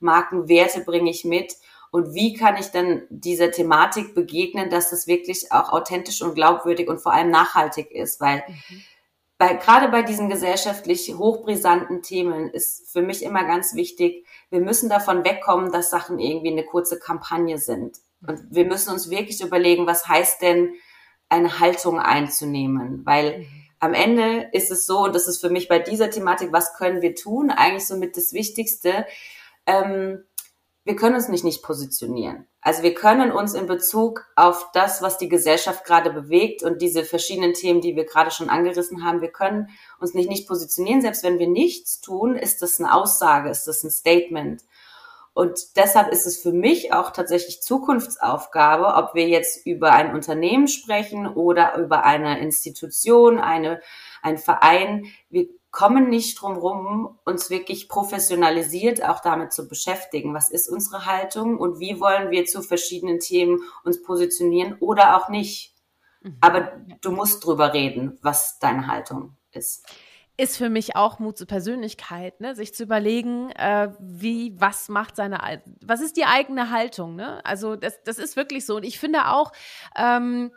Markenwerte 0.00 0.80
bringe 0.80 1.10
ich 1.10 1.24
mit 1.24 1.54
und 1.94 2.12
wie 2.12 2.34
kann 2.34 2.56
ich 2.56 2.72
dann 2.72 3.02
dieser 3.08 3.52
Thematik 3.52 4.16
begegnen, 4.16 4.68
dass 4.68 4.90
das 4.90 5.06
wirklich 5.06 5.52
auch 5.52 5.72
authentisch 5.72 6.22
und 6.22 6.34
glaubwürdig 6.34 6.88
und 6.88 7.00
vor 7.00 7.12
allem 7.12 7.30
nachhaltig 7.30 7.92
ist, 7.92 8.20
weil 8.20 8.42
mhm. 8.48 8.82
bei, 9.38 9.54
gerade 9.54 9.88
bei 9.90 10.02
diesen 10.02 10.28
gesellschaftlich 10.28 11.14
hochbrisanten 11.16 12.02
Themen 12.02 12.50
ist 12.50 12.90
für 12.92 13.00
mich 13.00 13.22
immer 13.22 13.44
ganz 13.44 13.76
wichtig, 13.76 14.26
wir 14.50 14.58
müssen 14.58 14.88
davon 14.88 15.24
wegkommen, 15.24 15.70
dass 15.70 15.90
Sachen 15.90 16.18
irgendwie 16.18 16.50
eine 16.50 16.64
kurze 16.64 16.98
Kampagne 16.98 17.58
sind. 17.58 17.98
Und 18.26 18.40
wir 18.50 18.64
müssen 18.64 18.92
uns 18.92 19.08
wirklich 19.08 19.40
überlegen, 19.40 19.86
was 19.86 20.08
heißt 20.08 20.42
denn 20.42 20.72
eine 21.28 21.60
Haltung 21.60 22.00
einzunehmen, 22.00 23.06
weil 23.06 23.38
mhm. 23.38 23.46
am 23.78 23.94
Ende 23.94 24.48
ist 24.50 24.72
es 24.72 24.86
so, 24.86 25.04
und 25.04 25.14
das 25.14 25.28
ist 25.28 25.40
für 25.40 25.48
mich 25.48 25.68
bei 25.68 25.78
dieser 25.78 26.10
Thematik, 26.10 26.52
was 26.52 26.74
können 26.74 27.02
wir 27.02 27.14
tun, 27.14 27.50
eigentlich 27.50 27.86
somit 27.86 28.16
das 28.16 28.32
Wichtigste, 28.32 29.06
ähm, 29.66 30.24
wir 30.84 30.96
können 30.96 31.14
uns 31.14 31.28
nicht 31.28 31.44
nicht 31.44 31.62
positionieren. 31.62 32.46
Also 32.60 32.82
wir 32.82 32.94
können 32.94 33.32
uns 33.32 33.54
in 33.54 33.66
Bezug 33.66 34.26
auf 34.36 34.70
das, 34.72 35.00
was 35.00 35.18
die 35.18 35.28
Gesellschaft 35.28 35.84
gerade 35.84 36.10
bewegt 36.10 36.62
und 36.62 36.82
diese 36.82 37.04
verschiedenen 37.04 37.54
Themen, 37.54 37.80
die 37.80 37.96
wir 37.96 38.04
gerade 38.04 38.30
schon 38.30 38.50
angerissen 38.50 39.04
haben, 39.04 39.22
wir 39.22 39.32
können 39.32 39.70
uns 39.98 40.14
nicht 40.14 40.28
nicht 40.28 40.46
positionieren. 40.46 41.00
Selbst 41.00 41.22
wenn 41.22 41.38
wir 41.38 41.48
nichts 41.48 42.00
tun, 42.00 42.36
ist 42.36 42.60
das 42.62 42.78
eine 42.78 42.94
Aussage, 42.94 43.50
ist 43.50 43.66
das 43.66 43.82
ein 43.82 43.90
Statement. 43.90 44.62
Und 45.34 45.76
deshalb 45.76 46.12
ist 46.12 46.26
es 46.26 46.40
für 46.40 46.52
mich 46.52 46.92
auch 46.92 47.10
tatsächlich 47.10 47.60
Zukunftsaufgabe, 47.60 48.94
ob 48.94 49.14
wir 49.14 49.26
jetzt 49.26 49.66
über 49.66 49.92
ein 49.92 50.14
Unternehmen 50.14 50.68
sprechen 50.68 51.26
oder 51.26 51.76
über 51.76 52.04
eine 52.04 52.38
Institution, 52.38 53.40
eine, 53.40 53.80
ein 54.22 54.38
Verein. 54.38 55.06
Wir 55.30 55.48
kommen 55.74 56.08
nicht 56.08 56.40
drum 56.40 56.56
rum, 56.56 57.18
uns 57.24 57.50
wirklich 57.50 57.88
professionalisiert 57.88 59.04
auch 59.04 59.18
damit 59.18 59.52
zu 59.52 59.66
beschäftigen. 59.66 60.32
Was 60.32 60.48
ist 60.48 60.68
unsere 60.68 61.04
Haltung 61.04 61.58
und 61.58 61.80
wie 61.80 61.98
wollen 61.98 62.30
wir 62.30 62.44
zu 62.44 62.62
verschiedenen 62.62 63.18
Themen 63.18 63.60
uns 63.82 64.00
positionieren 64.00 64.76
oder 64.78 65.16
auch 65.16 65.28
nicht? 65.28 65.74
Mhm. 66.22 66.38
Aber 66.40 66.72
du 67.00 67.10
musst 67.10 67.44
drüber 67.44 67.74
reden, 67.74 68.20
was 68.22 68.60
deine 68.60 68.86
Haltung 68.86 69.36
ist 69.50 69.84
ist 70.36 70.56
für 70.56 70.68
mich 70.68 70.96
auch 70.96 71.20
Mut 71.20 71.38
zur 71.38 71.46
Persönlichkeit, 71.46 72.40
ne? 72.40 72.56
sich 72.56 72.74
zu 72.74 72.82
überlegen, 72.82 73.50
äh, 73.50 73.90
wie, 74.00 74.60
was 74.60 74.88
macht 74.88 75.14
seine, 75.14 75.62
was 75.80 76.00
ist 76.00 76.16
die 76.16 76.24
eigene 76.24 76.70
Haltung, 76.70 77.14
ne? 77.14 77.44
Also 77.44 77.76
das, 77.76 78.02
das 78.02 78.18
ist 78.18 78.34
wirklich 78.34 78.66
so. 78.66 78.74
Und 78.76 78.82
ich 78.82 78.98
finde 78.98 79.28
auch, 79.28 79.52
ähm, 79.96 80.50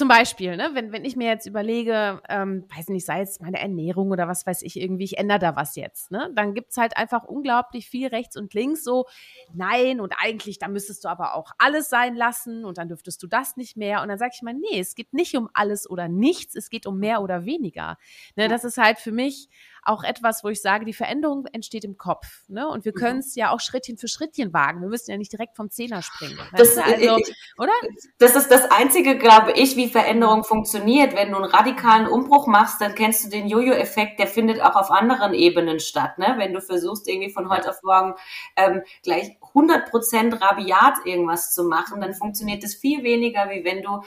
zum 0.00 0.08
Beispiel, 0.08 0.56
ne, 0.56 0.70
wenn, 0.72 0.92
wenn 0.92 1.04
ich 1.04 1.14
mir 1.14 1.28
jetzt 1.28 1.44
überlege, 1.44 2.22
ähm, 2.30 2.64
weiß 2.74 2.88
nicht, 2.88 3.04
sei 3.04 3.20
es 3.20 3.38
meine 3.38 3.60
Ernährung 3.60 4.10
oder 4.10 4.28
was 4.28 4.46
weiß 4.46 4.62
ich 4.62 4.80
irgendwie, 4.80 5.04
ich 5.04 5.18
ändere 5.18 5.38
da 5.38 5.56
was 5.56 5.76
jetzt, 5.76 6.10
ne, 6.10 6.30
dann 6.34 6.54
gibt's 6.54 6.78
halt 6.78 6.96
einfach 6.96 7.24
unglaublich 7.24 7.86
viel 7.86 8.08
rechts 8.08 8.34
und 8.34 8.54
links 8.54 8.82
so, 8.82 9.04
nein, 9.52 10.00
und 10.00 10.14
eigentlich, 10.16 10.58
da 10.58 10.68
müsstest 10.68 11.04
du 11.04 11.08
aber 11.08 11.34
auch 11.34 11.52
alles 11.58 11.90
sein 11.90 12.16
lassen 12.16 12.64
und 12.64 12.78
dann 12.78 12.88
dürftest 12.88 13.22
du 13.22 13.26
das 13.26 13.58
nicht 13.58 13.76
mehr. 13.76 14.00
Und 14.00 14.08
dann 14.08 14.16
sage 14.16 14.32
ich 14.34 14.40
mal, 14.40 14.54
nee, 14.54 14.80
es 14.80 14.94
geht 14.94 15.12
nicht 15.12 15.36
um 15.36 15.50
alles 15.52 15.88
oder 15.88 16.08
nichts, 16.08 16.54
es 16.54 16.70
geht 16.70 16.86
um 16.86 16.98
mehr 16.98 17.20
oder 17.20 17.44
weniger. 17.44 17.98
Ne, 18.36 18.48
das 18.48 18.64
ist 18.64 18.78
halt 18.78 19.00
für 19.00 19.12
mich 19.12 19.50
auch 19.82 20.04
etwas, 20.04 20.44
wo 20.44 20.48
ich 20.48 20.60
sage, 20.60 20.84
die 20.84 20.92
Veränderung 20.92 21.46
entsteht 21.46 21.84
im 21.84 21.96
Kopf. 21.96 22.26
Ne? 22.48 22.68
Und 22.68 22.84
wir 22.84 22.92
mhm. 22.94 23.00
können 23.00 23.18
es 23.20 23.34
ja 23.34 23.50
auch 23.50 23.60
Schrittchen 23.60 23.96
für 23.96 24.08
Schrittchen 24.08 24.52
wagen. 24.52 24.80
Wir 24.80 24.88
müssen 24.88 25.10
ja 25.10 25.16
nicht 25.16 25.32
direkt 25.32 25.56
vom 25.56 25.70
Zehner 25.70 26.02
springen. 26.02 26.38
Das, 26.56 26.76
also, 26.76 27.16
ich, 27.16 27.34
oder? 27.58 27.72
das 28.18 28.36
ist 28.36 28.50
das 28.50 28.70
Einzige, 28.70 29.16
glaube 29.16 29.52
ich, 29.52 29.76
wie 29.76 29.88
Veränderung 29.88 30.44
funktioniert. 30.44 31.14
Wenn 31.14 31.30
du 31.30 31.36
einen 31.36 31.44
radikalen 31.46 32.06
Umbruch 32.06 32.46
machst, 32.46 32.80
dann 32.80 32.94
kennst 32.94 33.24
du 33.24 33.28
den 33.30 33.48
Jojo-Effekt, 33.48 34.18
der 34.18 34.26
findet 34.26 34.60
auch 34.60 34.76
auf 34.76 34.90
anderen 34.90 35.34
Ebenen 35.34 35.80
statt. 35.80 36.18
Ne? 36.18 36.34
Wenn 36.38 36.52
du 36.52 36.60
versuchst, 36.60 37.08
irgendwie 37.08 37.32
von 37.32 37.48
heute 37.48 37.70
auf 37.70 37.82
morgen 37.82 38.14
ähm, 38.56 38.82
gleich 39.02 39.36
100 39.48 39.90
Prozent 39.90 40.40
rabiat 40.40 41.04
irgendwas 41.04 41.54
zu 41.54 41.64
machen, 41.64 42.00
dann 42.00 42.14
funktioniert 42.14 42.62
das 42.62 42.74
viel 42.74 43.02
weniger, 43.02 43.50
wie 43.50 43.64
wenn 43.64 43.82
du 43.82 44.02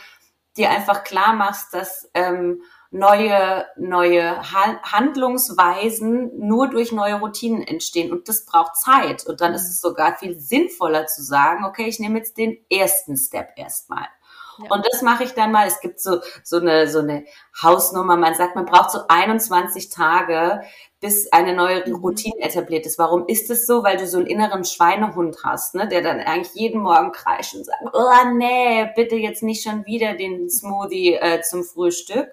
dir 0.57 0.69
einfach 0.69 1.03
klar 1.03 1.33
machst, 1.33 1.73
dass 1.73 2.09
ähm, 2.13 2.61
neue, 2.93 3.65
neue 3.75 4.39
Handlungsweisen 4.51 6.31
nur 6.37 6.69
durch 6.69 6.91
neue 6.91 7.15
Routinen 7.15 7.63
entstehen. 7.63 8.11
Und 8.11 8.29
das 8.29 8.45
braucht 8.45 8.77
Zeit. 8.77 9.25
Und 9.25 9.41
dann 9.41 9.55
ist 9.55 9.67
es 9.67 9.81
sogar 9.81 10.15
viel 10.17 10.39
sinnvoller 10.39 11.07
zu 11.07 11.23
sagen, 11.23 11.65
okay, 11.65 11.87
ich 11.87 11.99
nehme 11.99 12.19
jetzt 12.19 12.37
den 12.37 12.57
ersten 12.69 13.17
Step 13.17 13.49
erstmal. 13.55 14.05
Ja. 14.59 14.69
Und 14.69 14.85
das 14.85 15.01
mache 15.01 15.23
ich 15.23 15.33
dann 15.33 15.51
mal. 15.51 15.65
Es 15.65 15.79
gibt 15.79 15.99
so, 15.99 16.19
so 16.43 16.57
eine, 16.57 16.87
so 16.87 16.99
eine 16.99 17.25
Hausnummer. 17.63 18.15
Man 18.15 18.35
sagt, 18.35 18.55
man 18.55 18.67
braucht 18.67 18.91
so 18.91 18.99
21 19.07 19.89
Tage, 19.89 20.61
bis 20.99 21.33
eine 21.33 21.55
neue 21.55 21.83
mhm. 21.87 21.95
Routine 21.95 22.41
etabliert 22.41 22.85
ist. 22.85 22.99
Warum 22.99 23.27
ist 23.27 23.49
es 23.49 23.65
so? 23.65 23.83
Weil 23.83 23.97
du 23.97 24.05
so 24.05 24.19
einen 24.19 24.27
inneren 24.27 24.65
Schweinehund 24.65 25.37
hast, 25.43 25.73
ne, 25.73 25.87
der 25.87 26.03
dann 26.03 26.19
eigentlich 26.19 26.53
jeden 26.53 26.83
Morgen 26.83 27.11
kreischt 27.11 27.55
und 27.55 27.65
sagt, 27.65 27.81
oh 27.91 28.35
nee, 28.35 28.87
bitte 28.95 29.15
jetzt 29.15 29.41
nicht 29.41 29.63
schon 29.63 29.83
wieder 29.87 30.13
den 30.13 30.47
Smoothie 30.47 31.15
äh, 31.15 31.41
zum 31.41 31.63
Frühstück 31.63 32.27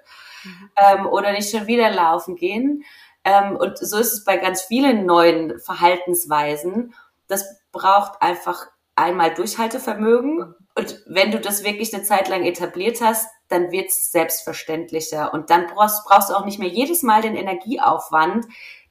ähm, 0.77 1.07
oder 1.07 1.33
nicht 1.33 1.51
schon 1.51 1.67
wieder 1.67 1.91
laufen 1.91 2.37
gehen. 2.37 2.85
Ähm, 3.25 3.57
und 3.57 3.79
so 3.79 3.99
ist 3.99 4.13
es 4.13 4.25
bei 4.25 4.37
ganz 4.37 4.63
vielen 4.63 5.07
neuen 5.07 5.59
Verhaltensweisen. 5.61 6.95
Das 7.29 7.61
braucht 7.73 8.21
einfach 8.23 8.67
einmal 8.97 9.35
Durchhaltevermögen. 9.35 10.55
Und 10.75 11.03
wenn 11.07 11.31
du 11.31 11.41
das 11.41 11.65
wirklich 11.65 11.93
eine 11.95 12.03
Zeit 12.03 12.29
lang 12.29 12.45
etabliert 12.45 13.01
hast, 13.01 13.29
dann 13.49 13.71
wird 13.71 13.91
es 13.91 14.13
selbstverständlicher. 14.13 15.35
Und 15.35 15.51
dann 15.51 15.67
brauchst, 15.67 16.05
brauchst 16.07 16.31
du 16.31 16.35
auch 16.35 16.45
nicht 16.45 16.59
mehr 16.59 16.69
jedes 16.69 17.03
Mal 17.03 17.23
den 17.23 17.37
Energieaufwand, 17.37 18.47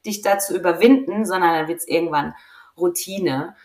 dich 0.05 0.21
da 0.21 0.39
zu 0.39 0.55
überwinden, 0.55 1.25
sondern 1.25 1.53
dann 1.53 1.67
wird 1.67 1.79
es 1.79 1.88
irgendwann 1.88 2.33
Routine. 2.77 3.55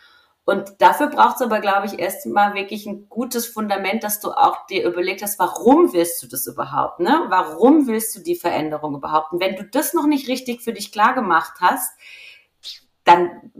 Und 0.46 0.74
dafür 0.78 1.08
braucht 1.08 1.36
es 1.36 1.42
aber, 1.42 1.60
glaube 1.60 1.86
ich, 1.86 1.98
erst 1.98 2.26
mal 2.26 2.54
wirklich 2.54 2.86
ein 2.86 3.08
gutes 3.08 3.46
Fundament, 3.46 4.04
dass 4.04 4.20
du 4.20 4.30
auch 4.30 4.66
dir 4.66 4.86
überlegt 4.86 5.22
hast, 5.22 5.38
warum 5.38 5.92
willst 5.94 6.22
du 6.22 6.26
das 6.26 6.46
überhaupt? 6.46 7.00
Ne? 7.00 7.24
Warum 7.28 7.86
willst 7.86 8.14
du 8.14 8.20
die 8.20 8.34
Veränderung 8.34 8.94
überhaupt? 8.94 9.32
Und 9.32 9.40
wenn 9.40 9.56
du 9.56 9.64
das 9.64 9.94
noch 9.94 10.06
nicht 10.06 10.28
richtig 10.28 10.60
für 10.60 10.74
dich 10.74 10.92
klar 10.92 11.14
gemacht 11.14 11.54
hast, 11.60 11.98
dann 13.04 13.52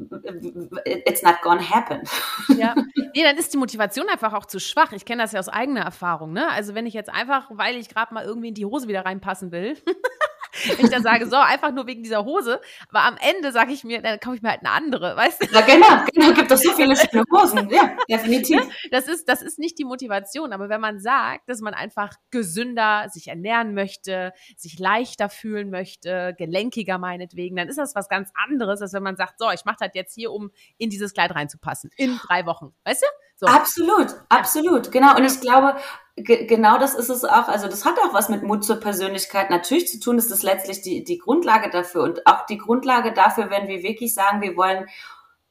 it's 0.84 1.22
not 1.22 1.40
gonna 1.42 1.62
happen. 1.62 2.02
Ja, 2.56 2.74
nee, 3.14 3.22
dann 3.22 3.36
ist 3.36 3.52
die 3.52 3.58
Motivation 3.58 4.08
einfach 4.08 4.32
auch 4.32 4.46
zu 4.46 4.58
schwach. 4.58 4.92
Ich 4.92 5.04
kenne 5.04 5.22
das 5.22 5.32
ja 5.32 5.40
aus 5.40 5.48
eigener 5.48 5.82
Erfahrung. 5.82 6.32
Ne? 6.32 6.48
Also 6.50 6.74
wenn 6.74 6.86
ich 6.86 6.94
jetzt 6.94 7.10
einfach, 7.10 7.50
weil 7.50 7.76
ich 7.76 7.88
gerade 7.88 8.12
mal 8.12 8.24
irgendwie 8.24 8.48
in 8.48 8.54
die 8.54 8.64
Hose 8.64 8.88
wieder 8.88 9.04
reinpassen 9.04 9.52
will, 9.52 9.76
Wenn 10.76 10.86
ich 10.86 10.90
dann 10.90 11.02
sage, 11.02 11.26
so, 11.26 11.36
einfach 11.36 11.72
nur 11.72 11.86
wegen 11.86 12.02
dieser 12.02 12.24
Hose. 12.24 12.60
Aber 12.88 13.02
am 13.02 13.16
Ende 13.16 13.52
sage 13.52 13.72
ich 13.72 13.84
mir, 13.84 14.00
dann 14.02 14.20
kaufe 14.20 14.36
ich 14.36 14.42
mir 14.42 14.50
halt 14.50 14.60
eine 14.60 14.70
andere, 14.70 15.16
weißt 15.16 15.42
du? 15.42 15.46
Ja, 15.54 15.60
genau, 15.62 16.04
genau, 16.12 16.32
gibt 16.32 16.50
es 16.50 16.62
so 16.62 16.72
viele 16.72 16.96
schöne 16.96 17.24
Hosen. 17.32 17.68
Ja, 17.70 17.96
definitiv. 18.08 18.62
Das 18.90 19.08
ist, 19.08 19.28
das 19.28 19.42
ist 19.42 19.58
nicht 19.58 19.78
die 19.78 19.84
Motivation. 19.84 20.52
Aber 20.52 20.68
wenn 20.68 20.80
man 20.80 21.00
sagt, 21.00 21.48
dass 21.48 21.60
man 21.60 21.74
einfach 21.74 22.12
gesünder 22.30 23.08
sich 23.08 23.28
ernähren 23.28 23.74
möchte, 23.74 24.32
sich 24.56 24.78
leichter 24.78 25.28
fühlen 25.28 25.70
möchte, 25.70 26.34
gelenkiger 26.38 26.98
meinetwegen, 26.98 27.56
dann 27.56 27.68
ist 27.68 27.78
das 27.78 27.94
was 27.94 28.08
ganz 28.08 28.30
anderes, 28.34 28.80
als 28.80 28.92
wenn 28.92 29.02
man 29.02 29.16
sagt, 29.16 29.38
so, 29.38 29.50
ich 29.50 29.64
mache 29.64 29.76
das 29.80 29.90
jetzt 29.94 30.14
hier, 30.14 30.32
um 30.32 30.50
in 30.78 30.90
dieses 30.90 31.12
Kleid 31.12 31.34
reinzupassen. 31.34 31.90
In 31.96 32.18
drei 32.18 32.46
Wochen. 32.46 32.74
Weißt 32.84 33.02
du? 33.02 33.06
So. 33.36 33.46
Absolut, 33.46 34.14
absolut, 34.28 34.92
genau. 34.92 35.16
Und 35.16 35.24
ich 35.24 35.40
glaube, 35.40 35.76
genau 36.16 36.78
das 36.78 36.94
ist 36.94 37.08
es 37.08 37.24
auch. 37.24 37.48
Also 37.48 37.66
das 37.66 37.84
hat 37.84 37.98
auch 37.98 38.14
was 38.14 38.28
mit 38.28 38.42
Mut 38.42 38.64
zur 38.64 38.76
Persönlichkeit 38.76 39.50
natürlich 39.50 39.88
zu 39.88 39.98
tun. 39.98 40.16
Das 40.16 40.30
ist 40.30 40.42
letztlich 40.42 40.82
die, 40.82 41.02
die 41.02 41.18
Grundlage 41.18 41.70
dafür 41.70 42.02
und 42.02 42.26
auch 42.26 42.46
die 42.46 42.58
Grundlage 42.58 43.12
dafür, 43.12 43.50
wenn 43.50 43.66
wir 43.66 43.82
wirklich 43.82 44.14
sagen, 44.14 44.40
wir 44.40 44.56
wollen 44.56 44.86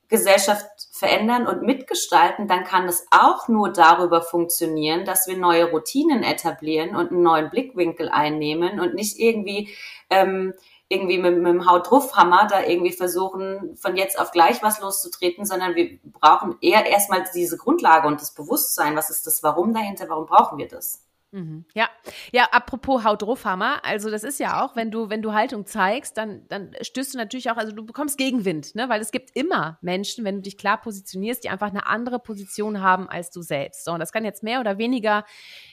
Gesellschaft 0.08 0.68
verändern 0.92 1.48
und 1.48 1.64
mitgestalten, 1.64 2.48
dann 2.48 2.64
kann 2.64 2.88
es 2.88 3.08
auch 3.10 3.48
nur 3.48 3.74
darüber 3.74 4.22
funktionieren, 4.22 5.06
dass 5.06 5.28
wir 5.28 5.38
neue 5.38 5.72
Routinen 5.72 6.24
etablieren 6.24 6.96
und 6.96 7.12
einen 7.12 7.24
neuen 7.24 7.50
Blickwinkel 7.50 8.10
einnehmen 8.10 8.80
und 8.80 8.94
nicht 8.94 9.18
irgendwie 9.18 9.70
ähm, 10.12 10.54
irgendwie 10.90 11.18
mit, 11.18 11.38
mit 11.38 11.48
dem 11.48 11.70
Haut 11.70 11.90
draufhammer 11.90 12.48
da 12.48 12.64
irgendwie 12.64 12.92
versuchen, 12.92 13.76
von 13.78 13.96
jetzt 13.96 14.20
auf 14.20 14.32
gleich 14.32 14.62
was 14.62 14.80
loszutreten, 14.80 15.46
sondern 15.46 15.76
wir 15.76 16.00
brauchen 16.04 16.56
eher 16.62 16.86
erstmal 16.86 17.24
diese 17.34 17.58
Grundlage 17.58 18.08
und 18.08 18.22
das 18.22 18.34
Bewusstsein. 18.34 18.96
Was 18.96 19.10
ist 19.10 19.26
das 19.26 19.44
Warum 19.44 19.74
dahinter? 19.74 20.10
Warum 20.10 20.26
brauchen 20.26 20.58
wir 20.58 20.68
das? 20.68 21.04
Mhm. 21.34 21.66
Ja, 21.74 21.90
ja, 22.32 22.48
apropos 22.52 23.04
Haut 23.04 23.24
draufhammer, 23.24 23.84
also 23.84 24.12
das 24.12 24.24
ist 24.24 24.40
ja 24.40 24.64
auch, 24.64 24.76
wenn 24.76 24.92
du, 24.92 25.10
wenn 25.10 25.24
du 25.24 25.34
Haltung 25.34 25.66
zeigst, 25.66 26.16
dann, 26.16 26.48
dann 26.48 26.76
stößt 26.80 27.16
du 27.16 27.18
natürlich 27.18 27.50
auch, 27.50 27.58
also 27.58 27.72
du 27.72 27.84
bekommst 27.84 28.20
Gegenwind, 28.20 28.76
ne? 28.76 28.88
Weil 28.88 29.02
es 29.02 29.10
gibt 29.10 29.32
immer 29.36 29.80
Menschen, 29.82 30.26
wenn 30.26 30.36
du 30.36 30.42
dich 30.44 30.60
klar 30.60 30.80
positionierst, 30.80 31.44
die 31.44 31.50
einfach 31.50 31.70
eine 31.70 31.88
andere 31.88 32.20
Position 32.20 32.82
haben 32.82 33.10
als 33.10 33.32
du 33.32 33.42
selbst. 33.42 33.84
So, 33.84 33.94
und 33.94 34.00
das 34.00 34.12
kann 34.12 34.26
jetzt 34.26 34.44
mehr 34.44 34.60
oder 34.60 34.78
weniger 34.78 35.26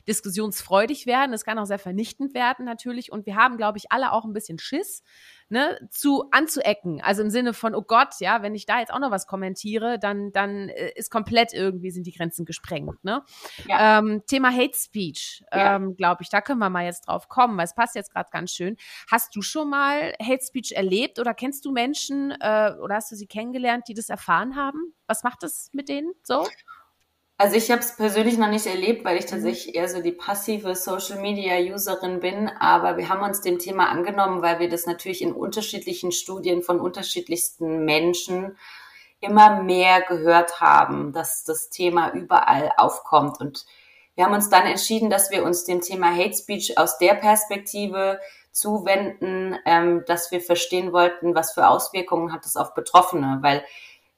diskussionsfreudig 0.08 1.04
werden, 1.04 1.34
es 1.34 1.44
kann 1.44 1.58
auch 1.58 1.66
sehr 1.66 1.78
vernichtend 1.78 2.32
werden 2.32 2.64
natürlich. 2.64 3.12
Und 3.12 3.26
wir 3.26 3.36
haben, 3.36 3.58
glaube 3.58 3.76
ich, 3.76 3.92
alle 3.92 4.12
auch 4.12 4.24
ein 4.24 4.32
bisschen 4.32 4.58
Schiss 4.58 5.02
ne, 5.50 5.78
zu 5.90 6.30
anzuecken. 6.30 7.02
Also 7.02 7.22
im 7.22 7.30
Sinne 7.30 7.52
von, 7.52 7.74
oh 7.74 7.82
Gott, 7.82 8.14
ja, 8.20 8.42
wenn 8.42 8.54
ich 8.54 8.66
da 8.66 8.78
jetzt 8.78 8.92
auch 8.92 9.00
noch 9.00 9.10
was 9.10 9.26
kommentiere, 9.26 9.98
dann, 9.98 10.32
dann 10.32 10.68
äh, 10.68 10.92
ist 10.94 11.10
komplett 11.10 11.52
irgendwie 11.52 11.90
sind 11.90 12.06
die 12.06 12.12
Grenzen 12.12 12.44
gesprengt. 12.44 13.02
Ne? 13.04 13.22
Ja. 13.66 13.98
Ähm, 13.98 14.22
Thema 14.26 14.50
Hate 14.50 14.76
Speech, 14.76 15.44
ja. 15.52 15.76
ähm, 15.76 15.96
glaube 15.96 16.22
ich, 16.22 16.30
da 16.30 16.40
können 16.40 16.60
wir 16.60 16.70
mal 16.70 16.84
jetzt 16.84 17.08
drauf 17.08 17.28
kommen, 17.28 17.58
weil 17.58 17.64
es 17.64 17.74
passt 17.74 17.96
jetzt 17.96 18.12
gerade 18.12 18.30
ganz 18.30 18.52
schön. 18.52 18.76
Hast 19.10 19.34
du 19.34 19.42
schon 19.42 19.68
mal 19.68 20.14
Hate 20.22 20.44
Speech 20.44 20.72
erlebt 20.72 21.18
oder 21.18 21.34
kennst 21.34 21.64
du 21.64 21.72
Menschen 21.72 22.30
äh, 22.40 22.72
oder 22.80 22.94
hast 22.94 23.10
du 23.10 23.16
sie 23.16 23.26
kennengelernt, 23.26 23.84
die 23.88 23.94
das 23.94 24.08
erfahren 24.08 24.54
haben? 24.56 24.94
Was 25.06 25.24
macht 25.24 25.42
das 25.42 25.70
mit 25.72 25.88
denen 25.88 26.12
so? 26.22 26.46
Also 27.40 27.56
ich 27.56 27.70
habe 27.70 27.80
es 27.80 27.96
persönlich 27.96 28.36
noch 28.36 28.50
nicht 28.50 28.66
erlebt, 28.66 29.02
weil 29.02 29.16
ich 29.16 29.24
mhm. 29.24 29.30
tatsächlich 29.30 29.74
eher 29.74 29.88
so 29.88 30.02
die 30.02 30.12
passive 30.12 30.74
Social-Media-Userin 30.74 32.20
bin. 32.20 32.48
Aber 32.48 32.98
wir 32.98 33.08
haben 33.08 33.22
uns 33.22 33.40
dem 33.40 33.58
Thema 33.58 33.88
angenommen, 33.88 34.42
weil 34.42 34.58
wir 34.58 34.68
das 34.68 34.84
natürlich 34.84 35.22
in 35.22 35.32
unterschiedlichen 35.32 36.12
Studien 36.12 36.60
von 36.60 36.78
unterschiedlichsten 36.80 37.86
Menschen 37.86 38.58
immer 39.20 39.62
mehr 39.62 40.02
gehört 40.02 40.60
haben, 40.60 41.14
dass 41.14 41.42
das 41.44 41.70
Thema 41.70 42.12
überall 42.12 42.72
aufkommt. 42.76 43.40
Und 43.40 43.64
wir 44.16 44.26
haben 44.26 44.34
uns 44.34 44.50
dann 44.50 44.66
entschieden, 44.66 45.08
dass 45.08 45.30
wir 45.30 45.42
uns 45.42 45.64
dem 45.64 45.80
Thema 45.80 46.14
Hate 46.14 46.36
Speech 46.36 46.76
aus 46.76 46.98
der 46.98 47.14
Perspektive 47.14 48.20
zuwenden, 48.52 49.56
ähm, 49.64 50.04
dass 50.06 50.30
wir 50.30 50.42
verstehen 50.42 50.92
wollten, 50.92 51.34
was 51.34 51.52
für 51.54 51.68
Auswirkungen 51.68 52.34
hat 52.34 52.44
es 52.44 52.56
auf 52.56 52.74
Betroffene, 52.74 53.38
weil 53.40 53.64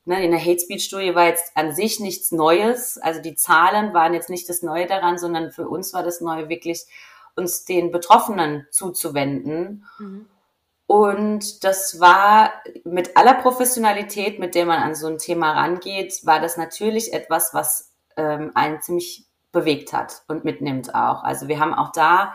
ne, 0.04 0.24
in 0.24 0.30
der 0.30 0.40
Hate 0.40 0.60
Speech 0.60 0.84
Studie 0.84 1.14
war 1.14 1.26
jetzt 1.26 1.56
an 1.56 1.74
sich 1.74 2.00
nichts 2.00 2.32
Neues. 2.32 2.98
Also 2.98 3.20
die 3.20 3.34
Zahlen 3.34 3.94
waren 3.94 4.14
jetzt 4.14 4.30
nicht 4.30 4.48
das 4.48 4.62
Neue 4.62 4.86
daran, 4.86 5.18
sondern 5.18 5.52
für 5.52 5.68
uns 5.68 5.92
war 5.92 6.02
das 6.02 6.20
Neue 6.20 6.48
wirklich, 6.48 6.86
uns 7.34 7.64
den 7.64 7.90
Betroffenen 7.90 8.66
zuzuwenden. 8.70 9.86
Mhm. 9.98 10.26
Und 10.86 11.64
das 11.64 12.00
war 12.00 12.52
mit 12.84 13.16
aller 13.16 13.34
Professionalität, 13.34 14.38
mit 14.38 14.54
der 14.54 14.66
man 14.66 14.82
an 14.82 14.94
so 14.94 15.06
ein 15.06 15.16
Thema 15.16 15.52
rangeht, 15.52 16.26
war 16.26 16.40
das 16.40 16.58
natürlich 16.58 17.14
etwas, 17.14 17.54
was 17.54 17.92
ähm, 18.16 18.50
einen 18.54 18.82
ziemlich 18.82 19.24
bewegt 19.52 19.92
hat 19.92 20.22
und 20.28 20.44
mitnimmt 20.44 20.94
auch. 20.94 21.22
Also 21.24 21.48
wir 21.48 21.60
haben 21.60 21.72
auch 21.72 21.92
da 21.92 22.34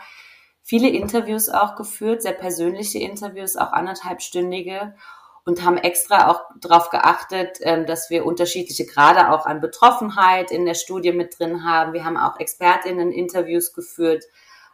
viele 0.63 0.89
Interviews 0.89 1.49
auch 1.49 1.75
geführt, 1.75 2.21
sehr 2.21 2.33
persönliche 2.33 2.99
Interviews, 2.99 3.57
auch 3.57 3.73
anderthalbstündige 3.73 4.95
und 5.47 5.63
haben 5.63 5.77
extra 5.77 6.29
auch 6.29 6.41
darauf 6.59 6.89
geachtet, 6.89 7.59
ähm, 7.61 7.85
dass 7.85 8.09
wir 8.09 8.25
unterschiedliche 8.25 8.85
Grade 8.85 9.31
auch 9.31 9.45
an 9.45 9.61
Betroffenheit 9.61 10.51
in 10.51 10.65
der 10.65 10.73
Studie 10.73 11.13
mit 11.13 11.39
drin 11.39 11.63
haben. 11.63 11.93
Wir 11.93 12.03
haben 12.03 12.17
auch 12.17 12.37
Expertinnen-Interviews 12.37 13.71
geführt, 13.71 14.25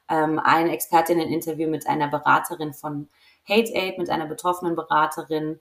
ähm, 0.10 0.40
ein 0.44 0.70
Expertinnen-Interview 0.70 1.70
mit 1.70 1.86
einer 1.86 2.08
Beraterin 2.08 2.74
von 2.74 3.08
Hate 3.48 3.72
Aid, 3.72 4.00
mit 4.00 4.10
einer 4.10 4.26
betroffenen 4.26 4.76
Beraterin 4.76 5.60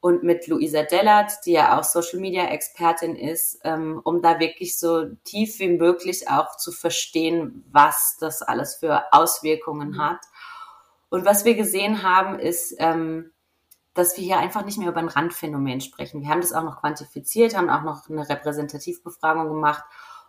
und 0.00 0.24
mit 0.24 0.48
Luisa 0.48 0.82
Dellert, 0.82 1.30
die 1.46 1.52
ja 1.52 1.78
auch 1.78 1.84
Social 1.84 2.18
Media 2.18 2.46
Expertin 2.46 3.14
ist, 3.14 3.60
ähm, 3.62 4.00
um 4.02 4.22
da 4.22 4.40
wirklich 4.40 4.76
so 4.76 5.04
tief 5.22 5.60
wie 5.60 5.68
möglich 5.68 6.28
auch 6.28 6.56
zu 6.56 6.72
verstehen, 6.72 7.64
was 7.70 8.16
das 8.18 8.42
alles 8.42 8.74
für 8.74 9.04
Auswirkungen 9.12 9.90
mhm. 9.90 10.02
hat. 10.02 10.20
Und 11.10 11.24
was 11.24 11.44
wir 11.44 11.54
gesehen 11.54 12.02
haben, 12.02 12.40
ist, 12.40 12.74
ähm, 12.80 13.30
dass 13.98 14.16
wir 14.16 14.24
hier 14.24 14.38
einfach 14.38 14.64
nicht 14.64 14.78
mehr 14.78 14.88
über 14.88 15.00
ein 15.00 15.08
Randphänomen 15.08 15.80
sprechen. 15.80 16.22
Wir 16.22 16.28
haben 16.28 16.40
das 16.40 16.52
auch 16.52 16.62
noch 16.62 16.80
quantifiziert, 16.80 17.56
haben 17.56 17.68
auch 17.68 17.82
noch 17.82 18.08
eine 18.08 18.28
Repräsentativbefragung 18.28 19.48
gemacht. 19.48 19.82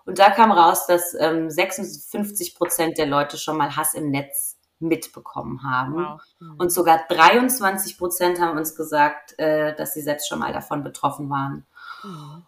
Und 0.05 0.17
da 0.17 0.31
kam 0.31 0.51
raus, 0.51 0.87
dass 0.87 1.13
ähm, 1.19 1.49
56 1.51 2.55
Prozent 2.55 2.97
der 2.97 3.05
Leute 3.05 3.37
schon 3.37 3.57
mal 3.57 3.75
Hass 3.75 3.93
im 3.93 4.09
Netz 4.09 4.57
mitbekommen 4.79 5.61
haben. 5.63 5.95
Wow. 5.95 6.21
Mhm. 6.39 6.55
Und 6.57 6.71
sogar 6.71 7.01
23 7.09 7.97
Prozent 7.97 8.41
haben 8.41 8.57
uns 8.57 8.75
gesagt, 8.75 9.37
äh, 9.37 9.75
dass 9.75 9.93
sie 9.93 10.01
selbst 10.01 10.27
schon 10.27 10.39
mal 10.39 10.51
davon 10.51 10.83
betroffen 10.83 11.29
waren. 11.29 11.67
Mhm. 12.03 12.45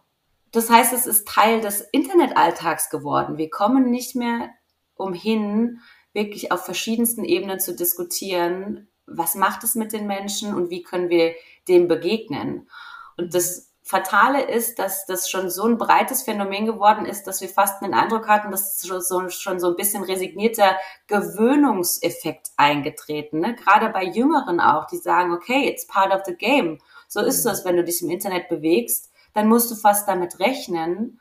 Das 0.51 0.69
heißt, 0.69 0.91
es 0.91 1.05
ist 1.05 1.27
Teil 1.27 1.62
des 1.62 1.81
Internetalltags 1.81 2.89
geworden. 2.89 3.38
Wir 3.38 3.49
kommen 3.49 3.91
nicht 3.91 4.15
mehr 4.15 4.49
umhin, 4.95 5.81
wirklich 6.13 6.51
auf 6.51 6.65
verschiedensten 6.65 7.23
Ebenen 7.23 7.60
zu 7.60 7.76
diskutieren, 7.76 8.88
was 9.14 9.36
macht 9.36 9.64
es 9.64 9.76
mit 9.76 9.93
den 9.93 10.07
Menschen 10.07 10.53
und 10.53 10.70
wie 10.70 10.84
können 10.84 11.09
wir 11.09 11.34
dem 11.68 11.88
begegnen. 11.88 12.70
Und 13.18 13.34
das 13.34 13.72
Fatale 13.84 14.43
ist, 14.43 14.80
dass 14.80 15.05
das 15.05 15.30
schon 15.30 15.49
so 15.49 15.66
ein 15.66 15.78
breites 15.78 16.22
Phänomen 16.22 16.66
geworden 16.66 17.05
ist, 17.05 17.24
dass 17.24 17.41
wir 17.41 17.49
fast 17.49 17.82
den 17.82 17.93
Eindruck 17.93 18.28
hatten, 18.28 18.49
dass 18.49 18.80
so, 18.80 19.30
schon 19.30 19.59
so 19.59 19.68
ein 19.68 19.76
bisschen 19.76 20.03
resignierter 20.03 20.78
Gewöhnungseffekt 21.07 22.51
eingetreten. 22.55 23.39
Ne? 23.39 23.53
Gerade 23.55 23.89
bei 23.89 24.05
Jüngeren 24.05 24.62
auch, 24.62 24.86
die 24.86 24.97
sagen, 24.97 25.34
okay, 25.34 25.68
it's 25.68 25.88
part 25.88 26.14
of 26.14 26.22
the 26.26 26.36
game. 26.36 26.80
So 27.09 27.20
ist 27.20 27.45
das, 27.45 27.66
wenn 27.66 27.76
du 27.76 27.84
dich 27.84 28.01
im 28.01 28.09
Internet 28.09 28.47
bewegst, 28.47 29.12
dann 29.34 29.49
musst 29.49 29.70
du 29.72 29.76
fast 29.76 30.07
damit 30.07 30.39
rechnen. 30.39 31.20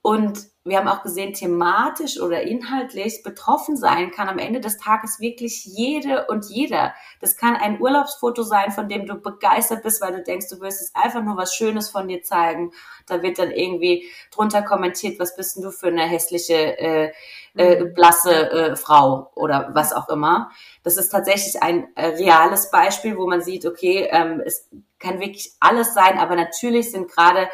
Und 0.00 0.48
wir 0.68 0.78
haben 0.78 0.88
auch 0.88 1.02
gesehen, 1.02 1.32
thematisch 1.32 2.20
oder 2.20 2.42
inhaltlich 2.42 3.22
betroffen 3.22 3.76
sein 3.76 4.10
kann 4.10 4.28
am 4.28 4.38
Ende 4.38 4.60
des 4.60 4.76
Tages 4.78 5.20
wirklich 5.20 5.64
jede 5.64 6.26
und 6.26 6.46
jeder. 6.48 6.94
Das 7.20 7.36
kann 7.36 7.56
ein 7.56 7.80
Urlaubsfoto 7.80 8.42
sein, 8.42 8.70
von 8.70 8.88
dem 8.88 9.06
du 9.06 9.16
begeistert 9.16 9.82
bist, 9.82 10.00
weil 10.00 10.12
du 10.12 10.22
denkst, 10.22 10.48
du 10.48 10.60
willst 10.60 10.80
es 10.80 10.94
einfach 10.94 11.22
nur 11.22 11.36
was 11.36 11.54
Schönes 11.54 11.88
von 11.90 12.08
dir 12.08 12.22
zeigen. 12.22 12.72
Da 13.06 13.22
wird 13.22 13.38
dann 13.38 13.50
irgendwie 13.50 14.08
drunter 14.34 14.62
kommentiert, 14.62 15.18
was 15.18 15.36
bist 15.36 15.56
denn 15.56 15.62
du 15.62 15.70
für 15.70 15.88
eine 15.88 16.02
hässliche, 16.02 16.78
äh, 16.78 17.12
äh, 17.56 17.80
mhm. 17.80 17.94
blasse 17.94 18.50
äh, 18.50 18.76
Frau 18.76 19.30
oder 19.34 19.70
was 19.72 19.92
auch 19.92 20.08
immer. 20.08 20.50
Das 20.82 20.96
ist 20.96 21.08
tatsächlich 21.10 21.62
ein 21.62 21.88
äh, 21.96 22.06
reales 22.06 22.70
Beispiel, 22.70 23.16
wo 23.16 23.26
man 23.26 23.42
sieht, 23.42 23.66
okay, 23.66 24.08
ähm, 24.10 24.42
es 24.44 24.68
kann 24.98 25.20
wirklich 25.20 25.52
alles 25.60 25.94
sein, 25.94 26.18
aber 26.18 26.36
natürlich 26.36 26.90
sind 26.90 27.10
gerade 27.10 27.48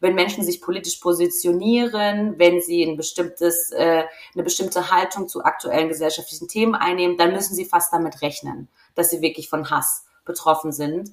wenn 0.00 0.14
Menschen 0.14 0.44
sich 0.44 0.60
politisch 0.60 0.96
positionieren, 0.96 2.38
wenn 2.38 2.60
sie 2.60 2.84
ein 2.84 2.96
bestimmtes, 2.96 3.70
äh, 3.72 4.04
eine 4.34 4.44
bestimmte 4.44 4.90
Haltung 4.90 5.28
zu 5.28 5.44
aktuellen 5.44 5.88
gesellschaftlichen 5.88 6.48
Themen 6.48 6.74
einnehmen, 6.74 7.16
dann 7.16 7.32
müssen 7.32 7.54
sie 7.54 7.64
fast 7.64 7.92
damit 7.92 8.22
rechnen, 8.22 8.68
dass 8.94 9.10
sie 9.10 9.20
wirklich 9.20 9.48
von 9.48 9.70
Hass 9.70 10.06
betroffen 10.24 10.72
sind. 10.72 11.10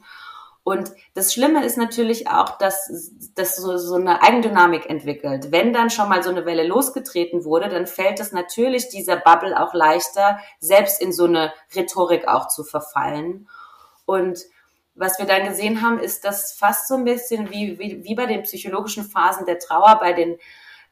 Und 0.63 0.91
das 1.13 1.31
Schlimme 1.31 1.63
ist 1.63 1.77
natürlich 1.77 2.27
auch, 2.27 2.57
dass 2.57 2.89
das 3.35 3.55
so, 3.55 3.77
so 3.77 3.95
eine 3.95 4.23
Eigendynamik 4.23 4.89
entwickelt. 4.89 5.51
Wenn 5.51 5.73
dann 5.73 5.91
schon 5.91 6.09
mal 6.09 6.23
so 6.23 6.31
eine 6.31 6.47
Welle 6.47 6.65
losgetreten 6.65 7.45
wurde, 7.45 7.69
dann 7.69 7.85
fällt 7.85 8.19
es 8.19 8.31
natürlich 8.31 8.89
dieser 8.89 9.15
Bubble 9.15 9.59
auch 9.59 9.75
leichter, 9.75 10.39
selbst 10.59 10.99
in 11.01 11.13
so 11.13 11.25
eine 11.25 11.53
Rhetorik 11.75 12.27
auch 12.27 12.47
zu 12.47 12.63
verfallen. 12.63 13.47
Und 14.07 14.39
was 14.95 15.19
wir 15.19 15.25
dann 15.25 15.47
gesehen 15.47 15.81
haben, 15.81 15.99
ist, 15.99 16.23
dass 16.23 16.53
fast 16.53 16.87
so 16.87 16.95
ein 16.95 17.03
bisschen 17.03 17.51
wie, 17.51 17.77
wie, 17.79 18.03
wie 18.03 18.15
bei 18.15 18.25
den 18.25 18.43
psychologischen 18.43 19.03
Phasen 19.03 19.45
der 19.45 19.59
Trauer 19.59 19.99
bei 19.99 20.13
den 20.13 20.37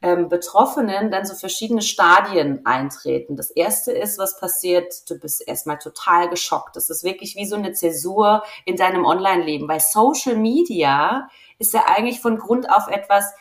ähm, 0.01 0.27
Betroffenen 0.27 1.09
dann 1.09 1.25
so 1.25 1.33
verschiedene 1.33 1.81
Stadien 1.81 2.65
eintreten. 2.65 3.37
Das 3.37 3.49
erste 3.49 3.93
ist, 3.93 4.19
was 4.19 4.37
passiert, 4.37 5.09
du 5.09 5.17
bist 5.17 5.47
erstmal 5.47 5.79
total 5.79 6.29
geschockt. 6.29 6.75
Das 6.75 6.89
ist 6.89 7.05
wirklich 7.05 7.37
wie 7.37 7.45
so 7.45 7.55
eine 7.55 7.71
Zäsur 7.71 8.43
in 8.65 8.75
deinem 8.75 9.05
Online-Leben, 9.05 9.67
weil 9.69 9.79
Social 9.79 10.35
Media 10.35 11.29
ist 11.57 11.73
ja 11.73 11.85
eigentlich 11.87 12.19
von 12.19 12.37
Grund 12.37 12.69
auf 12.69 12.89
etwas, 12.89 13.33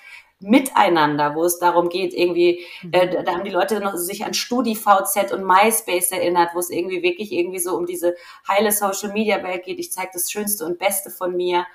Miteinander, 0.43 1.35
wo 1.35 1.45
es 1.45 1.59
darum 1.59 1.89
geht, 1.89 2.15
irgendwie, 2.15 2.65
äh, 2.93 3.07
mhm. 3.07 3.25
da 3.25 3.33
haben 3.33 3.45
die 3.45 3.51
Leute 3.51 3.81
noch 3.81 3.97
sich 3.97 4.25
an 4.25 4.35
StudiVZ 4.35 5.33
und 5.33 5.45
MySpace 5.45 6.13
erinnert, 6.13 6.51
wo 6.55 6.59
es 6.59 6.71
irgendwie 6.71 7.03
wirklich 7.03 7.33
irgendwie 7.33 7.59
so 7.59 7.77
um 7.77 7.87
diese 7.87 8.15
heile 8.49 8.73
Social 8.73 9.13
Media 9.13 9.43
Welt 9.43 9.65
geht. 9.65 9.79
Ich 9.79 9.93
zeige 9.93 10.11
das 10.13 10.31
Schönste 10.31 10.65
und 10.65 10.79
Beste 10.79 11.11
von 11.11 11.37
mir. 11.37 11.67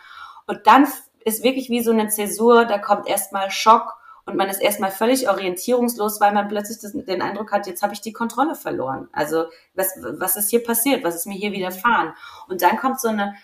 Und 0.45 0.67
dann 0.67 0.87
ist 1.23 1.43
wirklich 1.43 1.69
wie 1.69 1.81
so 1.81 1.91
eine 1.91 2.07
Zäsur, 2.07 2.65
da 2.65 2.77
kommt 2.77 3.07
erstmal 3.07 3.51
Schock 3.51 3.97
und 4.25 4.35
man 4.35 4.49
ist 4.49 4.61
erstmal 4.61 4.91
völlig 4.91 5.29
orientierungslos, 5.29 6.19
weil 6.19 6.33
man 6.33 6.49
plötzlich 6.49 6.79
das, 6.79 6.91
den 6.91 7.21
Eindruck 7.21 7.51
hat, 7.53 7.65
jetzt 7.65 7.81
habe 7.81 7.93
ich 7.93 8.01
die 8.01 8.11
Kontrolle 8.11 8.55
verloren. 8.55 9.07
Also 9.13 9.45
was, 9.73 9.93
was 10.01 10.35
ist 10.35 10.49
hier 10.49 10.63
passiert? 10.63 11.03
Was 11.03 11.15
ist 11.15 11.27
mir 11.27 11.37
hier 11.37 11.53
widerfahren? 11.53 12.13
Und 12.49 12.61
dann 12.61 12.77
kommt 12.77 12.99
so 12.99 13.07
eine 13.07 13.35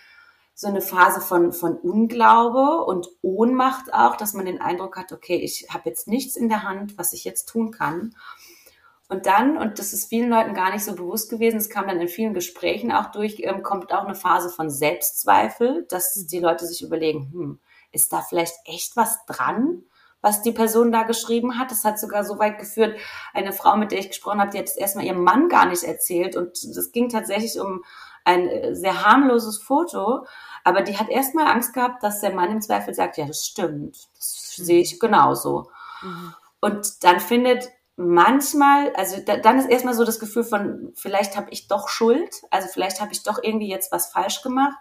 so 0.54 0.68
eine 0.68 0.80
Phase 0.80 1.20
von, 1.20 1.52
von 1.52 1.76
Unglaube 1.76 2.84
und 2.84 3.08
Ohnmacht 3.22 3.92
auch, 3.92 4.16
dass 4.16 4.34
man 4.34 4.46
den 4.46 4.60
Eindruck 4.60 4.96
hat, 4.96 5.12
okay, 5.12 5.36
ich 5.36 5.66
habe 5.70 5.88
jetzt 5.88 6.06
nichts 6.06 6.36
in 6.36 6.48
der 6.48 6.62
Hand, 6.62 6.96
was 6.96 7.12
ich 7.12 7.24
jetzt 7.24 7.46
tun 7.46 7.72
kann. 7.72 8.14
Und 9.08 9.26
dann, 9.26 9.58
und 9.58 9.78
das 9.78 9.92
ist 9.92 10.08
vielen 10.08 10.30
Leuten 10.30 10.54
gar 10.54 10.72
nicht 10.72 10.84
so 10.84 10.94
bewusst 10.94 11.28
gewesen, 11.28 11.56
es 11.56 11.68
kam 11.68 11.88
dann 11.88 12.00
in 12.00 12.08
vielen 12.08 12.34
Gesprächen 12.34 12.92
auch 12.92 13.10
durch, 13.10 13.40
ähm, 13.40 13.62
kommt 13.62 13.92
auch 13.92 14.04
eine 14.04 14.14
Phase 14.14 14.48
von 14.48 14.70
Selbstzweifel, 14.70 15.86
dass 15.88 16.16
mhm. 16.16 16.26
die 16.28 16.40
Leute 16.40 16.66
sich 16.66 16.82
überlegen, 16.82 17.30
hm, 17.32 17.60
ist 17.92 18.12
da 18.12 18.22
vielleicht 18.22 18.54
echt 18.64 18.96
was 18.96 19.24
dran? 19.26 19.84
was 20.24 20.40
die 20.40 20.52
Person 20.52 20.90
da 20.90 21.02
geschrieben 21.02 21.58
hat. 21.58 21.70
Das 21.70 21.84
hat 21.84 22.00
sogar 22.00 22.24
so 22.24 22.38
weit 22.38 22.58
geführt, 22.58 22.98
eine 23.34 23.52
Frau, 23.52 23.76
mit 23.76 23.92
der 23.92 23.98
ich 23.98 24.08
gesprochen 24.08 24.40
habe, 24.40 24.50
die 24.50 24.58
hat 24.58 24.64
es 24.64 24.76
erstmal 24.76 25.04
ihrem 25.04 25.22
Mann 25.22 25.50
gar 25.50 25.66
nicht 25.66 25.84
erzählt. 25.84 26.34
Und 26.34 26.52
das 26.74 26.92
ging 26.92 27.10
tatsächlich 27.10 27.60
um 27.60 27.84
ein 28.24 28.48
äh, 28.48 28.74
sehr 28.74 29.04
harmloses 29.04 29.58
Foto, 29.58 30.26
aber 30.64 30.82
die 30.82 30.98
hat 30.98 31.08
erstmal 31.08 31.46
Angst 31.46 31.74
gehabt, 31.74 32.02
dass 32.02 32.20
der 32.20 32.34
Mann 32.34 32.50
im 32.50 32.60
Zweifel 32.60 32.94
sagt, 32.94 33.18
ja, 33.18 33.26
das 33.26 33.46
stimmt, 33.46 33.96
das 34.16 34.56
mhm. 34.58 34.64
sehe 34.64 34.80
ich 34.80 34.98
genauso. 34.98 35.70
Mhm. 36.02 36.34
Und 36.60 37.04
dann 37.04 37.20
findet 37.20 37.70
manchmal, 37.96 38.92
also 38.94 39.20
da, 39.24 39.36
dann 39.36 39.58
ist 39.58 39.68
erstmal 39.68 39.94
so 39.94 40.04
das 40.04 40.18
Gefühl 40.18 40.44
von, 40.44 40.92
vielleicht 40.94 41.36
habe 41.36 41.50
ich 41.50 41.68
doch 41.68 41.88
Schuld, 41.88 42.42
also 42.50 42.68
vielleicht 42.68 43.00
habe 43.00 43.12
ich 43.12 43.22
doch 43.22 43.38
irgendwie 43.42 43.68
jetzt 43.68 43.92
was 43.92 44.06
falsch 44.06 44.42
gemacht. 44.42 44.76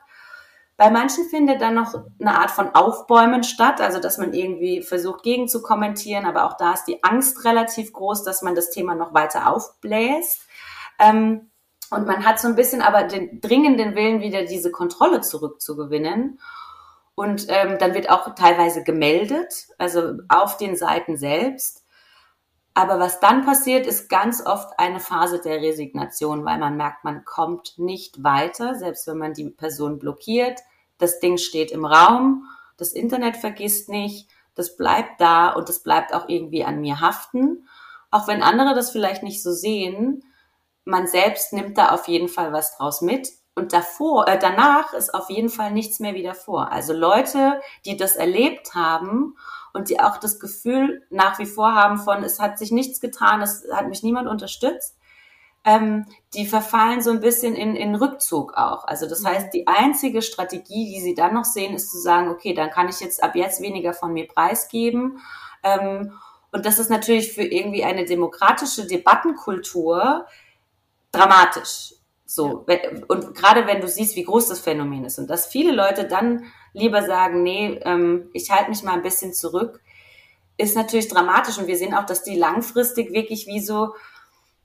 Bei 0.76 0.90
manchen 0.90 1.26
findet 1.30 1.62
dann 1.62 1.76
noch 1.76 1.94
eine 2.20 2.40
Art 2.40 2.50
von 2.50 2.74
Aufbäumen 2.74 3.44
statt, 3.44 3.80
also 3.80 4.00
dass 4.00 4.18
man 4.18 4.34
irgendwie 4.34 4.82
versucht 4.82 5.22
gegen 5.22 5.48
zu 5.48 5.62
kommentieren, 5.62 6.26
aber 6.26 6.46
auch 6.46 6.58
da 6.58 6.74
ist 6.74 6.86
die 6.86 7.04
Angst 7.04 7.46
relativ 7.46 7.94
groß, 7.94 8.24
dass 8.24 8.42
man 8.42 8.56
das 8.56 8.72
Thema 8.72 8.96
noch 8.96 9.14
weiter 9.14 9.52
aufbläst. 9.52 10.48
Ähm, 10.98 11.52
und 11.94 12.08
man 12.08 12.26
hat 12.26 12.40
so 12.40 12.48
ein 12.48 12.56
bisschen 12.56 12.82
aber 12.82 13.04
den 13.04 13.40
dringenden 13.42 13.96
Willen, 13.96 14.22
wieder 14.22 14.44
diese 14.44 14.72
Kontrolle 14.72 15.22
zurückzugewinnen. 15.22 16.40
Und 17.16 17.46
ähm, 17.50 17.78
dann 17.80 17.94
wird 17.94 18.10
auch 18.10 18.34
teilweise 18.36 18.84
gemeldet, 18.84 19.68
also 19.78 20.18
auf 20.30 20.58
den 20.58 20.76
Seiten 20.76 21.16
selbst. 21.16 21.84
Aber 22.74 23.00
was 23.00 23.20
dann 23.20 23.46
passiert, 23.46 23.86
ist 23.86 24.10
ganz 24.10 24.44
oft 24.44 24.80
eine 24.80 25.00
Phase 25.00 25.40
der 25.40 25.62
Resignation, 25.62 26.44
weil 26.44 26.58
man 26.58 26.76
merkt, 26.76 27.04
man 27.04 27.24
kommt 27.24 27.78
nicht 27.78 28.24
weiter, 28.24 28.76
selbst 28.76 29.06
wenn 29.06 29.20
man 29.20 29.34
die 29.34 29.50
Person 29.50 30.00
blockiert. 30.00 30.60
Das 30.98 31.20
Ding 31.20 31.38
steht 31.38 31.72
im 31.72 31.86
Raum, 31.86 32.48
das 32.78 32.94
Internet 32.94 33.38
vergisst 33.38 33.90
nicht, 33.90 34.28
das 34.56 34.76
bleibt 34.76 35.22
da 35.22 35.50
und 35.50 35.70
das 35.70 35.84
bleibt 35.84 36.14
auch 36.16 36.28
irgendwie 36.30 36.64
an 36.64 36.82
mir 36.82 37.00
haften. 37.00 37.68
Auch 38.10 38.28
wenn 38.28 38.42
andere 38.42 38.74
das 38.74 38.92
vielleicht 38.92 39.22
nicht 39.22 39.44
so 39.44 39.52
sehen, 39.52 40.24
man 40.86 41.08
selbst 41.08 41.54
nimmt 41.54 41.78
da 41.78 41.90
auf 41.90 42.08
jeden 42.08 42.28
Fall 42.28 42.54
was 42.54 42.78
draus 42.78 43.02
mit. 43.02 43.30
Und 43.56 43.72
davor, 43.72 44.28
äh, 44.28 44.40
danach 44.40 44.94
ist 44.94 45.14
auf 45.14 45.30
jeden 45.30 45.50
Fall 45.50 45.72
nichts 45.72 46.00
mehr 46.00 46.16
wieder 46.16 46.34
vor. 46.34 46.72
Also 46.72 46.94
Leute, 46.94 47.62
die 47.86 47.98
das 47.98 48.16
erlebt 48.16 48.74
haben 48.74 49.38
und 49.74 49.90
die 49.90 50.00
auch 50.00 50.18
das 50.18 50.40
Gefühl 50.40 51.06
nach 51.10 51.38
wie 51.40 51.46
vor 51.46 51.76
haben 51.76 51.98
von, 52.00 52.24
es 52.24 52.40
hat 52.40 52.58
sich 52.58 52.72
nichts 52.72 53.00
getan, 53.00 53.42
es 53.42 53.66
hat 53.72 53.88
mich 53.90 54.02
niemand 54.02 54.28
unterstützt, 54.28 54.98
ähm, 55.66 56.06
die 56.34 56.46
verfallen 56.46 57.02
so 57.02 57.12
ein 57.12 57.22
bisschen 57.22 57.56
in, 57.56 57.76
in 57.76 57.96
Rückzug 57.96 58.56
auch. 58.58 58.86
Also 58.86 59.08
das 59.08 59.22
mhm. 59.22 59.28
heißt, 59.28 59.54
die 59.54 59.68
einzige 59.68 60.22
Strategie, 60.22 60.94
die 60.94 61.02
sie 61.02 61.14
dann 61.14 61.34
noch 61.34 61.46
sehen, 61.46 61.76
ist 61.76 61.92
zu 61.92 62.00
sagen, 62.00 62.30
okay, 62.30 62.54
dann 62.54 62.70
kann 62.70 62.90
ich 62.90 63.00
jetzt 63.00 63.24
ab 63.24 63.36
jetzt 63.36 63.62
weniger 63.62 63.94
von 63.94 64.14
mir 64.14 64.28
preisgeben. 64.28 65.20
Ähm, 65.64 66.14
und 66.52 66.66
das 66.66 66.80
ist 66.80 66.90
natürlich 66.90 67.34
für 67.34 67.44
irgendwie 67.44 67.84
eine 67.84 68.06
demokratische 68.06 68.86
Debattenkultur 68.86 70.26
dramatisch. 71.14 71.94
So, 72.26 72.66
und 73.08 73.36
gerade 73.36 73.68
wenn 73.68 73.80
du 73.80 73.88
siehst, 73.88 74.18
wie 74.18 74.24
groß 74.24 74.50
das 74.50 74.60
Phänomen 74.60 75.06
ist 75.06 75.20
und 75.20 75.30
dass 75.30 75.46
viele 75.46 75.72
Leute 75.72 76.06
dann 76.06 76.46
lieber 76.74 77.04
sagen, 77.04 77.44
nee, 77.44 77.80
ähm, 77.84 78.30
ich 78.34 78.52
halte 78.52 78.70
mich 78.70 78.84
mal 78.84 78.94
ein 78.94 79.04
bisschen 79.04 79.34
zurück, 79.34 79.80
ist 80.58 80.76
natürlich 80.76 81.08
dramatisch 81.08 81.58
und 81.58 81.68
wir 81.68 81.78
sehen 81.78 81.94
auch, 81.94 82.06
dass 82.06 82.24
die 82.24 82.36
langfristig 82.36 83.14
wirklich 83.14 83.48
wie 83.48 83.62
so 83.62 83.94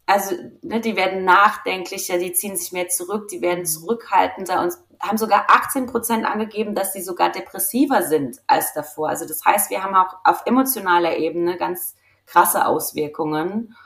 Also, 0.07 0.35
ne, 0.63 0.81
die 0.81 0.97
werden 0.97 1.25
nachdenklicher, 1.25 2.19
die 2.19 2.33
ziehen 2.33 2.57
sich 2.57 2.73
mehr 2.73 2.89
zurück, 2.89 3.29
die 3.29 3.43
werden 3.43 3.67
zurückhaltender 3.67 4.63
und 4.63 4.73
haben 5.01 5.19
sogar 5.19 5.47
18 5.51 5.87
Prozent 5.87 6.25
angegeben, 6.25 6.75
dass 6.75 6.95
sie 6.95 7.03
sogar 7.03 7.31
depressiver 7.31 8.03
sind 8.03 8.39
als 8.47 8.73
davor. 8.73 9.11
Also 9.11 9.27
das 9.29 9.45
heißt, 9.45 9.71
wir 9.71 9.85
haben 9.85 9.95
auch 9.95 10.17
auf 10.25 10.43
emotionaler 10.47 11.19
Ebene 11.19 11.59
ganz 11.59 11.95
krasse 12.27 12.67
Auswirkungen. 12.67 13.77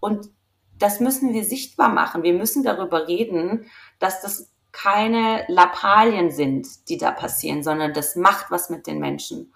Und 0.00 0.30
das 0.78 1.00
müssen 1.00 1.32
wir 1.32 1.44
sichtbar 1.44 1.88
machen. 1.88 2.22
Wir 2.22 2.34
müssen 2.34 2.62
darüber 2.62 3.08
reden, 3.08 3.66
dass 3.98 4.20
das 4.20 4.50
keine 4.72 5.44
Lappalien 5.48 6.30
sind, 6.30 6.88
die 6.88 6.98
da 6.98 7.10
passieren, 7.10 7.62
sondern 7.62 7.92
das 7.92 8.16
macht 8.16 8.50
was 8.50 8.70
mit 8.70 8.86
den 8.86 8.98
Menschen. 8.98 9.52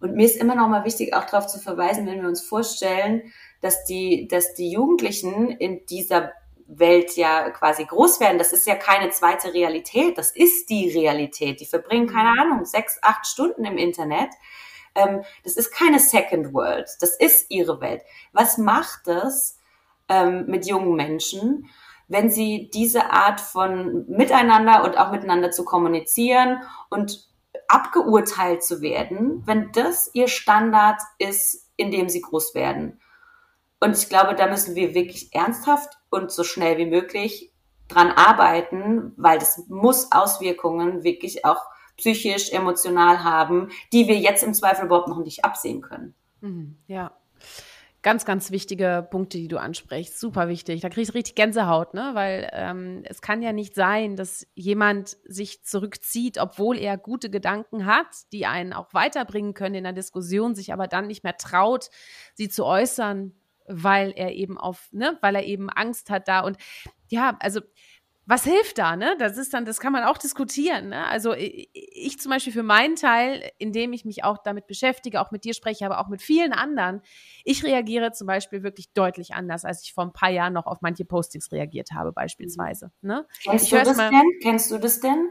Und 0.00 0.14
mir 0.14 0.26
ist 0.26 0.36
immer 0.36 0.54
noch 0.54 0.68
mal 0.68 0.84
wichtig, 0.84 1.14
auch 1.14 1.24
darauf 1.24 1.48
zu 1.48 1.58
verweisen, 1.58 2.06
wenn 2.06 2.20
wir 2.20 2.28
uns 2.28 2.42
vorstellen, 2.42 3.32
dass 3.60 3.84
die, 3.84 4.28
dass 4.28 4.54
die 4.54 4.70
Jugendlichen 4.70 5.50
in 5.50 5.84
dieser 5.86 6.32
Welt 6.68 7.16
ja 7.16 7.50
quasi 7.50 7.84
groß 7.84 8.20
werden. 8.20 8.38
Das 8.38 8.52
ist 8.52 8.66
ja 8.66 8.76
keine 8.76 9.10
zweite 9.10 9.54
Realität. 9.54 10.18
Das 10.18 10.30
ist 10.30 10.68
die 10.68 10.90
Realität. 10.90 11.60
Die 11.60 11.66
verbringen, 11.66 12.06
keine 12.06 12.40
Ahnung, 12.40 12.64
sechs, 12.64 12.98
acht 13.02 13.26
Stunden 13.26 13.64
im 13.64 13.78
Internet. 13.78 14.28
Ähm, 14.94 15.24
das 15.42 15.56
ist 15.56 15.72
keine 15.72 15.98
Second 15.98 16.52
World. 16.52 16.88
Das 17.00 17.16
ist 17.16 17.46
ihre 17.48 17.80
Welt. 17.80 18.02
Was 18.32 18.58
macht 18.58 19.08
es 19.08 19.57
ähm, 20.08 20.46
mit 20.46 20.66
jungen 20.66 20.94
Menschen, 20.94 21.68
wenn 22.08 22.30
sie 22.30 22.70
diese 22.72 23.10
Art 23.10 23.40
von 23.40 24.06
Miteinander 24.08 24.84
und 24.84 24.96
auch 24.98 25.10
miteinander 25.10 25.50
zu 25.50 25.64
kommunizieren 25.64 26.62
und 26.90 27.28
abgeurteilt 27.68 28.64
zu 28.64 28.80
werden, 28.80 29.42
wenn 29.46 29.72
das 29.72 30.10
ihr 30.14 30.28
Standard 30.28 31.00
ist, 31.18 31.70
in 31.76 31.90
dem 31.90 32.08
sie 32.08 32.22
groß 32.22 32.54
werden? 32.54 33.00
Und 33.80 33.96
ich 33.96 34.08
glaube, 34.08 34.34
da 34.34 34.48
müssen 34.48 34.74
wir 34.74 34.94
wirklich 34.94 35.34
ernsthaft 35.34 35.98
und 36.10 36.32
so 36.32 36.44
schnell 36.44 36.78
wie 36.78 36.86
möglich 36.86 37.52
dran 37.88 38.10
arbeiten, 38.10 39.12
weil 39.16 39.38
das 39.38 39.64
muss 39.68 40.12
Auswirkungen 40.12 41.04
wirklich 41.04 41.44
auch 41.44 41.62
psychisch, 41.96 42.52
emotional 42.52 43.24
haben, 43.24 43.70
die 43.92 44.08
wir 44.08 44.16
jetzt 44.16 44.42
im 44.42 44.54
Zweifel 44.54 44.86
überhaupt 44.86 45.08
noch 45.08 45.18
nicht 45.18 45.44
absehen 45.44 45.80
können. 45.80 46.14
Mhm, 46.40 46.78
ja. 46.86 47.12
Ganz, 48.02 48.24
ganz 48.24 48.52
wichtige 48.52 49.06
Punkte, 49.10 49.38
die 49.38 49.48
du 49.48 49.58
ansprichst. 49.58 50.20
Super 50.20 50.48
wichtig. 50.48 50.80
Da 50.80 50.88
kriegst 50.88 51.10
du 51.10 51.14
richtig 51.14 51.34
Gänsehaut, 51.34 51.94
ne? 51.94 52.10
Weil 52.14 52.48
ähm, 52.52 53.02
es 53.04 53.20
kann 53.20 53.42
ja 53.42 53.52
nicht 53.52 53.74
sein, 53.74 54.14
dass 54.14 54.46
jemand 54.54 55.16
sich 55.24 55.64
zurückzieht, 55.64 56.38
obwohl 56.38 56.78
er 56.78 56.96
gute 56.96 57.28
Gedanken 57.28 57.86
hat, 57.86 58.06
die 58.32 58.46
einen 58.46 58.72
auch 58.72 58.94
weiterbringen 58.94 59.52
können 59.52 59.74
in 59.74 59.84
der 59.84 59.92
Diskussion, 59.92 60.54
sich 60.54 60.72
aber 60.72 60.86
dann 60.86 61.08
nicht 61.08 61.24
mehr 61.24 61.36
traut, 61.36 61.90
sie 62.34 62.48
zu 62.48 62.64
äußern, 62.64 63.34
weil 63.66 64.12
er 64.14 64.32
eben 64.32 64.58
auf, 64.58 64.88
ne, 64.92 65.18
weil 65.20 65.34
er 65.34 65.44
eben 65.44 65.68
Angst 65.68 66.08
hat 66.08 66.28
da. 66.28 66.40
Und 66.40 66.56
ja, 67.08 67.36
also 67.40 67.60
was 68.28 68.44
hilft 68.44 68.76
da, 68.76 68.94
ne? 68.94 69.16
Das 69.18 69.38
ist 69.38 69.54
dann, 69.54 69.64
das 69.64 69.80
kann 69.80 69.90
man 69.90 70.04
auch 70.04 70.18
diskutieren. 70.18 70.90
Ne? 70.90 71.06
Also 71.06 71.32
ich, 71.32 71.70
ich 71.72 72.18
zum 72.20 72.30
Beispiel 72.30 72.52
für 72.52 72.62
meinen 72.62 72.94
Teil, 72.94 73.50
indem 73.56 73.94
ich 73.94 74.04
mich 74.04 74.22
auch 74.22 74.36
damit 74.36 74.66
beschäftige, 74.66 75.22
auch 75.22 75.30
mit 75.30 75.44
dir 75.44 75.54
spreche, 75.54 75.86
aber 75.86 75.98
auch 75.98 76.08
mit 76.08 76.20
vielen 76.20 76.52
anderen, 76.52 77.00
ich 77.44 77.64
reagiere 77.64 78.12
zum 78.12 78.26
Beispiel 78.26 78.62
wirklich 78.62 78.92
deutlich 78.92 79.32
anders, 79.32 79.64
als 79.64 79.82
ich 79.82 79.94
vor 79.94 80.04
ein 80.04 80.12
paar 80.12 80.28
Jahren 80.28 80.52
noch 80.52 80.66
auf 80.66 80.82
manche 80.82 81.06
Postings 81.06 81.50
reagiert 81.52 81.92
habe, 81.92 82.12
beispielsweise. 82.12 82.92
Ne? 83.00 83.26
Kennst 83.42 83.64
ich 83.64 83.70
du 83.70 83.82
das 83.82 83.96
denn? 83.96 84.22
Kennst 84.42 84.70
du 84.70 84.78
das 84.78 85.00
denn? 85.00 85.30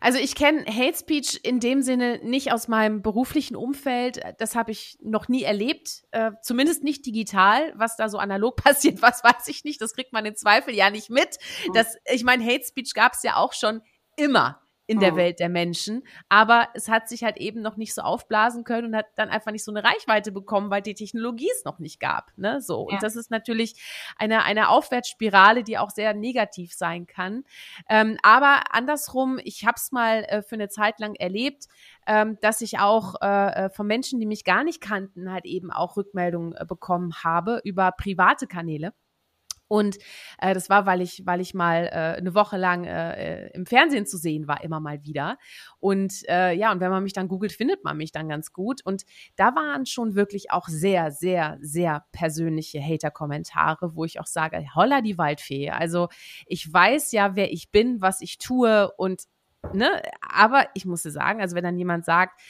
Also 0.00 0.18
ich 0.18 0.34
kenne 0.34 0.64
Hate 0.66 0.96
Speech 0.96 1.40
in 1.42 1.60
dem 1.60 1.82
Sinne 1.82 2.20
nicht 2.22 2.52
aus 2.52 2.68
meinem 2.68 3.02
beruflichen 3.02 3.56
Umfeld. 3.56 4.20
Das 4.38 4.54
habe 4.54 4.72
ich 4.72 4.98
noch 5.00 5.28
nie 5.28 5.42
erlebt, 5.42 6.04
äh, 6.10 6.32
zumindest 6.42 6.84
nicht 6.84 7.04
digital. 7.06 7.72
Was 7.76 7.96
da 7.96 8.08
so 8.08 8.18
analog 8.18 8.56
passiert, 8.62 9.02
was 9.02 9.22
weiß 9.24 9.48
ich 9.48 9.64
nicht. 9.64 9.80
Das 9.80 9.94
kriegt 9.94 10.12
man 10.12 10.26
in 10.26 10.36
Zweifel 10.36 10.74
ja 10.74 10.90
nicht 10.90 11.10
mit. 11.10 11.38
Mhm. 11.66 11.72
Das, 11.74 11.96
ich 12.12 12.24
meine, 12.24 12.44
Hate 12.44 12.64
Speech 12.64 12.94
gab 12.94 13.14
es 13.14 13.22
ja 13.22 13.36
auch 13.36 13.52
schon 13.52 13.82
immer 14.16 14.65
in 14.86 15.00
der 15.00 15.12
mhm. 15.12 15.16
Welt 15.16 15.40
der 15.40 15.48
Menschen. 15.48 16.02
Aber 16.28 16.68
es 16.74 16.88
hat 16.88 17.08
sich 17.08 17.24
halt 17.24 17.36
eben 17.36 17.60
noch 17.60 17.76
nicht 17.76 17.94
so 17.94 18.02
aufblasen 18.02 18.64
können 18.64 18.88
und 18.88 18.96
hat 18.96 19.06
dann 19.16 19.28
einfach 19.28 19.52
nicht 19.52 19.64
so 19.64 19.72
eine 19.72 19.84
Reichweite 19.84 20.32
bekommen, 20.32 20.70
weil 20.70 20.82
die 20.82 20.94
Technologie 20.94 21.50
es 21.52 21.64
noch 21.64 21.78
nicht 21.78 22.00
gab. 22.00 22.32
Ne? 22.36 22.60
So. 22.60 22.86
Ja. 22.88 22.94
Und 22.94 23.02
das 23.02 23.16
ist 23.16 23.30
natürlich 23.30 23.74
eine, 24.16 24.44
eine 24.44 24.68
Aufwärtsspirale, 24.68 25.64
die 25.64 25.78
auch 25.78 25.90
sehr 25.90 26.14
negativ 26.14 26.72
sein 26.72 27.06
kann. 27.06 27.44
Ähm, 27.88 28.16
aber 28.22 28.62
andersrum, 28.70 29.40
ich 29.42 29.66
habe 29.66 29.76
es 29.76 29.90
mal 29.92 30.24
äh, 30.24 30.42
für 30.42 30.54
eine 30.54 30.68
Zeit 30.68 31.00
lang 31.00 31.14
erlebt, 31.14 31.66
ähm, 32.06 32.38
dass 32.40 32.60
ich 32.60 32.78
auch 32.78 33.14
äh, 33.20 33.66
äh, 33.66 33.70
von 33.70 33.86
Menschen, 33.86 34.20
die 34.20 34.26
mich 34.26 34.44
gar 34.44 34.62
nicht 34.62 34.80
kannten, 34.80 35.32
halt 35.32 35.44
eben 35.44 35.72
auch 35.72 35.96
Rückmeldungen 35.96 36.54
äh, 36.54 36.64
bekommen 36.64 37.12
habe 37.24 37.60
über 37.64 37.90
private 37.92 38.46
Kanäle. 38.46 38.92
Und 39.68 39.96
äh, 40.38 40.54
das 40.54 40.70
war, 40.70 40.86
weil 40.86 41.00
ich, 41.00 41.22
weil 41.24 41.40
ich 41.40 41.54
mal 41.54 41.86
äh, 41.86 42.18
eine 42.18 42.34
Woche 42.34 42.56
lang 42.56 42.84
äh, 42.84 43.48
im 43.48 43.66
Fernsehen 43.66 44.06
zu 44.06 44.16
sehen 44.16 44.46
war, 44.46 44.62
immer 44.62 44.80
mal 44.80 45.02
wieder. 45.02 45.38
Und 45.78 46.22
äh, 46.28 46.52
ja, 46.52 46.72
und 46.72 46.80
wenn 46.80 46.90
man 46.90 47.02
mich 47.02 47.12
dann 47.12 47.28
googelt, 47.28 47.52
findet 47.52 47.84
man 47.84 47.96
mich 47.96 48.12
dann 48.12 48.28
ganz 48.28 48.52
gut. 48.52 48.80
Und 48.84 49.04
da 49.36 49.54
waren 49.54 49.86
schon 49.86 50.14
wirklich 50.14 50.50
auch 50.50 50.68
sehr, 50.68 51.10
sehr, 51.10 51.58
sehr 51.60 52.04
persönliche 52.12 52.80
Hater-Kommentare, 52.80 53.94
wo 53.94 54.04
ich 54.04 54.20
auch 54.20 54.26
sage, 54.26 54.64
holla 54.74 55.00
die 55.00 55.18
Waldfee. 55.18 55.70
Also 55.70 56.08
ich 56.46 56.72
weiß 56.72 57.12
ja, 57.12 57.36
wer 57.36 57.52
ich 57.52 57.70
bin, 57.70 58.00
was 58.00 58.20
ich 58.20 58.38
tue 58.38 58.90
und 58.96 59.24
Ne, 59.72 60.00
aber 60.20 60.66
ich 60.74 60.84
musste 60.84 61.10
sagen, 61.10 61.40
also 61.40 61.56
wenn 61.56 61.64
dann 61.64 61.76
jemand 61.76 62.04
sagt, 62.04 62.40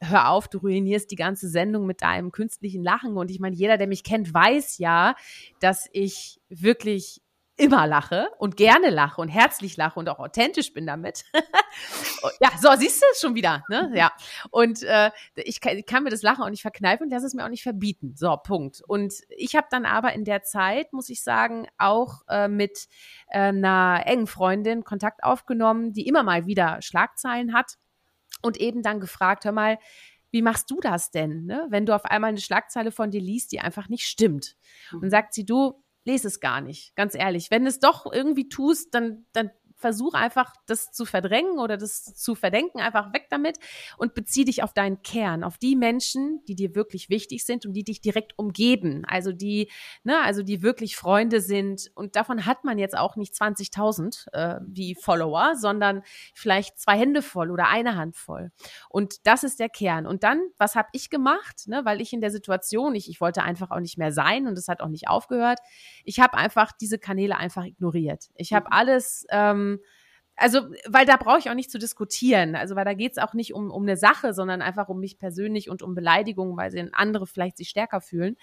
hör 0.00 0.30
auf, 0.30 0.48
du 0.48 0.58
ruinierst 0.58 1.10
die 1.10 1.16
ganze 1.16 1.48
Sendung 1.48 1.86
mit 1.86 2.02
deinem 2.02 2.32
künstlichen 2.32 2.82
Lachen. 2.82 3.16
Und 3.16 3.30
ich 3.30 3.40
meine, 3.40 3.56
jeder, 3.56 3.76
der 3.76 3.86
mich 3.86 4.04
kennt, 4.04 4.32
weiß 4.32 4.78
ja, 4.78 5.14
dass 5.60 5.88
ich 5.92 6.40
wirklich 6.48 7.20
immer 7.56 7.86
lache 7.86 8.28
und 8.38 8.56
gerne 8.56 8.90
lache 8.90 9.20
und 9.20 9.28
herzlich 9.28 9.76
lache 9.76 9.98
und 10.00 10.08
auch 10.08 10.18
authentisch 10.18 10.72
bin 10.72 10.86
damit. 10.86 11.24
ja, 12.40 12.50
so, 12.60 12.68
siehst 12.76 13.00
du 13.00 13.06
es 13.12 13.20
schon 13.20 13.36
wieder, 13.36 13.62
ne? 13.68 13.92
Ja. 13.94 14.12
Und 14.50 14.82
äh, 14.82 15.12
ich, 15.36 15.60
kann, 15.60 15.76
ich 15.76 15.86
kann 15.86 16.02
mir 16.02 16.10
das 16.10 16.22
Lachen 16.22 16.42
auch 16.42 16.50
nicht 16.50 16.62
verkneifen 16.62 17.04
und 17.04 17.10
lasse 17.10 17.26
es 17.26 17.34
mir 17.34 17.44
auch 17.44 17.50
nicht 17.50 17.62
verbieten. 17.62 18.14
So, 18.16 18.36
Punkt. 18.36 18.82
Und 18.86 19.14
ich 19.28 19.54
habe 19.54 19.68
dann 19.70 19.86
aber 19.86 20.14
in 20.14 20.24
der 20.24 20.42
Zeit, 20.42 20.92
muss 20.92 21.08
ich 21.08 21.22
sagen, 21.22 21.68
auch 21.78 22.22
äh, 22.28 22.48
mit 22.48 22.88
äh, 23.28 23.38
einer 23.38 24.02
engen 24.04 24.26
Freundin 24.26 24.82
Kontakt 24.82 25.22
aufgenommen, 25.22 25.92
die 25.92 26.08
immer 26.08 26.24
mal 26.24 26.46
wieder 26.46 26.82
Schlagzeilen 26.82 27.54
hat 27.54 27.76
und 28.42 28.56
eben 28.58 28.82
dann 28.82 29.00
gefragt, 29.00 29.44
hör 29.44 29.52
mal, 29.52 29.78
wie 30.30 30.42
machst 30.42 30.70
du 30.70 30.80
das 30.80 31.10
denn, 31.10 31.44
ne? 31.44 31.66
wenn 31.70 31.86
du 31.86 31.94
auf 31.94 32.04
einmal 32.04 32.30
eine 32.30 32.40
Schlagzeile 32.40 32.90
von 32.90 33.10
dir 33.10 33.20
liest, 33.20 33.52
die 33.52 33.60
einfach 33.60 33.88
nicht 33.88 34.04
stimmt? 34.04 34.56
Und 34.92 35.04
mhm. 35.04 35.10
sagt 35.10 35.32
sie, 35.32 35.46
du, 35.46 35.80
lese 36.04 36.28
es 36.28 36.40
gar 36.40 36.60
nicht, 36.60 36.94
ganz 36.96 37.14
ehrlich. 37.14 37.50
Wenn 37.50 37.66
es 37.66 37.78
doch 37.78 38.12
irgendwie 38.12 38.48
tust, 38.48 38.94
dann, 38.94 39.26
dann 39.32 39.50
versuch 39.84 40.14
einfach, 40.14 40.54
das 40.64 40.92
zu 40.92 41.04
verdrängen 41.04 41.58
oder 41.58 41.76
das 41.76 42.14
zu 42.14 42.34
verdenken, 42.34 42.80
einfach 42.80 43.12
weg 43.12 43.26
damit 43.28 43.58
und 43.98 44.14
bezieh 44.14 44.46
dich 44.46 44.62
auf 44.62 44.72
deinen 44.72 45.02
Kern, 45.02 45.44
auf 45.44 45.58
die 45.58 45.76
Menschen, 45.76 46.40
die 46.48 46.54
dir 46.54 46.74
wirklich 46.74 47.10
wichtig 47.10 47.44
sind 47.44 47.66
und 47.66 47.74
die 47.74 47.84
dich 47.84 48.00
direkt 48.00 48.32
umgeben. 48.38 49.04
Also 49.06 49.30
die, 49.30 49.70
ne, 50.02 50.22
also 50.22 50.42
die 50.42 50.62
wirklich 50.62 50.96
Freunde 50.96 51.42
sind. 51.42 51.90
Und 51.94 52.16
davon 52.16 52.46
hat 52.46 52.64
man 52.64 52.78
jetzt 52.78 52.96
auch 52.96 53.16
nicht 53.16 53.34
20.000 53.34 54.32
äh, 54.32 54.60
wie 54.66 54.94
Follower, 54.94 55.54
sondern 55.54 56.00
vielleicht 56.32 56.78
zwei 56.78 56.96
Hände 56.96 57.20
voll 57.20 57.50
oder 57.50 57.68
eine 57.68 57.94
Hand 57.94 58.16
voll. 58.16 58.52
Und 58.88 59.26
das 59.26 59.44
ist 59.44 59.60
der 59.60 59.68
Kern. 59.68 60.06
Und 60.06 60.22
dann, 60.22 60.40
was 60.56 60.76
habe 60.76 60.88
ich 60.92 61.10
gemacht? 61.10 61.66
Ne, 61.66 61.82
weil 61.84 62.00
ich 62.00 62.14
in 62.14 62.22
der 62.22 62.30
Situation, 62.30 62.94
ich, 62.94 63.10
ich 63.10 63.20
wollte 63.20 63.42
einfach 63.42 63.70
auch 63.70 63.80
nicht 63.80 63.98
mehr 63.98 64.12
sein 64.12 64.46
und 64.46 64.56
es 64.56 64.66
hat 64.66 64.80
auch 64.80 64.88
nicht 64.88 65.08
aufgehört. 65.08 65.58
Ich 66.04 66.20
habe 66.20 66.38
einfach 66.38 66.72
diese 66.72 66.98
Kanäle 66.98 67.36
einfach 67.36 67.64
ignoriert. 67.64 68.30
Ich 68.34 68.54
habe 68.54 68.68
mhm. 68.68 68.72
alles 68.72 69.26
ähm, 69.28 69.73
also, 70.36 70.62
weil 70.86 71.06
da 71.06 71.16
brauche 71.16 71.38
ich 71.38 71.50
auch 71.50 71.54
nicht 71.54 71.70
zu 71.70 71.78
diskutieren. 71.78 72.56
Also, 72.56 72.74
weil 72.76 72.84
da 72.84 72.94
geht 72.94 73.12
es 73.12 73.18
auch 73.18 73.34
nicht 73.34 73.54
um, 73.54 73.70
um 73.70 73.82
eine 73.82 73.96
Sache, 73.96 74.34
sondern 74.34 74.62
einfach 74.62 74.88
um 74.88 74.98
mich 74.98 75.18
persönlich 75.18 75.70
und 75.70 75.82
um 75.82 75.94
Beleidigungen, 75.94 76.56
weil 76.56 76.70
sie 76.70 76.88
andere 76.92 77.26
vielleicht 77.26 77.56
sich 77.56 77.68
stärker 77.68 78.00
fühlen. 78.00 78.36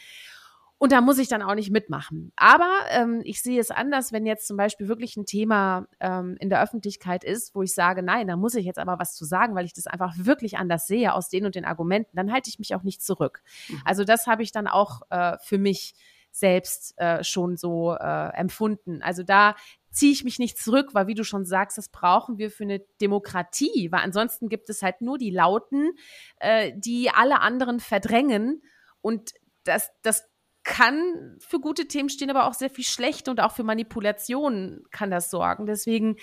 Und 0.81 0.91
da 0.91 0.99
muss 0.99 1.19
ich 1.19 1.27
dann 1.27 1.43
auch 1.43 1.53
nicht 1.53 1.69
mitmachen. 1.69 2.31
Aber 2.35 2.71
ähm, 2.89 3.21
ich 3.23 3.43
sehe 3.43 3.59
es 3.59 3.69
anders, 3.69 4.11
wenn 4.11 4.25
jetzt 4.25 4.47
zum 4.47 4.57
Beispiel 4.57 4.87
wirklich 4.87 5.15
ein 5.15 5.27
Thema 5.27 5.85
ähm, 5.99 6.37
in 6.39 6.49
der 6.49 6.59
Öffentlichkeit 6.63 7.23
ist, 7.23 7.53
wo 7.53 7.61
ich 7.61 7.75
sage, 7.75 8.01
nein, 8.01 8.25
da 8.25 8.35
muss 8.35 8.55
ich 8.55 8.65
jetzt 8.65 8.79
aber 8.79 8.97
was 8.97 9.13
zu 9.13 9.23
sagen, 9.23 9.53
weil 9.53 9.65
ich 9.65 9.73
das 9.73 9.85
einfach 9.85 10.15
wirklich 10.17 10.57
anders 10.57 10.87
sehe 10.87 11.13
aus 11.13 11.29
den 11.29 11.45
und 11.45 11.53
den 11.53 11.65
Argumenten, 11.65 12.15
dann 12.15 12.31
halte 12.31 12.49
ich 12.49 12.57
mich 12.57 12.73
auch 12.73 12.81
nicht 12.81 13.03
zurück. 13.03 13.43
Mhm. 13.69 13.81
Also 13.85 14.05
das 14.05 14.25
habe 14.25 14.41
ich 14.41 14.51
dann 14.51 14.67
auch 14.67 15.03
äh, 15.11 15.37
für 15.43 15.59
mich 15.59 15.93
selbst 16.31 16.97
äh, 16.97 17.23
schon 17.23 17.57
so 17.57 17.93
äh, 17.93 18.33
empfunden. 18.33 19.03
Also 19.03 19.21
da 19.21 19.53
ziehe 19.91 20.11
ich 20.11 20.23
mich 20.23 20.39
nicht 20.39 20.57
zurück, 20.57 20.93
weil 20.93 21.07
wie 21.07 21.15
du 21.15 21.23
schon 21.23 21.45
sagst, 21.45 21.77
das 21.77 21.89
brauchen 21.89 22.37
wir 22.37 22.49
für 22.49 22.63
eine 22.63 22.79
Demokratie, 23.01 23.89
weil 23.91 24.01
ansonsten 24.01 24.49
gibt 24.49 24.69
es 24.69 24.81
halt 24.81 25.01
nur 25.01 25.17
die 25.17 25.31
Lauten, 25.31 25.91
äh, 26.39 26.71
die 26.75 27.09
alle 27.09 27.41
anderen 27.41 27.79
verdrängen 27.79 28.61
und 29.01 29.31
das, 29.63 29.91
das 30.01 30.23
kann 30.63 31.37
für 31.39 31.59
gute 31.59 31.87
Themen 31.87 32.09
stehen, 32.09 32.29
aber 32.29 32.47
auch 32.47 32.53
sehr 32.53 32.69
viel 32.69 32.83
schlecht 32.83 33.27
und 33.27 33.39
auch 33.39 33.51
für 33.51 33.63
Manipulationen 33.63 34.83
kann 34.91 35.11
das 35.11 35.29
sorgen. 35.29 35.65
Deswegen 35.65 36.17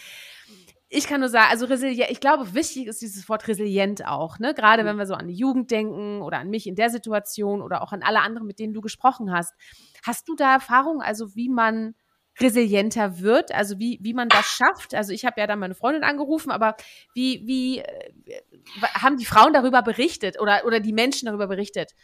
ich 0.90 1.06
kann 1.06 1.20
nur 1.20 1.28
sagen, 1.28 1.48
also 1.50 1.66
resilient, 1.66 2.10
ich 2.10 2.20
glaube, 2.20 2.54
wichtig 2.54 2.86
ist 2.86 3.02
dieses 3.02 3.28
Wort 3.28 3.46
resilient 3.46 4.06
auch, 4.06 4.38
ne? 4.38 4.54
Gerade 4.54 4.86
wenn 4.86 4.96
wir 4.96 5.06
so 5.06 5.14
an 5.14 5.28
die 5.28 5.34
Jugend 5.34 5.70
denken 5.70 6.22
oder 6.22 6.38
an 6.38 6.48
mich 6.48 6.66
in 6.66 6.76
der 6.76 6.88
Situation 6.88 7.60
oder 7.60 7.82
auch 7.82 7.92
an 7.92 8.02
alle 8.02 8.20
anderen, 8.20 8.46
mit 8.46 8.58
denen 8.58 8.72
du 8.72 8.80
gesprochen 8.80 9.30
hast. 9.30 9.54
Hast 10.02 10.28
du 10.28 10.34
da 10.34 10.54
Erfahrung, 10.54 11.02
also 11.02 11.34
wie 11.34 11.50
man 11.50 11.94
resilienter 12.40 13.20
wird, 13.20 13.52
also 13.52 13.78
wie, 13.78 13.98
wie 14.02 14.14
man 14.14 14.28
das 14.28 14.46
schafft. 14.46 14.94
Also 14.94 15.12
ich 15.12 15.24
habe 15.24 15.40
ja 15.40 15.46
dann 15.46 15.58
meine 15.58 15.74
Freundin 15.74 16.04
angerufen, 16.04 16.50
aber 16.50 16.76
wie, 17.14 17.42
wie 17.46 17.78
äh, 17.78 18.12
haben 18.94 19.16
die 19.16 19.24
Frauen 19.24 19.52
darüber 19.52 19.82
berichtet 19.82 20.40
oder, 20.40 20.62
oder 20.64 20.80
die 20.80 20.92
Menschen 20.92 21.26
darüber 21.26 21.46
berichtet, 21.46 21.94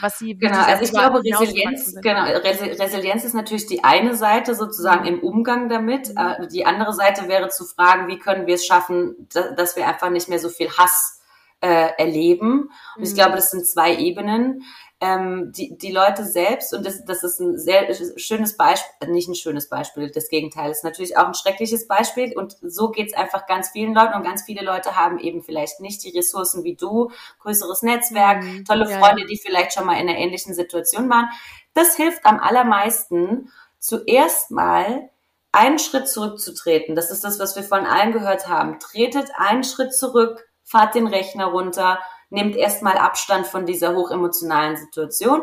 was 0.00 0.18
sie 0.18 0.36
Genau, 0.36 0.62
also 0.62 0.84
ich 0.84 0.90
glaube, 0.90 1.22
Resilienz, 1.24 1.94
genau, 2.02 2.24
Resilienz 2.24 3.24
ist 3.24 3.34
natürlich 3.34 3.66
die 3.66 3.84
eine 3.84 4.14
Seite 4.14 4.54
sozusagen 4.54 5.06
im 5.06 5.20
Umgang 5.20 5.68
damit. 5.68 6.10
Mhm. 6.10 6.18
Äh, 6.18 6.48
die 6.48 6.66
andere 6.66 6.92
Seite 6.92 7.28
wäre 7.28 7.48
zu 7.48 7.64
fragen, 7.64 8.08
wie 8.08 8.18
können 8.18 8.46
wir 8.46 8.54
es 8.54 8.66
schaffen, 8.66 9.28
dass 9.32 9.76
wir 9.76 9.86
einfach 9.86 10.10
nicht 10.10 10.28
mehr 10.28 10.38
so 10.38 10.48
viel 10.48 10.70
Hass 10.70 11.20
äh, 11.60 11.90
erleben. 11.98 12.70
Und 12.96 13.02
ich 13.02 13.10
mhm. 13.10 13.14
glaube, 13.14 13.36
das 13.36 13.50
sind 13.50 13.66
zwei 13.66 13.96
Ebenen 13.96 14.62
ähm, 15.00 15.52
die, 15.52 15.78
die 15.78 15.92
Leute 15.92 16.24
selbst, 16.24 16.74
und 16.74 16.84
das, 16.84 17.04
das 17.04 17.22
ist 17.22 17.40
ein 17.40 17.56
sehr 17.56 17.88
schönes 18.16 18.56
Beispiel, 18.56 19.08
nicht 19.08 19.28
ein 19.28 19.36
schönes 19.36 19.68
Beispiel, 19.68 20.10
das 20.10 20.28
Gegenteil 20.28 20.70
ist 20.72 20.82
natürlich 20.82 21.16
auch 21.16 21.26
ein 21.26 21.34
schreckliches 21.34 21.86
Beispiel 21.86 22.36
und 22.36 22.56
so 22.62 22.90
geht's 22.90 23.14
einfach 23.14 23.46
ganz 23.46 23.68
vielen 23.68 23.94
Leuten 23.94 24.14
und 24.14 24.24
ganz 24.24 24.42
viele 24.42 24.64
Leute 24.64 24.96
haben 24.96 25.20
eben 25.20 25.42
vielleicht 25.42 25.80
nicht 25.80 26.02
die 26.02 26.16
Ressourcen 26.16 26.64
wie 26.64 26.74
du, 26.74 27.12
größeres 27.40 27.82
Netzwerk, 27.82 28.42
mhm. 28.42 28.64
tolle 28.64 28.90
ja, 28.90 28.98
Freunde, 28.98 29.24
die 29.26 29.38
vielleicht 29.38 29.72
schon 29.72 29.86
mal 29.86 30.00
in 30.00 30.08
einer 30.08 30.18
ähnlichen 30.18 30.52
Situation 30.52 31.08
waren. 31.08 31.28
Das 31.74 31.94
hilft 31.94 32.26
am 32.26 32.40
allermeisten, 32.40 33.52
zuerst 33.78 34.50
mal 34.50 35.10
einen 35.52 35.78
Schritt 35.78 36.08
zurückzutreten. 36.08 36.96
Das 36.96 37.12
ist 37.12 37.22
das, 37.22 37.38
was 37.38 37.54
wir 37.54 37.62
von 37.62 37.86
allen 37.86 38.12
gehört 38.12 38.48
haben. 38.48 38.80
Tretet 38.80 39.30
einen 39.36 39.62
Schritt 39.62 39.94
zurück, 39.94 40.48
fahrt 40.64 40.94
den 40.94 41.06
Rechner 41.06 41.46
runter, 41.46 42.00
nehmt 42.30 42.56
erstmal 42.56 42.98
Abstand 42.98 43.46
von 43.46 43.66
dieser 43.66 43.94
hochemotionalen 43.94 44.76
Situation 44.76 45.42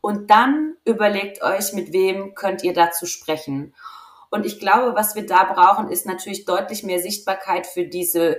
und 0.00 0.30
dann 0.30 0.76
überlegt 0.84 1.42
euch, 1.42 1.72
mit 1.72 1.92
wem 1.92 2.34
könnt 2.34 2.62
ihr 2.62 2.74
dazu 2.74 3.06
sprechen. 3.06 3.74
Und 4.30 4.44
ich 4.44 4.58
glaube, 4.58 4.94
was 4.96 5.14
wir 5.14 5.26
da 5.26 5.44
brauchen, 5.44 5.88
ist 5.88 6.06
natürlich 6.06 6.44
deutlich 6.44 6.82
mehr 6.82 6.98
Sichtbarkeit 6.98 7.66
für 7.66 7.84
diese 7.84 8.38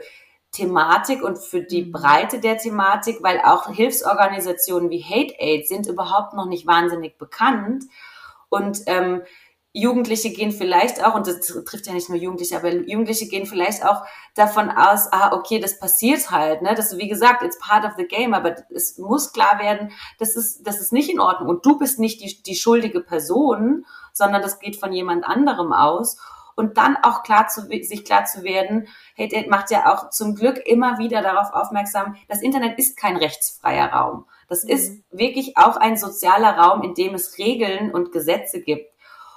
Thematik 0.52 1.24
und 1.24 1.38
für 1.38 1.62
die 1.62 1.86
mhm. 1.86 1.91
Breite 1.91 2.39
der 2.39 2.58
Thematik, 2.58 3.22
weil 3.22 3.39
auch 3.39 3.70
Hilfsorganisationen 3.70 4.89
wie 4.89 5.04
Hate 5.04 5.36
Aid 5.39 5.68
sind 5.68 5.88
überhaupt 5.88 6.34
noch 6.34 6.48
nicht 6.48 6.66
wahnsinnig 6.68 7.18
bekannt. 7.18 7.86
Und 8.50 8.82
ähm, 8.86 9.24
Jugendliche 9.78 10.30
gehen 10.30 10.53
vielleicht 10.53 11.03
auch, 11.03 11.15
und 11.15 11.28
das 11.28 11.41
trifft 11.65 11.86
ja 11.86 11.91
nicht 11.91 12.07
nur 12.07 12.17
Jugendliche, 12.17 12.55
aber 12.55 12.73
Jugendliche 12.73 13.28
gehen 13.28 13.45
vielleicht 13.45 13.86
auch 13.86 14.03
davon 14.34 14.71
aus, 14.71 15.11
ah, 15.11 15.34
okay, 15.34 15.59
das 15.59 15.78
passiert 15.78 16.32
halt, 16.32 16.61
ne? 16.61 16.76
Das, 16.76 16.97
wie 16.97 17.09
gesagt, 17.09 17.43
it's 17.43 17.59
part 17.59 17.84
of 17.84 17.91
the 17.97 18.07
game, 18.07 18.34
aber 18.34 18.55
es 18.73 18.97
muss 18.97 19.34
klar 19.34 19.59
werden, 19.59 19.91
das 20.17 20.38
ist, 20.38 20.65
das 20.65 20.80
ist 20.80 20.93
nicht 20.93 21.09
in 21.09 21.19
Ordnung. 21.19 21.49
Und 21.49 21.65
du 21.65 21.78
bist 21.78 21.99
nicht 21.99 22.21
die, 22.21 22.41
die 22.41 22.55
schuldige 22.55 23.01
Person, 23.01 23.86
sondern 24.13 24.41
das 24.41 24.59
geht 24.59 24.78
von 24.78 24.93
jemand 24.93 25.26
anderem 25.26 25.73
aus. 25.73 26.17
Und 26.55 26.78
dann 26.78 26.95
auch 27.03 27.23
klar 27.23 27.49
zu, 27.49 27.63
sich 27.63 28.05
klar 28.05 28.23
zu 28.23 28.43
werden, 28.43 28.88
Hate 29.17 29.36
Aid 29.36 29.49
macht 29.49 29.71
ja 29.71 29.93
auch 29.93 30.09
zum 30.09 30.36
Glück 30.36 30.65
immer 30.65 30.99
wieder 30.99 31.21
darauf 31.21 31.51
aufmerksam, 31.51 32.15
das 32.30 32.41
Internet 32.41 32.80
ist 32.80 32.95
kein 32.95 33.17
rechtsfreier 33.17 33.91
Raum. 33.91 34.26
Das 34.47 34.63
mhm. 34.63 34.69
ist 34.69 35.03
wirklich 35.11 35.57
auch 35.57 35.76
ein 35.76 35.97
sozialer 35.97 36.57
Raum, 36.57 36.82
in 36.82 36.93
dem 36.93 37.13
es 37.13 37.38
Regeln 37.38 37.93
und 37.93 38.13
Gesetze 38.13 38.61
gibt. 38.61 38.95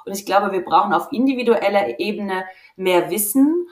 Und 0.08 0.14
ich 0.14 0.26
glaube, 0.26 0.52
wir 0.52 0.64
brauchen 0.64 0.92
auf 0.92 1.12
individueller 1.12 2.00
Ebene 2.00 2.44
mehr 2.76 3.10
Wissen. 3.10 3.68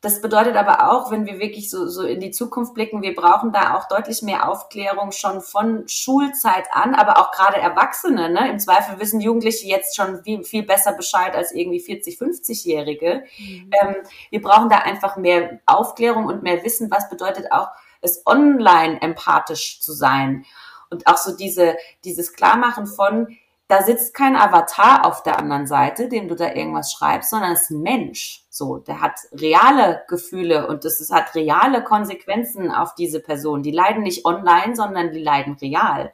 Das 0.00 0.20
bedeutet 0.20 0.56
aber 0.56 0.90
auch, 0.90 1.12
wenn 1.12 1.26
wir 1.26 1.38
wirklich 1.38 1.70
so, 1.70 1.86
so 1.86 2.02
in 2.02 2.18
die 2.18 2.32
Zukunft 2.32 2.74
blicken, 2.74 3.02
wir 3.02 3.14
brauchen 3.14 3.52
da 3.52 3.76
auch 3.76 3.86
deutlich 3.86 4.20
mehr 4.22 4.48
Aufklärung 4.48 5.12
schon 5.12 5.40
von 5.40 5.86
Schulzeit 5.86 6.64
an, 6.72 6.96
aber 6.96 7.18
auch 7.18 7.30
gerade 7.30 7.58
Erwachsene. 7.58 8.28
Ne? 8.28 8.50
Im 8.50 8.58
Zweifel 8.58 8.98
wissen 8.98 9.20
Jugendliche 9.20 9.68
jetzt 9.68 9.94
schon 9.94 10.24
viel, 10.24 10.42
viel 10.42 10.64
besser 10.64 10.92
Bescheid 10.92 11.36
als 11.36 11.52
irgendwie 11.52 11.78
40, 11.78 12.18
50-Jährige. 12.18 13.22
Mhm. 13.38 13.70
Ähm, 13.80 13.94
wir 14.30 14.42
brauchen 14.42 14.68
da 14.70 14.78
einfach 14.78 15.16
mehr 15.16 15.60
Aufklärung 15.66 16.26
und 16.26 16.42
mehr 16.42 16.64
Wissen, 16.64 16.90
was 16.90 17.08
bedeutet 17.08 17.52
auch, 17.52 17.68
es 18.00 18.26
online 18.26 19.00
empathisch 19.00 19.80
zu 19.80 19.92
sein. 19.92 20.44
Und 20.90 21.06
auch 21.06 21.16
so 21.16 21.36
diese, 21.36 21.76
dieses 22.04 22.32
Klarmachen 22.32 22.88
von, 22.88 23.36
da 23.72 23.82
sitzt 23.82 24.12
kein 24.12 24.36
Avatar 24.36 25.06
auf 25.06 25.22
der 25.22 25.38
anderen 25.38 25.66
Seite, 25.66 26.10
dem 26.10 26.28
du 26.28 26.34
da 26.34 26.52
irgendwas 26.52 26.92
schreibst, 26.92 27.30
sondern 27.30 27.52
es 27.52 27.62
ist 27.62 27.70
ein 27.70 27.80
Mensch. 27.80 28.44
So, 28.50 28.76
der 28.76 29.00
hat 29.00 29.18
reale 29.32 30.02
Gefühle 30.08 30.66
und 30.66 30.84
es 30.84 31.10
hat 31.10 31.34
reale 31.34 31.82
Konsequenzen 31.82 32.70
auf 32.70 32.94
diese 32.94 33.18
Person. 33.18 33.62
Die 33.62 33.70
leiden 33.70 34.02
nicht 34.02 34.26
online, 34.26 34.76
sondern 34.76 35.10
die 35.10 35.22
leiden 35.22 35.54
real. 35.54 36.12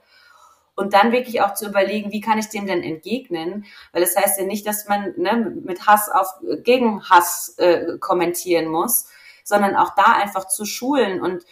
Und 0.76 0.94
dann 0.94 1.11
wirklich 1.11 1.42
auch 1.42 1.54
zu 1.54 1.66
überlegen, 1.66 2.12
wie 2.12 2.20
kann 2.20 2.38
ich 2.38 2.48
dem 2.48 2.68
denn 2.68 2.84
entgegnen? 2.84 3.64
Weil 3.90 4.04
es 4.04 4.14
das 4.14 4.22
heißt 4.22 4.38
ja 4.38 4.46
nicht, 4.46 4.64
dass 4.64 4.86
man 4.86 5.14
ne, 5.16 5.52
mit 5.64 5.88
Hass 5.88 6.09
auf 6.09 6.28
gegen 6.62 7.02
Hass 7.11 7.56
äh, 7.59 7.98
kommentieren 7.98 8.68
muss, 8.68 9.09
sondern 9.42 9.74
auch 9.74 9.96
da 9.96 10.12
einfach 10.12 10.46
zu 10.46 10.64
schulen 10.64 11.20
und 11.20 11.42